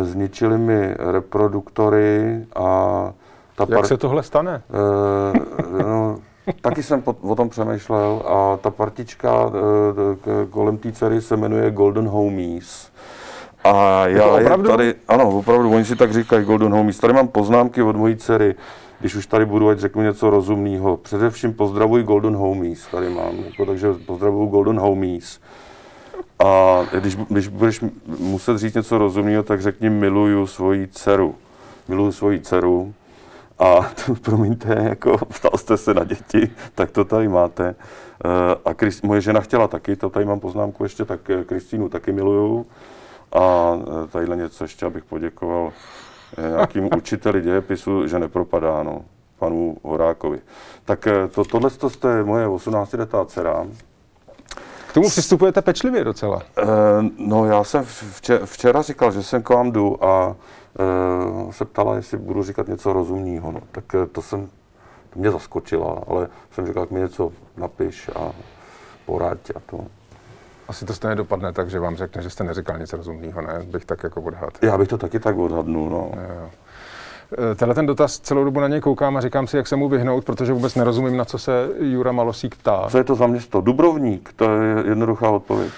zničili 0.03 0.59
mi 0.59 0.95
reproduktory 0.99 2.47
a 2.57 3.13
ta 3.57 3.67
Jak 3.69 3.87
se 3.87 3.97
tohle 3.97 4.23
stane? 4.23 4.63
Eh, 4.71 5.83
no, 5.83 6.19
taky 6.61 6.83
jsem 6.83 7.03
po, 7.03 7.17
o 7.23 7.35
tom 7.35 7.49
přemýšlel 7.49 8.23
a 8.27 8.57
ta 8.57 8.71
partička 8.71 9.51
eh, 10.27 10.47
kolem 10.51 10.79
té 10.79 10.93
dcery 10.93 11.21
se 11.21 11.37
jmenuje 11.37 11.71
Golden 11.71 12.09
Homies. 12.09 12.93
A 13.65 14.07
já 14.07 14.39
je 14.39 14.45
opravdu? 14.45 14.71
tady, 14.71 14.95
ano, 15.09 15.39
opravdu, 15.39 15.71
oni 15.75 15.85
si 15.85 15.97
tak 15.97 16.13
říkají 16.13 16.45
Golden 16.45 16.73
Homies. 16.73 16.99
Tady 16.99 17.13
mám 17.13 17.29
poznámky 17.29 17.83
od 17.83 17.97
mojí 17.97 18.17
dcery, 18.17 18.55
když 19.01 19.15
už 19.15 19.27
tady 19.27 19.47
budu, 19.47 19.69
ať 19.69 19.79
řeknu 19.79 20.03
něco 20.03 20.31
rozumného. 20.31 20.97
Především 20.97 21.55
pozdravuji 21.55 22.05
Golden 22.05 22.37
Homies, 22.37 22.87
tady 22.91 23.09
mám, 23.09 23.35
jako, 23.47 23.67
takže 23.67 23.89
pozdravuji 24.07 24.51
Golden 24.51 24.79
Homies. 24.79 25.41
A 26.45 26.81
když, 27.01 27.17
když 27.17 27.49
budeš 27.49 27.85
muset 28.19 28.59
říct 28.59 28.75
něco 28.75 28.99
rozumného, 28.99 29.43
tak 29.43 29.63
řekni 29.63 29.91
miluju 29.91 30.47
svoji 30.47 30.89
dceru. 30.89 31.35
Miluju 31.89 32.13
svoji 32.13 32.41
dceru. 32.41 32.95
A 33.59 33.91
to, 34.07 34.15
promiňte, 34.15 34.87
jako 34.89 35.19
ptal 35.19 35.51
jste 35.57 35.77
se 35.77 35.95
na 35.95 36.05
děti, 36.05 36.51
tak 36.75 36.91
to 36.91 37.05
tady 37.05 37.29
máte. 37.29 37.75
Eh, 38.25 38.57
A 38.65 38.75
Krist, 38.75 39.05
moje 39.05 39.21
žena 39.21 39.41
chtěla 39.41 39.69
taky, 39.69 39.97
to 39.97 40.11
tady 40.11 40.25
mám 40.25 40.41
poznámku 40.41 40.83
ještě, 40.83 41.05
tak 41.05 41.31
eh, 41.31 41.45
Kristýnu 41.45 41.89
taky 41.89 42.13
miluju. 42.13 42.67
A 43.33 43.73
eh, 44.05 44.07
tadyhle 44.07 44.37
něco 44.37 44.65
ještě, 44.65 44.87
abych 44.87 45.05
poděkoval 45.05 45.73
eh, 46.39 46.49
nějakým 46.51 46.89
učiteli 46.97 47.41
dějepisu, 47.41 48.07
že 48.07 48.19
nepropadá, 48.19 48.83
no, 48.83 49.05
panu 49.39 49.77
Horákovi. 49.83 50.41
Tak 50.85 51.07
eh, 51.07 51.29
to, 51.29 51.45
tohle 51.45 51.71
to 51.71 52.09
je 52.09 52.25
moje 52.25 52.47
18-letá 52.49 53.27
dcera. 53.27 53.67
K 54.89 54.93
tomu 54.93 55.09
přistupujete 55.09 55.63
pečlivě 55.63 56.05
docela. 56.05 56.43
Eh, 56.59 56.65
No, 57.19 57.45
já 57.45 57.65
jsem 57.65 57.85
vče- 57.85 58.41
včera 58.47 58.83
říkal, 58.83 59.13
že 59.13 59.23
jsem 59.23 59.43
k 59.43 59.49
vám 59.51 59.73
jdu 59.73 60.05
a 60.05 60.37
eh, 61.49 61.53
se 61.53 61.65
ptala, 61.65 61.97
jestli 61.97 62.19
budu 62.19 62.43
říkat 62.43 62.69
něco 62.69 62.93
rozumného. 62.93 63.53
No. 63.53 63.61
Tak 63.73 63.85
to 64.13 64.23
jsem, 64.23 64.49
to 65.11 65.19
mě 65.19 65.31
zaskočila, 65.31 66.03
ale 66.07 66.29
jsem 66.53 66.67
říkal, 66.67 66.83
jak 66.83 66.91
mi 66.91 67.01
něco 67.01 67.33
napiš 67.57 68.11
a 68.17 68.33
poraď 69.07 69.39
a 69.57 69.61
to. 69.67 69.79
Asi 70.71 70.85
to 70.85 70.95
stejně 70.95 71.15
dopadne 71.17 71.53
tak, 71.53 71.71
že 71.71 71.81
vám 71.81 71.97
řekne, 71.97 72.23
že 72.23 72.31
jste 72.31 72.45
neříkal 72.45 72.79
nic 72.79 72.93
rozumného, 72.93 73.41
ne? 73.43 73.61
Bych 73.71 73.85
tak 73.85 74.03
jako 74.03 74.21
odhad. 74.23 74.51
Já 74.63 74.79
bych 74.79 74.89
to 74.89 74.99
taky 74.99 75.21
tak 75.21 75.37
odhadnul, 75.39 75.91
no. 75.91 76.11
Jo. 76.29 76.51
Eh, 77.53 77.55
Tenhle 77.55 77.75
ten 77.75 77.87
dotaz 77.87 78.19
celou 78.19 78.45
dobu 78.45 78.61
na 78.61 78.69
něj 78.69 78.81
koukám 78.81 79.17
a 79.17 79.21
říkám 79.21 79.47
si, 79.47 79.57
jak 79.57 79.67
se 79.67 79.77
mu 79.77 79.89
vyhnout, 79.89 80.25
protože 80.25 80.53
vůbec 80.53 80.75
nerozumím, 80.75 81.17
na 81.17 81.25
co 81.25 81.39
se 81.39 81.69
Jura 81.81 82.13
Malosík 82.13 82.57
ptá. 82.57 82.87
Co 82.91 82.99
je 82.99 83.05
to 83.05 83.15
za 83.15 83.27
město? 83.27 83.61
Dubrovník, 83.61 84.33
to 84.37 84.45
je 84.45 84.85
jednoduchá 84.89 85.31
odpověď. 85.31 85.71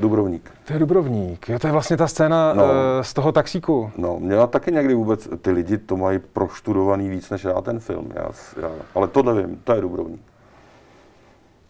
Dubrovník. 0.00 0.50
To 0.66 0.72
je 0.72 0.78
Dubrovník. 0.78 1.48
Jo, 1.48 1.58
to 1.58 1.66
je 1.66 1.72
vlastně 1.72 1.96
ta 1.96 2.06
scéna 2.06 2.52
No. 2.54 2.66
no. 2.66 2.72
z 3.04 3.14
toho 3.14 3.32
taxíku. 3.32 3.90
No, 3.96 4.18
mě 4.20 4.36
taky 4.50 4.72
někdy 4.72 4.94
vůbec, 4.94 5.28
ty 5.42 5.50
lidi 5.50 5.78
to 5.78 5.96
mají 5.96 6.18
proštudovaný 6.18 7.08
víc 7.08 7.30
než 7.30 7.44
já 7.44 7.60
ten 7.60 7.80
film. 7.80 8.12
Já, 8.14 8.22
já, 8.62 8.68
ale 8.94 9.08
to 9.08 9.22
nevím, 9.22 9.60
to 9.64 9.72
je 9.74 9.80
Dubrovník. 9.80 10.20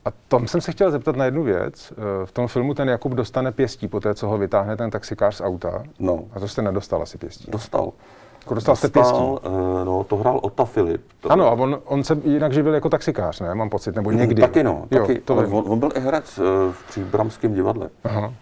A 0.05 0.09
tom 0.29 0.49
jsem 0.49 0.61
se 0.61 0.73
chtěl 0.73 0.91
zeptat 0.91 1.17
na 1.17 1.25
jednu 1.25 1.43
věc. 1.43 1.93
Eh, 1.93 2.27
V 2.27 2.33
tom 2.33 2.49
filmu 2.49 2.75
ten 2.75 2.89
Jakub 2.89 3.13
dostane 3.13 3.53
pěstí 3.53 3.89
po 3.89 4.01
té, 4.01 4.15
co 4.15 4.29
ho 4.29 4.39
vytáhne 4.39 4.77
ten 4.77 4.91
taxikář 4.91 5.35
z 5.37 5.41
auta. 5.41 5.83
No, 5.99 6.25
A 6.33 6.41
to 6.41 6.49
jste 6.49 6.63
nedostal 6.63 7.03
asi 7.03 7.19
pěstí. 7.19 7.51
dostal. 7.51 7.93
Jako 8.41 8.55
dostal 8.55 8.77
jste 8.77 8.89
pěstí. 8.89 9.19
eh, 9.45 9.85
no, 9.85 10.05
to 10.05 10.17
hrál 10.17 10.41
Ota 10.43 10.65
Filip. 10.65 11.03
To 11.21 11.33
Ano, 11.33 11.47
a 11.47 11.51
on, 11.53 11.79
on 11.85 12.05
se 12.05 12.19
jinak 12.25 12.53
živil 12.53 12.75
jako 12.75 12.89
taxikář, 12.89 13.41
ne? 13.41 13.55
Mám 13.55 13.71
pocit, 13.71 13.97
nebo 13.97 14.11
někdy. 14.11 14.43
Taky 14.43 14.63
no, 14.65 14.87
jo, 14.91 15.01
taky, 15.01 15.21
to 15.21 15.33
ale 15.35 15.47
on, 15.47 15.65
on, 15.69 15.79
byl 15.79 15.91
i 15.95 16.01
herec 16.01 16.39
eh, 16.39 16.43
v 16.73 16.85
Příbramském 16.89 17.55
divadle. 17.55 17.91
Aha. 18.05 18.35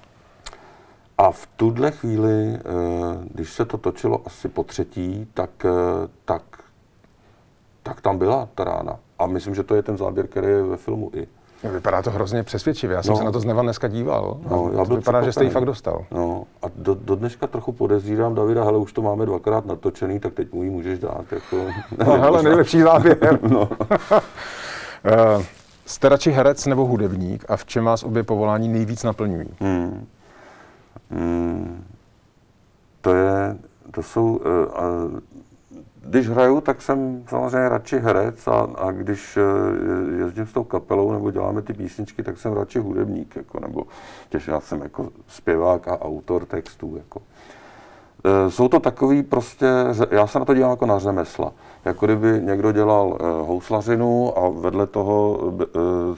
A 1.19 1.31
v 1.31 1.47
tuhle 1.57 1.91
chvíli, 1.91 2.59
když 3.35 3.53
se 3.53 3.65
to 3.65 3.79
točilo 3.79 4.21
asi 4.27 4.49
po 4.49 4.65
třetí, 4.65 5.27
tak, 5.35 5.51
tak, 6.25 6.43
tak 7.83 8.01
tam 8.01 8.19
byla 8.19 8.49
ta 8.55 8.65
rána. 8.65 8.97
A 9.19 9.27
myslím, 9.27 9.55
že 9.55 9.63
to 9.63 9.75
je 9.75 9.83
ten 9.83 9.97
záběr, 9.97 10.27
který 10.27 10.47
je 10.47 10.63
ve 10.63 10.77
filmu 10.77 11.11
i. 11.15 11.27
Jo, 11.65 11.71
Vypadá 11.71 12.03
to 12.03 12.11
hrozně 12.11 12.43
přesvědčivě. 12.43 12.97
Já 12.97 13.03
jsem 13.03 13.11
No. 13.13 13.19
se 13.19 13.25
na 13.25 13.33
to 13.33 13.41
znova 13.41 13.63
dneska 13.63 13.89
díval. 13.89 14.37
No, 14.51 14.71
já 14.73 14.79
to 14.79 14.85
byl 14.85 14.97
vypadá, 14.97 15.23
že 15.23 15.33
jste 15.33 15.45
ji 15.45 15.51
fakt 15.51 15.65
dostal. 15.65 16.05
No, 16.11 16.45
a 16.63 16.67
do, 16.77 16.95
do 16.95 17.15
dneška 17.17 17.47
trochu 17.47 17.73
podezírám 17.73 18.35
Davida, 18.35 18.65
hele, 18.65 18.79
už 18.79 18.93
to 18.93 19.03
máme 19.03 19.27
dvakrát 19.27 19.67
natočený, 19.67 20.21
tak 20.21 20.33
teď 20.35 20.53
mu 20.53 20.63
ji 20.63 20.71
můžeš 20.71 20.99
dát. 20.99 21.25
Jako, 21.33 21.57
No, 22.07 22.13
hele, 22.21 22.43
nejlepší 22.43 22.81
záběr. 22.81 23.39
No. 23.49 23.69
Eh, 25.05 25.45
Jste 25.87 26.09
radši 26.09 26.31
herec 26.31 26.67
nebo 26.67 26.85
hudebník 26.87 27.45
a 27.49 27.57
v 27.57 27.65
čem 27.65 27.85
vás 27.85 28.03
obě 28.03 28.23
povolání 28.23 28.69
nejvíc 28.69 29.05
naplňují? 29.05 29.49
Hmm. 29.61 30.07
Hmm. 31.11 31.85
To 33.01 33.15
je, 33.15 33.57
to 33.91 34.03
jsou, 34.03 34.27
uh, 34.27 34.37
uh, 34.37 35.19
když 36.05 36.28
hraju, 36.28 36.61
tak 36.61 36.82
jsem 36.82 37.24
samozřejmě 37.28 37.68
radši 37.68 37.99
herec 37.99 38.49
a, 38.49 38.68
a 38.78 38.90
když 38.90 39.36
uh, 39.36 40.18
jezdím 40.18 40.46
s 40.46 40.53
tou 40.53 40.64
kapelou 40.64 41.12
nebo 41.12 41.30
děláme 41.30 41.62
ty 41.62 41.72
písničky, 41.72 42.22
tak 42.22 42.38
jsem 42.38 42.53
radši 42.53 42.78
hudebník, 42.78 43.36
jako, 43.36 43.61
nebo 43.61 43.86
těž 44.28 44.49
já 44.49 44.61
jsem 44.61 44.82
jako 44.82 45.09
zpěvák 45.26 45.88
a 45.88 46.01
autor 46.01 46.46
textů, 46.46 46.96
jako. 46.96 47.20
Eh, 48.24 48.51
Jsou 48.51 48.68
to 48.68 48.80
takový 48.80 49.22
prostě, 49.22 49.66
já 50.11 50.26
se 50.26 50.38
na 50.38 50.44
to 50.44 50.55
dívám 50.55 50.70
jako 50.70 50.86
na 50.86 50.99
řemesla. 50.99 51.53
Jako 51.84 52.07
kdyby 52.07 52.40
někdo 52.44 52.72
dělal 52.72 53.18
eh, 53.20 53.24
houslařinu 53.46 54.38
a 54.38 54.49
vedle 54.49 54.86
toho 54.86 55.40
eh, 55.62 55.68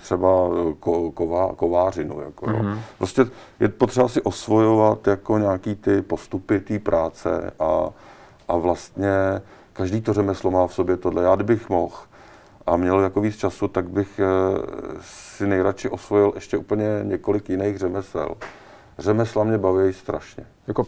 třeba 0.03 0.29
eh, 0.29 0.75
ko, 0.81 1.11
ková, 1.11 1.53
kovářinu. 1.57 2.21
Jako, 2.21 2.47
mm-hmm. 2.47 2.79
Prostě 2.99 3.27
je 3.61 3.69
potřeba 3.69 4.09
si 4.09 4.23
osvojovat 4.23 5.07
jako 5.07 5.39
nějaký 5.39 5.75
ty 5.75 6.03
postupy 6.03 6.61
té 6.61 6.79
práce 6.79 7.53
a, 7.59 7.91
a 8.49 8.57
vlastně 8.57 9.09
každý 9.81 10.01
to 10.01 10.13
řemeslo 10.13 10.51
má 10.51 10.67
v 10.67 10.75
sobě 10.75 10.97
tohle. 10.97 11.23
Já 11.23 11.35
kdybych 11.35 11.69
mohl 11.69 11.95
a 12.67 12.77
měl 12.77 13.01
jako 13.01 13.21
víc 13.21 13.37
času, 13.37 13.69
tak 13.69 13.89
bych 13.89 14.21
eh, 14.21 14.59
si 15.01 15.47
nejradši 15.47 15.89
osvojil 15.89 16.33
ještě 16.35 16.57
úplně 16.57 16.87
několik 17.03 17.49
jiných 17.51 17.79
řemesel. 17.79 18.29
Řemesla 18.99 19.45
mě 19.45 19.59
baví 19.59 19.93
strašně. 19.93 20.45
Jako 20.67 20.85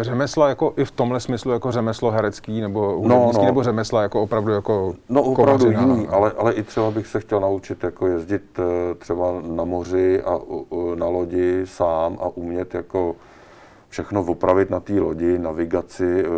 řemesla 0.00 0.48
jako 0.48 0.72
i 0.76 0.84
v 0.84 0.90
tomhle 0.90 1.20
smyslu 1.20 1.52
jako 1.52 1.72
řemeslo 1.72 2.10
herecký 2.10 2.60
nebo 2.60 2.80
hudebnický, 2.96 3.38
no. 3.38 3.44
nebo 3.44 3.62
řemesla 3.62 4.02
jako 4.02 4.22
opravdu 4.22 4.52
jako 4.52 4.94
No 5.08 5.22
opravdu 5.22 5.64
kovařina? 5.64 5.94
jiný, 5.94 6.08
ale, 6.08 6.32
ale 6.38 6.52
i 6.52 6.62
třeba 6.62 6.90
bych 6.90 7.06
se 7.06 7.20
chtěl 7.20 7.40
naučit 7.40 7.84
jako 7.84 8.06
jezdit 8.06 8.58
eh, 8.58 8.94
třeba 8.94 9.26
na 9.42 9.64
moři 9.64 10.22
a 10.22 10.38
na 10.94 11.06
lodi 11.06 11.62
sám 11.64 12.18
a 12.20 12.28
umět 12.28 12.74
jako 12.74 13.14
všechno 13.90 14.24
opravit 14.24 14.70
na 14.70 14.80
té 14.80 14.92
lodi, 14.92 15.38
navigaci, 15.38 16.24
eh, 16.24 16.28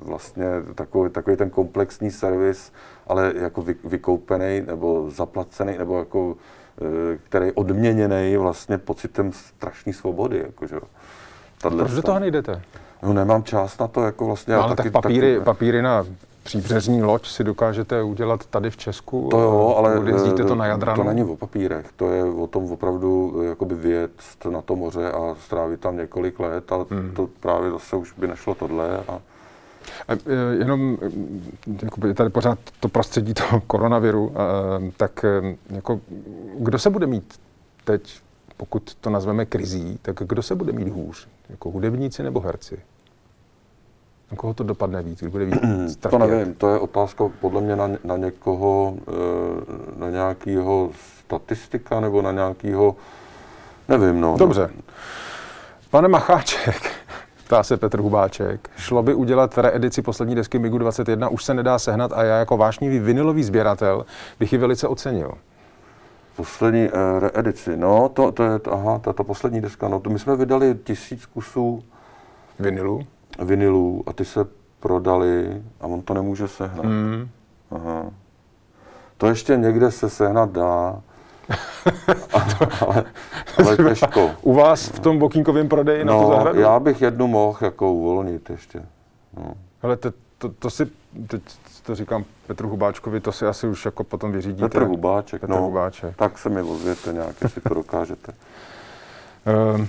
vlastně 0.00 0.46
takový, 0.74 1.10
takový 1.10 1.36
ten 1.36 1.50
komplexní 1.50 2.10
servis, 2.10 2.72
ale 3.06 3.32
jako 3.36 3.62
vy, 3.62 3.76
vykoupený 3.84 4.62
nebo 4.66 5.10
zaplacený, 5.10 5.78
nebo 5.78 5.98
jako, 5.98 6.36
eh, 6.80 7.18
který 7.28 7.52
odměněný 7.52 8.36
vlastně 8.36 8.78
pocitem 8.78 9.32
strašné 9.32 9.92
svobody. 9.92 10.38
Jako, 10.38 10.66
že? 10.66 10.74
jo. 10.74 10.82
Tahle 11.60 11.78
Proč 11.78 11.92
do 11.92 12.02
toho 12.02 12.18
nejdete? 12.18 12.62
No 13.02 13.12
nemám 13.12 13.42
čas 13.42 13.78
na 13.78 13.88
to, 13.88 14.04
jako 14.04 14.26
vlastně. 14.26 14.54
No, 14.54 14.62
ale 14.62 14.76
tak 14.76 14.92
papíry, 14.92 15.40
papíry 15.40 15.82
na 15.82 16.04
příbřežní 16.46 17.02
loď 17.02 17.26
si 17.26 17.44
dokážete 17.44 18.02
udělat 18.02 18.46
tady 18.46 18.70
v 18.70 18.76
Česku? 18.76 19.28
To 19.30 19.40
jo, 19.40 19.74
ale 19.78 19.98
Odjezdíte 19.98 20.44
to 20.44 20.52
eh, 20.52 20.56
na 20.56 20.66
Jadranu? 20.66 21.02
To 21.02 21.08
není 21.08 21.24
o 21.24 21.36
papírech, 21.36 21.86
to 21.96 22.10
je 22.10 22.24
o 22.24 22.46
tom 22.46 22.72
opravdu 22.72 23.40
eh, 23.42 23.46
jakoby 23.46 23.74
vyjet 23.74 24.10
na 24.50 24.62
to 24.62 24.76
moře 24.76 25.12
a 25.12 25.34
strávit 25.44 25.80
tam 25.80 25.96
několik 25.96 26.40
let 26.40 26.72
a 26.72 26.76
Hmm. 26.90 27.12
to 27.16 27.28
právě 27.40 27.70
zase 27.70 27.96
už 27.96 28.12
by 28.12 28.26
nešlo 28.26 28.54
tohle. 28.54 28.98
A, 29.08 29.12
A, 30.08 30.12
Jenom 30.58 30.98
jakoby 31.82 32.08
je 32.08 32.14
tady 32.14 32.30
pořád 32.30 32.58
to 32.80 32.88
prostředí 32.88 33.34
toho 33.34 33.60
koronaviru, 33.60 34.32
tak 34.96 35.24
jako, 35.70 36.00
kdo 36.58 36.78
se 36.78 36.90
bude 36.90 37.06
mít 37.06 37.34
teď, 37.84 38.20
pokud 38.56 38.94
to 39.00 39.10
nazveme 39.10 39.44
krizí, 39.46 39.98
tak 40.02 40.16
kdo 40.26 40.42
se 40.42 40.54
bude 40.54 40.72
mít 40.72 40.88
hůř? 40.88 41.28
Jako 41.48 41.70
hudebníci 41.70 42.22
nebo 42.22 42.40
herci? 42.40 42.78
Na 44.30 44.36
koho 44.36 44.54
to 44.54 44.64
dopadne 44.64 45.02
víc? 45.02 45.20
Kdo 45.20 45.30
bude 45.30 45.44
víc 45.44 45.96
to 46.10 46.18
nevím, 46.18 46.54
to 46.54 46.70
je 46.70 46.78
otázka 46.78 47.24
podle 47.40 47.60
mě 47.60 47.76
na, 47.76 47.88
na 48.04 48.16
někoho, 48.16 48.94
eh, 49.08 50.00
na 50.00 50.10
nějakého 50.10 50.90
statistika 51.24 52.00
nebo 52.00 52.22
na 52.22 52.32
nějakého, 52.32 52.96
nevím, 53.88 54.20
no. 54.20 54.36
Dobře. 54.38 54.70
Pane 55.90 56.08
Macháček, 56.08 56.90
ptá 57.44 57.62
se 57.62 57.76
Petr 57.76 58.00
Hubáček, 58.00 58.70
šlo 58.76 59.02
by 59.02 59.14
udělat 59.14 59.58
reedici 59.58 60.02
poslední 60.02 60.34
desky 60.34 60.58
MIGu 60.58 60.78
21, 60.78 61.28
už 61.28 61.44
se 61.44 61.54
nedá 61.54 61.78
sehnat 61.78 62.12
a 62.12 62.22
já 62.22 62.38
jako 62.38 62.56
vášnivý 62.56 62.98
vinilový 62.98 63.42
sběratel 63.42 64.06
bych 64.40 64.52
ji 64.52 64.58
velice 64.58 64.88
ocenil. 64.88 65.32
Poslední 66.36 66.88
eh, 66.88 67.20
reedici, 67.20 67.76
no, 67.76 68.08
to, 68.08 68.32
to 68.32 68.42
je, 68.42 68.60
aha, 68.70 68.98
ta, 68.98 69.12
ta 69.12 69.22
poslední 69.22 69.60
deska, 69.60 69.88
no, 69.88 70.00
to 70.00 70.10
my 70.10 70.18
jsme 70.18 70.36
vydali 70.36 70.78
tisíc 70.84 71.26
kusů 71.26 71.82
Vinilu? 72.58 73.00
Vinilů 73.38 74.02
a 74.06 74.12
ty 74.12 74.24
se 74.24 74.46
prodali 74.80 75.62
a 75.80 75.86
on 75.86 76.02
to 76.02 76.14
nemůže 76.14 76.48
sehnat. 76.48 76.84
Mm. 76.84 77.28
Aha. 77.70 78.10
To 79.16 79.26
ještě 79.26 79.56
někde 79.56 79.90
se 79.90 80.10
sehnat 80.10 80.50
dá, 80.50 81.02
ale, 82.86 83.04
ale 83.58 83.76
těžko. 83.76 84.30
U 84.42 84.54
vás 84.54 84.88
v 84.88 85.00
tom 85.00 85.18
bokínkovém 85.18 85.68
prodeji 85.68 86.04
na 86.04 86.12
tu 86.12 86.20
No, 86.22 86.28
zahradu? 86.28 86.60
já 86.60 86.80
bych 86.80 87.02
jednu 87.02 87.26
mohl 87.26 87.58
jako 87.60 87.92
uvolnit 87.92 88.50
ještě. 88.50 88.82
No. 89.36 89.52
Hele, 89.82 89.96
to, 89.96 90.12
to, 90.38 90.48
to 90.48 90.70
si, 90.70 90.86
teď 91.26 91.42
to 91.82 91.94
říkám 91.94 92.24
Petru 92.46 92.68
Hubáčkovi, 92.68 93.20
to 93.20 93.32
si 93.32 93.46
asi 93.46 93.66
už 93.68 93.84
jako 93.84 94.04
potom 94.04 94.32
vyřídíte. 94.32 94.68
Petr 94.68 94.82
Hubáček, 94.84 95.40
Petr 95.40 95.50
no, 95.52 95.60
Hubáček. 95.62 96.16
tak 96.16 96.38
se 96.38 96.48
mi 96.48 96.62
ozvěte 96.62 97.12
nějak, 97.12 97.36
jestli 97.42 97.60
to 97.60 97.74
dokážete. 97.74 98.32
Ehm, 99.46 99.88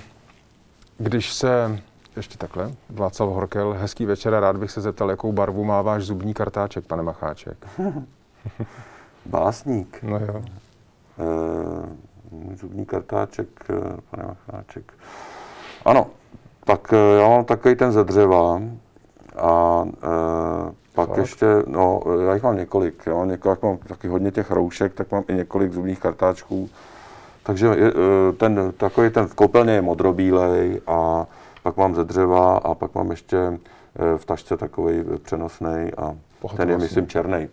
Když 0.97 1.33
se, 1.33 1.79
ještě 2.18 2.38
takhle, 2.38 2.72
Václav 2.89 3.30
Horkel, 3.30 3.74
hezký 3.74 4.05
večer 4.05 4.36
a 4.36 4.39
rád 4.39 4.57
bych 4.57 4.72
se 4.72 4.82
zeptal, 4.82 5.09
jakou 5.09 5.32
barvu 5.32 5.63
má 5.63 5.82
váš 5.82 6.03
zubní 6.03 6.34
kartáček, 6.34 6.86
pane 6.86 7.03
Macháček. 7.03 7.57
Básník, 9.26 9.99
No 10.03 10.20
jo. 10.20 10.41
můj 12.32 12.55
zubní 12.55 12.86
kartáček, 12.86 13.47
eh, 13.70 13.97
pane 14.11 14.24
Macháček. 14.28 14.93
Ano, 15.86 16.07
tak 16.63 16.93
eh, 16.93 17.22
já 17.22 17.28
mám 17.30 17.45
takový 17.45 17.76
ten 17.76 17.91
ze 17.91 18.03
dřeva 18.03 18.61
a 19.38 19.84
eh, 20.03 20.72
pak 20.93 21.07
Fakt? 21.09 21.18
ještě, 21.18 21.45
no, 21.68 22.01
já 22.28 22.34
jich 22.34 22.43
mám 22.43 22.57
několik, 22.57 23.03
já 23.05 23.13
mám 23.13 23.28
několik, 23.30 23.61
mám 23.61 23.78
taky 23.78 24.07
hodně 24.07 24.32
těch 24.32 24.51
roušek, 24.51 24.93
tak 24.93 25.11
mám 25.11 25.24
i 25.28 25.34
několik 25.34 25.74
zubních 25.74 25.99
kartáčků. 25.99 26.70
Takže 27.43 27.70
ten, 28.38 28.74
takový 28.78 29.09
ten 29.09 29.28
v 29.28 29.36
koupelně 29.36 29.74
je 29.74 29.82
modrobílej 29.82 30.82
a 30.88 31.26
pak 31.68 31.78
mám 31.78 31.95
ze 31.95 32.03
dřeva 32.03 32.57
a 32.57 32.74
pak 32.74 32.95
mám 32.95 33.11
ještě 33.11 33.38
eh, 33.38 34.18
v 34.18 34.26
tašce 34.26 34.57
takový 34.57 35.03
přenosný 35.24 35.91
a 35.97 36.15
ten 36.57 36.70
je, 36.70 36.78
myslím, 36.78 37.07
černý. 37.07 37.49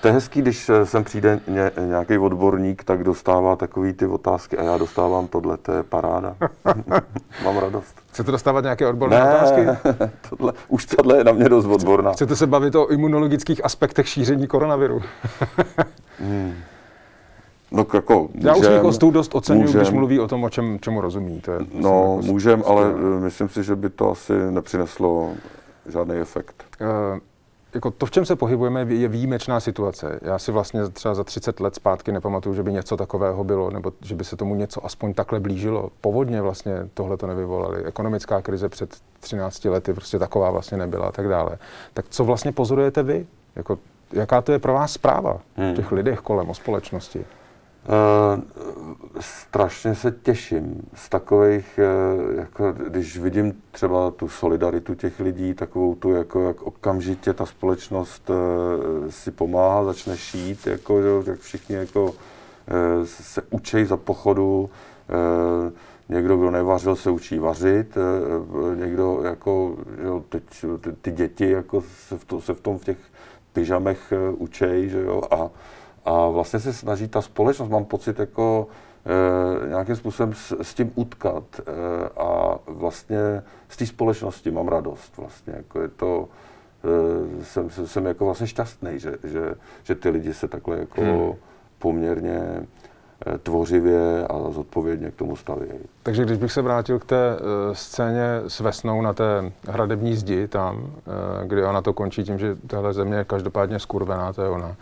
To 0.00 0.08
je 0.08 0.14
hezký, 0.14 0.42
když 0.42 0.68
eh, 0.68 0.86
sem 0.86 1.04
přijde 1.04 1.40
ně, 1.48 1.70
nějaký 1.86 2.18
odborník, 2.18 2.84
tak 2.84 3.04
dostává 3.04 3.56
takový 3.56 3.92
ty 3.92 4.06
otázky 4.06 4.58
a 4.58 4.62
já 4.62 4.78
dostávám 4.78 5.26
tohle, 5.26 5.56
to 5.56 5.72
je 5.72 5.82
paráda. 5.82 6.36
Mám 7.44 7.56
radost. 7.56 7.96
Chcete 8.10 8.30
dostávat 8.30 8.60
nějaké 8.60 8.86
odborné 8.86 9.22
otázky? 9.22 9.66
tohle, 10.30 10.52
už 10.68 10.86
tohle 10.86 11.16
je 11.16 11.24
na 11.24 11.32
mě 11.32 11.48
dost 11.48 11.66
odborná. 11.66 12.12
Chcete 12.12 12.36
se 12.36 12.46
bavit 12.46 12.74
o 12.74 12.90
imunologických 12.90 13.64
aspektech 13.64 14.08
šíření 14.08 14.46
koronaviru? 14.46 15.02
No 17.74 17.86
jako, 17.94 18.28
Já 18.34 18.52
už 18.52 18.58
můžem, 18.58 18.72
svých 18.72 18.82
hostů 18.82 19.10
dost 19.10 19.34
oceňuji, 19.34 19.64
když 19.64 19.74
můžem. 19.74 19.94
mluví 19.94 20.20
o 20.20 20.28
tom, 20.28 20.44
o 20.44 20.50
čem, 20.50 20.78
čemu 20.80 21.00
rozumí. 21.00 21.40
To 21.40 21.52
je, 21.52 21.58
myslím, 21.58 21.82
No, 21.82 22.12
jako 22.16 22.26
můžem, 22.32 22.62
ale 22.66 22.90
skvělé. 22.90 23.16
eh, 23.16 23.20
myslím 23.20 23.48
si, 23.48 23.62
že 23.62 23.76
by 23.76 23.90
to 23.90 24.10
asi 24.10 24.32
nepřineslo 24.50 25.30
žádný 25.88 26.16
efekt. 26.16 26.64
Uh, 26.80 27.18
jako 27.74 27.90
to, 27.90 28.06
v 28.06 28.10
čem 28.10 28.26
se 28.26 28.36
pohybujeme, 28.36 28.86
je 28.88 29.08
výjimečná 29.08 29.60
situace. 29.60 30.20
Já 30.22 30.38
si 30.38 30.52
vlastně 30.52 30.88
třeba 30.88 31.14
za 31.14 31.24
30 31.24 31.60
let 31.60 31.74
zpátky 31.74 32.12
nepamatuju, 32.12 32.54
že 32.54 32.62
by 32.62 32.72
něco 32.72 32.96
takového 32.96 33.44
bylo, 33.44 33.70
nebo 33.70 33.92
že 34.02 34.14
by 34.14 34.24
se 34.24 34.36
tomu 34.36 34.54
něco 34.54 34.86
aspoň 34.86 35.14
takhle 35.14 35.40
blížilo. 35.40 35.88
Povodně 36.00 36.42
vlastně 36.42 36.72
tohle 36.94 37.16
to 37.16 37.26
nevyvolali. 37.26 37.84
Ekonomická 37.84 38.42
krize 38.42 38.68
před 38.68 38.96
13 39.20 39.64
lety 39.64 39.92
prostě 39.94 40.18
taková 40.18 40.50
vlastně 40.50 40.78
nebyla 40.78 41.06
a 41.06 41.12
tak 41.12 41.28
dále. 41.28 41.58
Tak 41.94 42.04
co 42.08 42.24
vlastně 42.24 42.52
pozorujete 42.52 43.02
vy? 43.02 43.26
Jako, 43.56 43.78
jaká 44.12 44.40
to 44.42 44.52
je 44.52 44.58
pro 44.58 44.72
vás 44.74 44.92
zpráva 44.92 45.38
hmm. 45.56 45.74
těch 45.74 45.92
lidech 45.92 46.20
kolem 46.20 46.50
o 46.50 46.54
společnosti? 46.54 47.24
Uh, 47.88 48.42
strašně 49.20 49.94
se 49.94 50.14
těším 50.22 50.82
z 50.94 51.08
takových, 51.08 51.80
uh, 52.18 52.38
jako 52.38 52.72
když 52.72 53.18
vidím 53.18 53.62
třeba 53.70 54.10
tu 54.10 54.28
solidaritu 54.28 54.94
těch 54.94 55.20
lidí, 55.20 55.54
takovou 55.54 55.94
tu, 55.94 56.12
jako 56.12 56.46
jak 56.46 56.62
okamžitě 56.62 57.32
ta 57.32 57.46
společnost 57.46 58.30
uh, 58.30 58.36
si 59.10 59.30
pomáhá, 59.30 59.84
začne 59.84 60.16
šít, 60.16 60.66
jako, 60.66 61.22
jak 61.26 61.40
všichni 61.40 61.76
jako, 61.76 62.14
se 63.04 63.42
učí 63.50 63.84
za 63.84 63.96
pochodu, 63.96 64.70
někdo, 66.08 66.36
kdo 66.36 66.50
nevařil, 66.50 66.96
se 66.96 67.10
učí 67.10 67.38
vařit, 67.38 67.98
někdo, 68.74 69.20
jako, 69.24 69.76
jo, 70.02 70.24
teď 70.28 70.42
ty, 70.80 70.92
ty 70.92 71.10
děti 71.12 71.50
jako 71.50 71.82
se 72.08 72.18
v, 72.18 72.24
to, 72.24 72.40
se 72.40 72.54
v 72.54 72.60
tom 72.60 72.78
v 72.78 72.84
těch 72.84 72.98
pyžamech 73.52 74.12
uh, 74.12 74.42
učej, 74.42 74.88
že 74.88 75.00
jo, 75.02 75.22
a 75.30 75.50
a 76.04 76.28
vlastně 76.28 76.60
se 76.60 76.72
snaží 76.72 77.08
ta 77.08 77.22
společnost, 77.22 77.68
mám 77.68 77.84
pocit, 77.84 78.18
jako 78.18 78.66
e, 79.64 79.68
nějakým 79.68 79.96
způsobem 79.96 80.32
s, 80.34 80.60
s 80.62 80.74
tím 80.74 80.92
utkat 80.94 81.44
e, 81.60 81.62
a 82.16 82.58
vlastně 82.66 83.42
z 83.68 83.76
té 83.76 83.86
společnosti 83.86 84.50
mám 84.50 84.68
radost 84.68 85.16
vlastně, 85.16 85.54
jako 85.56 85.80
je 85.80 85.88
to, 85.88 86.28
e, 87.40 87.44
jsem, 87.44 87.70
jsem 87.70 88.06
jako 88.06 88.24
vlastně 88.24 88.46
šťastný, 88.46 88.90
že, 88.98 89.16
že, 89.24 89.54
že 89.82 89.94
ty 89.94 90.10
lidi 90.10 90.34
se 90.34 90.48
takhle 90.48 90.78
jako 90.78 91.00
hmm. 91.00 91.34
poměrně 91.78 92.66
tvořivě 93.42 94.26
a 94.26 94.50
zodpovědně 94.50 95.10
k 95.10 95.14
tomu 95.14 95.36
stavějí. 95.36 95.80
Takže 96.02 96.24
když 96.24 96.38
bych 96.38 96.52
se 96.52 96.62
vrátil 96.62 96.98
k 96.98 97.04
té 97.04 97.36
uh, 97.36 97.74
scéně 97.74 98.40
s 98.48 98.60
Vesnou 98.60 99.02
na 99.02 99.12
té 99.12 99.52
hradební 99.68 100.16
zdi 100.16 100.48
tam, 100.48 100.76
uh, 100.76 100.92
kdy 101.44 101.64
ona 101.64 101.82
to 101.82 101.92
končí 101.92 102.24
tím, 102.24 102.38
že 102.38 102.56
tahle 102.66 102.92
země 102.92 103.16
je 103.16 103.24
každopádně 103.24 103.78
skurvená, 103.78 104.32
to 104.32 104.42
je 104.42 104.48
ona 104.48 104.76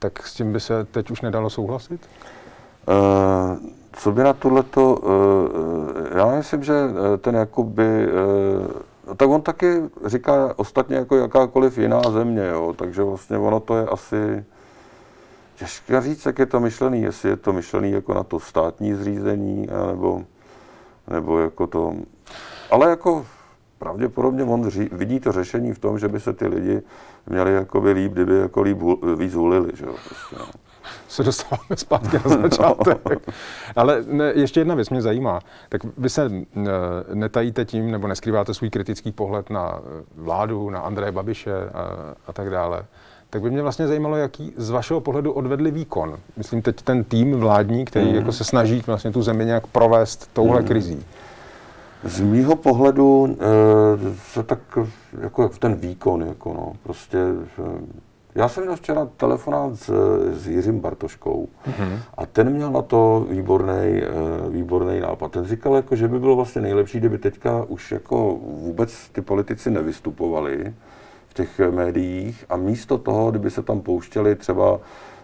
tak 0.00 0.26
s 0.26 0.34
tím 0.34 0.52
by 0.52 0.60
se 0.60 0.84
teď 0.84 1.10
už 1.10 1.20
nedalo 1.20 1.50
souhlasit? 1.50 2.08
Uh, 2.88 3.58
co 3.92 4.12
by 4.12 4.22
na 4.22 4.32
tohleto, 4.32 4.96
uh, 4.96 6.18
já 6.18 6.26
myslím, 6.36 6.64
že 6.64 6.74
ten 7.18 7.34
jakoby, 7.34 8.08
uh, 9.06 9.16
tak 9.16 9.28
on 9.28 9.42
taky 9.42 9.82
říká 10.04 10.54
ostatně 10.56 10.96
jako 10.96 11.16
jakákoliv 11.16 11.78
jiná 11.78 12.02
země, 12.02 12.46
jo, 12.46 12.74
takže 12.78 13.02
vlastně 13.02 13.38
ono 13.38 13.60
to 13.60 13.76
je 13.76 13.86
asi, 13.86 14.44
těžké 15.56 16.00
říct, 16.00 16.26
jak 16.26 16.38
je 16.38 16.46
to 16.46 16.60
myšlený, 16.60 17.02
jestli 17.02 17.28
je 17.28 17.36
to 17.36 17.52
myšlený 17.52 17.90
jako 17.90 18.14
na 18.14 18.22
to 18.22 18.40
státní 18.40 18.94
zřízení, 18.94 19.68
nebo, 19.86 20.22
nebo 21.10 21.38
jako 21.38 21.66
to, 21.66 21.94
ale 22.70 22.90
jako 22.90 23.26
pravděpodobně 23.80 24.44
on 24.44 24.70
ří, 24.70 24.88
vidí 24.92 25.20
to 25.20 25.32
řešení 25.32 25.72
v 25.72 25.78
tom, 25.78 25.98
že 25.98 26.08
by 26.08 26.20
se 26.20 26.32
ty 26.32 26.46
lidi 26.46 26.82
měli 27.26 27.54
jakoby 27.54 27.92
líp, 27.92 28.12
kdyby 28.12 28.38
jako 28.38 28.62
líp 28.62 28.78
víc 29.16 29.34
hulili, 29.34 29.70
že 29.74 29.86
jo. 29.86 29.94
Prostě, 30.08 30.36
no. 30.38 30.46
Se 31.08 31.22
dostáváme 31.22 31.76
zpátky 31.76 32.16
na 32.16 32.36
začátek. 32.42 33.26
no. 33.26 33.32
Ale 33.76 34.04
ne, 34.06 34.32
ještě 34.34 34.60
jedna 34.60 34.74
věc 34.74 34.90
mě 34.90 35.02
zajímá. 35.02 35.40
Tak 35.68 35.80
vy 35.98 36.08
se 36.08 36.30
netajíte 37.14 37.64
tím, 37.64 37.90
nebo 37.90 38.08
neskrýváte 38.08 38.54
svůj 38.54 38.70
kritický 38.70 39.12
pohled 39.12 39.50
na 39.50 39.80
vládu, 40.16 40.70
na 40.70 40.80
Andreje 40.80 41.12
Babiše 41.12 41.54
a, 41.74 42.14
a 42.26 42.32
tak 42.32 42.50
dále. 42.50 42.84
Tak 43.30 43.42
by 43.42 43.50
mě 43.50 43.62
vlastně 43.62 43.86
zajímalo, 43.86 44.16
jaký 44.16 44.52
z 44.56 44.70
vašeho 44.70 45.00
pohledu 45.00 45.32
odvedli 45.32 45.70
výkon. 45.70 46.18
Myslím 46.36 46.62
teď 46.62 46.82
ten 46.82 47.04
tým 47.04 47.40
vládní, 47.40 47.84
který 47.84 48.08
mm. 48.08 48.14
jako 48.14 48.32
se 48.32 48.44
snaží 48.44 48.82
vlastně 48.86 49.10
tu 49.10 49.22
zemi 49.22 49.44
nějak 49.44 49.66
provést 49.66 50.30
touhle 50.32 50.60
mm. 50.60 50.66
krizí. 50.66 51.04
Z 52.04 52.20
mýho 52.20 52.56
pohledu 52.56 53.36
se 54.32 54.42
tak 54.42 54.78
jako 55.20 55.48
ten 55.48 55.74
výkon, 55.74 56.22
jako 56.22 56.54
no, 56.54 56.72
prostě 56.82 57.18
e, 57.18 58.00
já 58.34 58.48
jsem 58.48 58.62
měl 58.62 58.76
včera 58.76 59.08
telefonát 59.16 59.74
s, 59.74 59.90
s 60.32 60.48
Jiřím 60.48 60.80
Bartoškou 60.80 61.48
mm-hmm. 61.66 61.98
a 62.14 62.26
ten 62.26 62.50
měl 62.50 62.70
na 62.70 62.82
to 62.82 63.26
výborný, 63.30 63.72
e, 63.72 64.10
výborný 64.50 65.00
nápad. 65.00 65.32
Ten 65.32 65.44
říkal, 65.44 65.74
jako, 65.76 65.96
že 65.96 66.08
by 66.08 66.18
bylo 66.18 66.36
vlastně 66.36 66.62
nejlepší, 66.62 66.98
kdyby 66.98 67.18
teďka 67.18 67.64
už 67.68 67.92
jako 67.92 68.38
vůbec 68.42 69.08
ty 69.08 69.20
politici 69.20 69.70
nevystupovali 69.70 70.74
v 71.28 71.34
těch 71.34 71.60
médiích 71.70 72.44
a 72.48 72.56
místo 72.56 72.98
toho, 72.98 73.30
kdyby 73.30 73.50
se 73.50 73.62
tam 73.62 73.80
pouštěli 73.80 74.34
třeba 74.34 74.80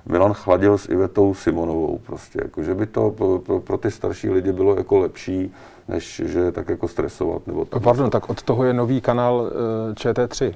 Milan 0.06 0.32
chladil 0.32 0.78
s 0.78 0.88
Ivetou 0.88 1.34
Simonovou 1.34 2.00
prostě, 2.06 2.40
jako, 2.42 2.62
že 2.62 2.74
by 2.74 2.86
to 2.86 3.10
pro, 3.10 3.38
pro, 3.38 3.60
pro 3.60 3.78
ty 3.78 3.90
starší 3.90 4.30
lidi 4.30 4.52
bylo 4.52 4.76
jako 4.76 4.98
lepší, 4.98 5.52
než 5.88 6.22
že 6.24 6.52
tak 6.52 6.68
jako 6.68 6.88
stresovat. 6.88 7.46
Nebo 7.46 7.64
to 7.64 7.80
Pardon, 7.80 8.10
tak 8.10 8.30
od 8.30 8.42
toho 8.42 8.64
je 8.64 8.72
nový 8.72 9.00
kanál 9.00 9.34
uh, 9.34 9.94
ČT3. 9.94 10.54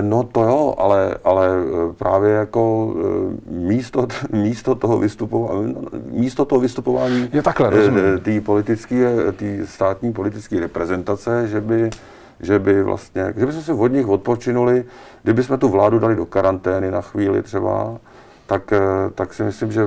No 0.00 0.22
to 0.22 0.42
jo, 0.42 0.74
ale, 0.78 1.14
ale 1.24 1.48
eh, 1.48 1.92
právě 1.92 2.32
jako 2.32 2.94
eh, 2.96 3.52
místo, 3.52 4.06
místo 4.32 4.74
toho 4.74 4.98
vystupování, 4.98 5.76
místo 6.10 6.44
toho 6.44 6.60
vystupování 6.60 7.30
je 7.32 7.42
takhle, 7.42 7.70
té 8.22 8.40
politické, 8.40 9.14
té 9.32 9.66
státní 9.66 10.12
politické 10.12 10.60
reprezentace, 10.60 11.48
že 11.48 11.60
by, 11.60 11.90
že 12.40 12.58
by 12.58 12.82
vlastně, 12.82 13.34
že 13.36 13.46
by 13.46 13.52
se 13.52 13.72
od 13.72 13.86
nich 13.86 14.08
odpočinuli, 14.08 14.84
kdyby 15.22 15.42
jsme 15.42 15.58
tu 15.58 15.68
vládu 15.68 15.98
dali 15.98 16.16
do 16.16 16.26
karantény 16.26 16.90
na 16.90 17.00
chvíli 17.00 17.42
třeba, 17.42 17.98
tak, 18.46 18.72
tak 19.14 19.34
si 19.34 19.42
myslím, 19.42 19.72
že 19.72 19.86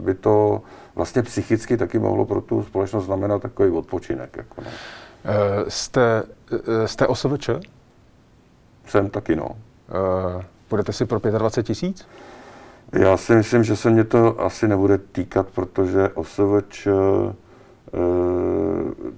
by 0.00 0.14
to 0.14 0.62
vlastně 0.98 1.22
psychicky 1.22 1.76
taky 1.76 1.98
mohlo 1.98 2.24
pro 2.24 2.40
tu 2.40 2.62
společnost 2.62 3.04
znamenat 3.04 3.42
takový 3.42 3.70
odpočinek. 3.70 4.36
Jako 4.36 4.54
no. 4.60 4.66
Uh, 4.66 5.68
jste, 5.68 6.22
uh, 6.52 6.84
jste 6.86 7.06
OSVČ? 7.06 7.50
Jsem 8.86 9.10
taky, 9.10 9.36
no. 9.36 9.46
Uh, 9.46 10.42
budete 10.70 10.92
si 10.92 11.06
pro 11.06 11.18
25 11.18 11.66
tisíc? 11.66 12.06
Já 12.92 13.16
si 13.16 13.34
myslím, 13.34 13.64
že 13.64 13.76
se 13.76 13.90
mě 13.90 14.04
to 14.04 14.40
asi 14.40 14.68
nebude 14.68 14.98
týkat, 14.98 15.46
protože 15.54 16.08
OSVČ, 16.08 16.88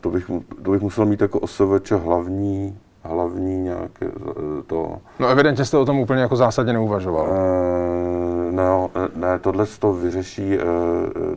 to, 0.01 0.11
bych, 0.11 0.31
to 0.63 0.71
bych 0.71 0.81
musel 0.81 1.07
mít 1.07 1.21
jako 1.21 1.39
OSVČ 1.39 1.91
hlavní, 1.91 2.79
hlavní 3.03 3.63
nějaké 3.63 4.07
to... 4.67 4.99
No 5.19 5.29
evidentně 5.29 5.65
jste 5.65 5.77
o 5.77 5.85
tom 5.85 5.99
úplně 5.99 6.21
jako 6.21 6.37
zásadně 6.37 6.73
neuvažoval. 6.73 7.29
Uh, 7.29 8.20
No, 8.51 8.91
ne, 9.15 9.39
tohle 9.39 9.67
to 9.67 9.93
vyřeší, 9.93 10.55
eh, 10.55 10.63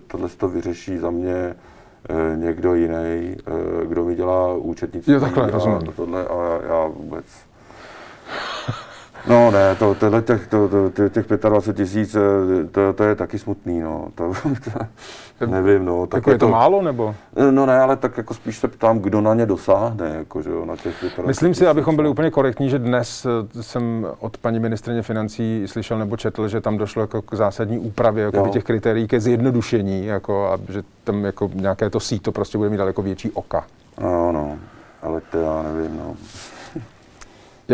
tohle 0.08 0.30
to 0.30 0.48
vyřeší 0.48 0.98
za 0.98 1.10
mě 1.10 1.56
eh, 2.10 2.38
někdo 2.38 2.74
jiný, 2.74 3.36
kdo 3.86 4.06
mi 4.06 4.16
dělá 4.16 4.54
účetnictví. 4.54 5.14
Jo, 5.14 5.20
takhle, 5.20 5.52
rozumím. 5.52 5.82
Tohle 5.96 6.28
a 6.28 6.60
já 6.68 6.88
vůbec. 6.88 7.26
No 9.28 9.52
ne, 9.52 9.76
to, 9.76 9.96
těch, 10.22 10.48
to, 10.48 10.70
to, 10.70 11.10
těch 11.10 11.26
25 11.28 11.76
tisíc, 11.76 12.16
eh, 12.16 12.68
to, 12.72 12.94
to, 12.94 13.04
je 13.04 13.16
taky 13.16 13.40
smutný, 13.40 13.80
no. 13.80 14.08
To, 14.16 14.34
to, 15.40 15.46
nevím, 15.46 15.86
no. 15.86 16.08
Tak 16.08 16.18
jako 16.18 16.32
je 16.32 16.38
to, 16.38 16.46
to 16.46 16.52
málo, 16.52 16.82
nebo? 16.82 17.16
Eh, 17.36 17.52
no 17.52 17.66
ne, 17.66 17.80
ale 17.80 17.96
tak 17.96 18.18
jako 18.18 18.34
spíš 18.34 18.58
se 18.58 18.68
ptám, 18.68 19.00
kdo 19.00 19.22
na 19.22 19.34
ně 19.34 19.46
dosáhne, 19.46 20.10
jako, 20.10 20.42
že 20.42 20.50
jo, 20.50 20.66
na 20.66 20.76
těch 20.76 20.96
25 21.02 21.28
Myslím 21.28 21.54
si, 21.54 21.68
abychom 21.68 21.96
byli 21.96 22.06
no. 22.06 22.12
úplně 22.12 22.32
korektní, 22.32 22.70
že 22.70 22.80
dnes 22.80 23.26
eh, 23.26 23.64
jsem 23.64 24.08
od 24.20 24.38
paní 24.38 24.60
ministrině 24.60 25.02
financí 25.02 25.64
slyšel 25.66 25.98
nebo 25.98 26.18
četl, 26.18 26.48
že 26.48 26.62
tam 26.62 26.78
došlo 26.78 27.02
jako 27.02 27.22
k 27.22 27.34
zásadní 27.34 27.80
úpravě 27.80 28.24
jako 28.24 28.48
těch 28.48 28.64
kritérií 28.64 29.08
ke 29.08 29.20
zjednodušení, 29.20 30.06
jako, 30.06 30.48
a 30.48 30.58
že 30.70 30.84
tam 31.04 31.26
jako 31.26 31.50
nějaké 31.54 31.90
to 31.90 32.00
síto 32.00 32.32
prostě 32.32 32.58
bude 32.58 32.70
mít 32.70 32.78
daleko 32.78 33.02
větší 33.02 33.32
oka. 33.32 33.66
No, 34.02 34.32
no, 34.32 34.58
ale 35.02 35.22
to 35.32 35.38
já 35.38 35.64
nevím, 35.64 35.98
no. 35.98 36.16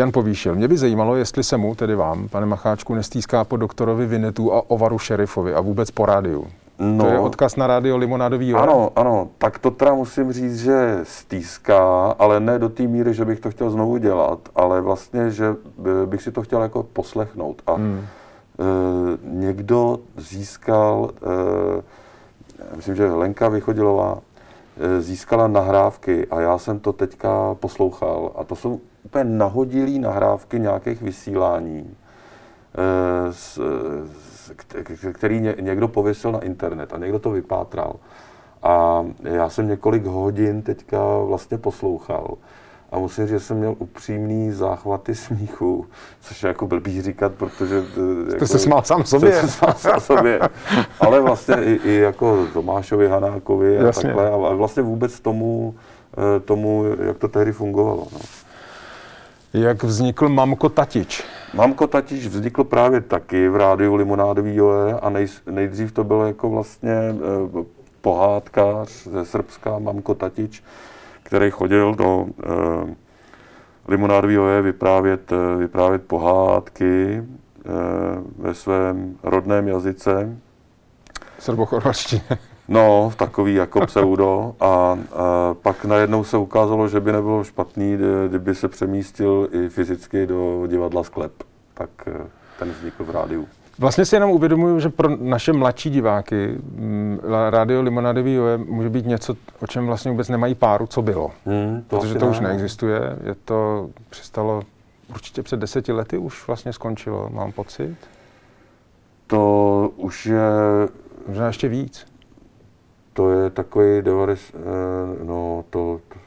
Jan 0.00 0.12
Povýšil. 0.12 0.54
Mě 0.54 0.68
by 0.68 0.76
zajímalo, 0.76 1.16
jestli 1.16 1.44
se 1.44 1.56
mu, 1.56 1.74
tedy 1.74 1.94
vám, 1.94 2.28
pane 2.28 2.46
Macháčku, 2.46 2.94
nestýská 2.94 3.44
po 3.44 3.56
doktorovi 3.56 4.06
Vinetu 4.06 4.52
a 4.52 4.70
Ovaru 4.70 4.98
Šerifovi 4.98 5.54
a 5.54 5.60
vůbec 5.60 5.90
po 5.90 6.06
rádiu. 6.06 6.46
No, 6.78 7.04
to 7.04 7.10
je 7.10 7.18
odkaz 7.18 7.56
na 7.56 7.66
rádio 7.66 7.96
Limonádový 7.96 8.54
Ano, 8.54 8.90
ano, 8.96 9.28
tak 9.38 9.58
to 9.58 9.70
teda 9.70 9.94
musím 9.94 10.32
říct, 10.32 10.60
že 10.60 11.00
stýská, 11.02 12.14
ale 12.18 12.40
ne 12.40 12.58
do 12.58 12.68
té 12.68 12.82
míry, 12.82 13.14
že 13.14 13.24
bych 13.24 13.40
to 13.40 13.50
chtěl 13.50 13.70
znovu 13.70 13.96
dělat, 13.96 14.38
ale 14.56 14.80
vlastně, 14.80 15.30
že 15.30 15.56
bych 16.06 16.22
si 16.22 16.32
to 16.32 16.42
chtěl 16.42 16.62
jako 16.62 16.82
poslechnout. 16.82 17.62
A 17.66 17.74
hmm. 17.74 18.00
e, 18.00 18.06
někdo 19.22 19.98
získal, 20.16 21.10
e, 22.70 22.76
myslím, 22.76 22.96
že 22.96 23.12
Lenka 23.12 23.48
Vychodilová, 23.48 24.18
e, 24.80 25.00
získala 25.00 25.48
nahrávky 25.48 26.26
a 26.30 26.40
já 26.40 26.58
jsem 26.58 26.80
to 26.80 26.92
teďka 26.92 27.54
poslouchal 27.54 28.32
a 28.36 28.44
to 28.44 28.56
jsou 28.56 28.80
úplně 29.04 29.24
nahodilý 29.24 29.98
nahrávky 29.98 30.60
nějakých 30.60 31.02
vysílání, 31.02 31.96
eh, 32.74 33.32
který 35.12 35.40
někdo 35.60 35.88
pověsil 35.88 36.32
na 36.32 36.38
internet 36.40 36.92
a 36.94 36.98
někdo 36.98 37.18
to 37.18 37.30
vypátral. 37.30 37.96
A 38.62 39.06
já 39.22 39.48
jsem 39.48 39.68
několik 39.68 40.06
hodin 40.06 40.62
teďka 40.62 40.98
vlastně 41.18 41.58
poslouchal. 41.58 42.34
A 42.92 42.98
musím 42.98 43.24
říct, 43.24 43.30
že 43.30 43.40
jsem 43.40 43.56
měl 43.56 43.74
upřímný 43.78 44.52
záchvaty 44.52 45.14
smíchu, 45.14 45.86
což 46.20 46.42
je 46.42 46.46
jako 46.48 46.66
blbý 46.66 47.02
říkat, 47.02 47.32
protože... 47.32 47.82
eh, 48.28 48.30
Jste 48.30 48.46
se 48.46 48.58
smál 48.58 48.82
sám 48.82 49.04
sobě. 49.04 49.32
Se 49.32 49.48
smál 49.48 49.74
sám 49.76 50.00
sobě. 50.00 50.40
Ale 51.00 51.20
vlastně 51.20 51.54
i, 51.54 51.80
i 51.84 51.94
jako 51.94 52.46
Tomášovi 52.52 53.08
Hanákovi 53.08 53.78
a 53.78 53.82
Jasně. 53.82 54.02
takhle. 54.02 54.30
A 54.30 54.36
vlastně 54.54 54.82
vůbec 54.82 55.20
tomu, 55.20 55.74
eh, 56.36 56.40
tomu, 56.40 56.84
jak 57.02 57.18
to 57.18 57.28
tehdy 57.28 57.52
fungovalo. 57.52 58.06
No. 58.12 58.18
Jak 59.52 59.82
vznikl 59.82 60.28
Mamko 60.28 60.68
Tatič? 60.68 61.24
Mamko 61.54 61.86
Tatič 61.86 62.26
vznikl 62.26 62.64
právě 62.64 63.00
taky 63.00 63.48
v 63.48 63.56
rádiu 63.56 63.94
Limonádový 63.94 64.54
Joe 64.54 64.92
a 64.94 65.10
nej, 65.10 65.26
nejdřív 65.50 65.92
to 65.92 66.04
byl 66.04 66.20
jako 66.20 66.50
vlastně 66.50 66.92
eh, 66.92 67.64
pohádkář 68.00 68.88
ze 69.06 69.24
Srbska, 69.24 69.78
Mamko 69.78 70.14
Tatič, 70.14 70.62
který 71.22 71.50
chodil 71.50 71.94
do 71.94 72.26
eh, 72.26 72.94
Limonádový 73.88 74.34
Joe 74.34 74.62
vyprávět, 74.62 75.32
eh, 75.32 75.56
vyprávět 75.58 76.02
pohádky 76.02 77.22
eh, 77.22 77.70
ve 78.38 78.54
svém 78.54 79.16
rodném 79.22 79.68
jazyce. 79.68 80.36
Srbochorvačtině. 81.38 82.22
No, 82.70 83.12
takový 83.16 83.54
jako 83.54 83.80
pseudo. 83.86 84.54
A, 84.60 84.66
a 84.66 84.98
pak 85.62 85.84
najednou 85.84 86.24
se 86.24 86.36
ukázalo, 86.36 86.88
že 86.88 87.00
by 87.00 87.12
nebylo 87.12 87.44
špatný, 87.44 87.94
kdy- 87.94 88.04
kdyby 88.28 88.54
se 88.54 88.68
přemístil 88.68 89.48
i 89.52 89.68
fyzicky 89.68 90.26
do 90.26 90.66
divadla 90.66 91.02
Sklep. 91.04 91.32
Tak 91.74 91.90
eh, 92.06 92.26
ten 92.58 92.70
vznikl 92.70 93.04
v 93.04 93.10
rádiu. 93.10 93.48
Vlastně 93.78 94.04
si 94.04 94.16
jenom 94.16 94.30
uvědomuju, 94.30 94.80
že 94.80 94.88
pro 94.88 95.08
naše 95.16 95.52
mladší 95.52 95.90
diváky 95.90 96.58
mm, 96.74 97.18
Radio 97.50 97.82
Limonádový 97.82 98.34
Joe 98.34 98.58
může 98.58 98.88
být 98.90 99.06
něco, 99.06 99.34
o 99.60 99.66
čem 99.66 99.86
vlastně 99.86 100.10
vůbec 100.10 100.28
nemají 100.28 100.54
páru, 100.54 100.86
co 100.86 101.02
bylo. 101.02 101.30
Hmm, 101.46 101.84
Protože 101.88 102.10
asi 102.10 102.18
to 102.18 102.26
už 102.26 102.40
ne. 102.40 102.48
neexistuje. 102.48 103.00
Je 103.24 103.34
to, 103.44 103.88
přestalo, 104.10 104.62
určitě 105.10 105.42
před 105.42 105.60
deseti 105.60 105.92
lety 105.92 106.18
už 106.18 106.46
vlastně 106.46 106.72
skončilo, 106.72 107.28
mám 107.32 107.52
pocit. 107.52 107.96
To 109.26 109.90
už 109.96 110.26
je, 110.26 110.40
Možná 111.28 111.46
ještě 111.46 111.68
víc. 111.68 112.06
To 113.12 113.30
je 113.30 113.50
takový 113.50 114.02
90, 114.02 114.54
eh, 114.54 115.24
no 115.24 115.64
to, 115.70 116.00
to, 116.08 116.18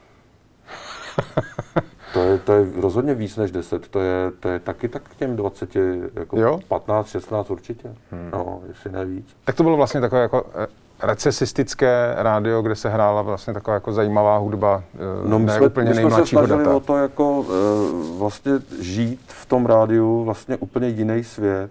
to 2.12 2.20
je, 2.22 2.38
to 2.38 2.52
je 2.52 2.66
rozhodně 2.80 3.14
víc 3.14 3.36
než 3.36 3.50
10, 3.50 3.88
to 3.88 4.00
je, 4.00 4.30
to 4.40 4.48
je 4.48 4.58
taky 4.58 4.88
tak 4.88 5.02
k 5.02 5.14
těm 5.14 5.36
20, 5.36 5.76
jako 6.14 6.38
Jo? 6.40 6.60
15, 6.68 7.08
16 7.08 7.50
určitě, 7.50 7.94
hmm. 8.10 8.30
no, 8.32 8.60
jestli 8.68 8.92
ne 8.92 9.04
víc. 9.04 9.36
Tak 9.44 9.54
to 9.54 9.62
bylo 9.62 9.76
vlastně 9.76 10.00
takové 10.00 10.22
jako 10.22 10.46
eh, 10.54 10.66
recesistické 11.02 12.14
rádio, 12.16 12.62
kde 12.62 12.76
se 12.76 12.88
hrála 12.88 13.22
vlastně 13.22 13.54
taková 13.54 13.74
jako 13.74 13.92
zajímavá 13.92 14.36
hudba, 14.36 14.82
eh, 14.94 15.28
No 15.28 15.38
my 15.38 15.50
jsme, 15.50 15.66
úplně 15.66 15.90
my 15.90 15.96
jsme 15.96 16.10
se 16.10 16.26
snažili 16.26 16.64
data. 16.64 16.76
o 16.76 16.80
to 16.80 16.96
jako 16.96 17.44
e, 17.48 18.18
vlastně 18.18 18.52
žít 18.80 19.20
v 19.26 19.46
tom 19.46 19.66
rádiu 19.66 20.24
vlastně 20.24 20.56
úplně 20.56 20.88
jiný 20.88 21.24
svět, 21.24 21.70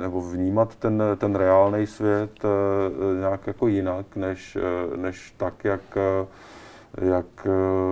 nebo 0.00 0.20
vnímat 0.20 0.76
ten, 0.76 1.02
ten 1.16 1.34
reálný 1.34 1.86
svět 1.86 2.30
e, 2.44 3.20
nějak 3.20 3.46
jako 3.46 3.66
jinak, 3.66 4.16
než, 4.16 4.56
e, 4.56 4.96
než 4.96 5.34
tak, 5.36 5.64
jak, 5.64 5.80
jak 7.00 7.26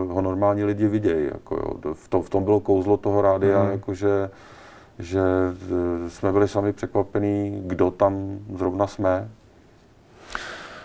ho 0.09 0.23
normální 0.23 0.65
lidi 0.65 0.89
vidějí. 0.89 1.27
Jako 1.33 1.55
jo. 1.55 1.95
V, 1.95 2.09
tom, 2.09 2.23
v 2.23 2.31
tom 2.31 2.45
bylo 2.45 2.61
kouzlo 2.61 2.97
toho 2.97 3.23
rádia, 3.23 3.63
mm. 3.63 3.71
jako 3.71 3.95
že, 3.95 4.31
že 4.99 5.21
jsme 6.09 6.33
byli 6.33 6.49
sami 6.49 6.73
překvapení, 6.73 7.63
kdo 7.67 7.91
tam 7.91 8.39
zrovna 8.57 8.87
jsme. 8.87 9.29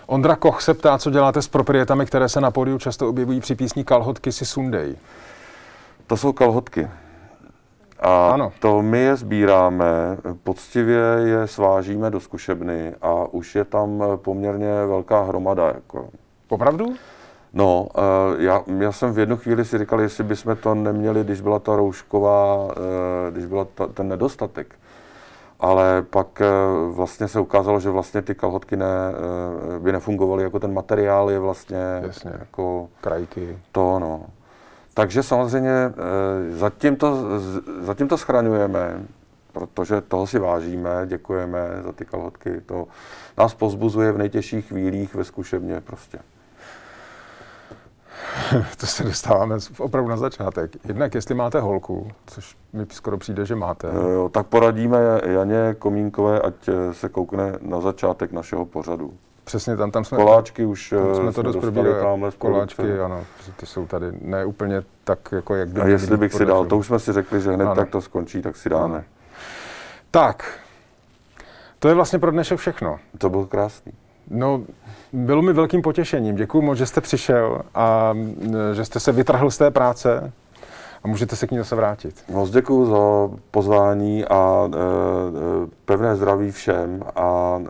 Ondra 0.06 0.36
Koch 0.36 0.62
se 0.62 0.74
ptá, 0.74 0.98
co 0.98 1.10
děláte 1.10 1.42
s 1.42 1.48
proprietami, 1.48 2.06
které 2.06 2.28
se 2.28 2.40
na 2.40 2.50
pódiu 2.50 2.78
často 2.78 3.08
objevují 3.08 3.40
při 3.40 3.54
písni 3.54 3.84
Kalhotky 3.84 4.32
si 4.32 4.46
sundej. 4.46 4.96
To 6.06 6.16
jsou 6.16 6.32
kalhotky. 6.32 6.88
A 8.00 8.30
Ano. 8.30 8.52
to 8.60 8.82
my 8.82 8.98
je 8.98 9.16
sbíráme, 9.16 10.16
poctivě 10.42 11.02
je 11.24 11.46
svážíme 11.46 12.10
do 12.10 12.20
zkušebny 12.20 12.94
a 13.02 13.14
už 13.30 13.54
je 13.54 13.64
tam 13.64 14.02
poměrně 14.16 14.86
velká 14.86 15.22
hromada. 15.22 15.66
Jako. 15.66 16.08
Opravdu? 16.48 16.86
No, 17.52 17.88
eh, 17.96 18.42
já, 18.42 18.62
já 18.78 18.92
jsem 18.92 19.12
v 19.12 19.18
jednu 19.18 19.36
chvíli 19.36 19.64
si 19.64 19.78
říkal, 19.78 20.00
jestli 20.00 20.24
bychom 20.24 20.56
to 20.56 20.74
neměli, 20.74 21.24
když 21.24 21.40
byla 21.40 21.58
ta 21.58 21.76
roušková, 21.76 22.68
eh, 22.70 23.30
když 23.30 23.46
byla 23.46 23.64
ta, 23.74 23.86
ten 23.86 24.08
nedostatek. 24.08 24.74
Ale 25.60 26.02
pak 26.10 26.40
eh, 26.40 26.46
vlastně 26.90 27.28
se 27.28 27.40
ukázalo, 27.40 27.80
že 27.80 27.90
vlastně 27.90 28.22
ty 28.22 28.34
kalhotky 28.34 28.76
ne, 28.76 28.86
by 29.78 29.92
nefungovaly, 29.92 30.42
jako 30.42 30.58
ten 30.58 30.74
materiál 30.74 31.30
je 31.30 31.38
vlastně 31.38 31.78
Jasně. 32.02 32.32
jako 32.38 32.88
Krajky. 33.00 33.58
to, 33.72 33.98
no. 33.98 34.20
Takže 34.98 35.22
samozřejmě 35.22 35.70
eh, 35.70 35.92
zatím 36.56 36.96
to, 36.96 37.40
zatím 37.80 38.08
to 38.08 38.18
schraňujeme, 38.18 39.02
protože 39.52 40.00
toho 40.00 40.26
si 40.26 40.38
vážíme, 40.38 40.90
děkujeme 41.06 41.58
za 41.84 41.92
ty 41.92 42.04
kalhotky. 42.04 42.60
To 42.66 42.86
nás 43.38 43.54
pozbuzuje 43.54 44.12
v 44.12 44.18
nejtěžších 44.18 44.66
chvílích 44.66 45.14
ve 45.14 45.24
zkušebně 45.24 45.80
prostě. 45.80 46.18
To 48.76 48.86
se 48.86 49.04
dostáváme 49.04 49.56
opravdu 49.78 50.10
na 50.10 50.16
začátek. 50.16 50.70
Jednak, 50.84 51.14
jestli 51.14 51.34
máte 51.34 51.60
holku, 51.60 52.10
což 52.26 52.56
mi 52.72 52.86
skoro 52.90 53.18
přijde, 53.18 53.46
že 53.46 53.54
máte. 53.54 53.88
Eh, 53.88 54.12
Jo, 54.12 54.28
tak 54.28 54.46
poradíme 54.46 54.98
Janě 55.24 55.76
Komínkové, 55.78 56.40
ať 56.40 56.68
eh, 56.68 56.94
se 56.94 57.08
koukne 57.08 57.58
na 57.60 57.80
začátek 57.80 58.32
našeho 58.32 58.66
pořadu. 58.66 59.14
Přesně 59.48 59.76
tam, 59.76 59.90
tam 59.90 60.04
jsme, 60.04 60.16
Koláčky 60.18 60.64
už 60.64 60.90
tam 60.90 61.10
eh, 61.12 61.14
jsme 61.14 61.32
to 61.32 61.42
dost 61.42 61.56
probírali. 61.56 62.02
tamhle 62.02 62.30
Koláčky, 62.38 63.00
ano, 63.00 63.24
ty 63.56 63.66
jsou 63.66 63.86
tady 63.86 64.06
ne 64.20 64.44
úplně 64.44 64.82
tak, 65.04 65.18
jako 65.32 65.54
jak 65.54 65.68
by 65.68 65.80
A 65.80 65.86
jestli 65.86 66.16
bych 66.16 66.32
si 66.32 66.46
dal, 66.46 66.66
to 66.66 66.76
už 66.76 66.86
jsme 66.86 66.98
si 66.98 67.12
řekli, 67.12 67.40
že 67.40 67.52
hned 67.52 67.64
Ano. 67.64 67.74
tak 67.74 67.90
to 67.90 68.00
skončí, 68.00 68.42
tak 68.42 68.56
si 68.56 68.68
dáme. 68.68 69.04
Tak, 70.10 70.60
to 71.78 71.88
je 71.88 71.94
vlastně 71.94 72.18
pro 72.18 72.30
dnešek 72.30 72.58
všechno. 72.58 72.98
To 73.18 73.30
bylo 73.30 73.46
krásný. 73.46 73.92
No, 74.30 74.62
bylo 75.12 75.42
mi 75.42 75.52
velkým 75.52 75.82
potěšením. 75.82 76.36
Děkuji 76.36 76.62
moc, 76.62 76.78
že 76.78 76.86
jste 76.86 77.00
přišel 77.00 77.62
a 77.74 78.12
mm, 78.12 78.44
že 78.72 78.84
jste 78.84 79.00
se 79.00 79.12
vytrhl 79.12 79.50
z 79.50 79.58
té 79.58 79.70
práce 79.70 80.32
a 81.04 81.08
můžete 81.08 81.36
se 81.36 81.46
k 81.46 81.50
ní 81.50 81.58
zase 81.58 81.76
vrátit. 81.76 82.24
Moc 82.28 82.50
děkuji 82.50 82.86
za 82.86 83.36
pozvání 83.50 84.24
a 84.24 84.68
e, 84.72 84.76
e, 84.76 85.66
pevné 85.84 86.16
zdraví 86.16 86.50
všem 86.50 87.02
a 87.16 87.60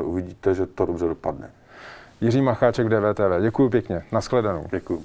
e, 0.00 0.02
uvidíte, 0.02 0.54
že 0.54 0.66
to 0.66 0.86
dobře 0.86 1.06
dopadne. 1.06 1.50
Jiří 2.20 2.42
Macháček, 2.42 2.88
DVTV. 2.88 3.42
Děkuji 3.42 3.68
pěkně. 3.68 4.02
Naschledanou. 4.12 4.64
Děkuji. 4.70 5.02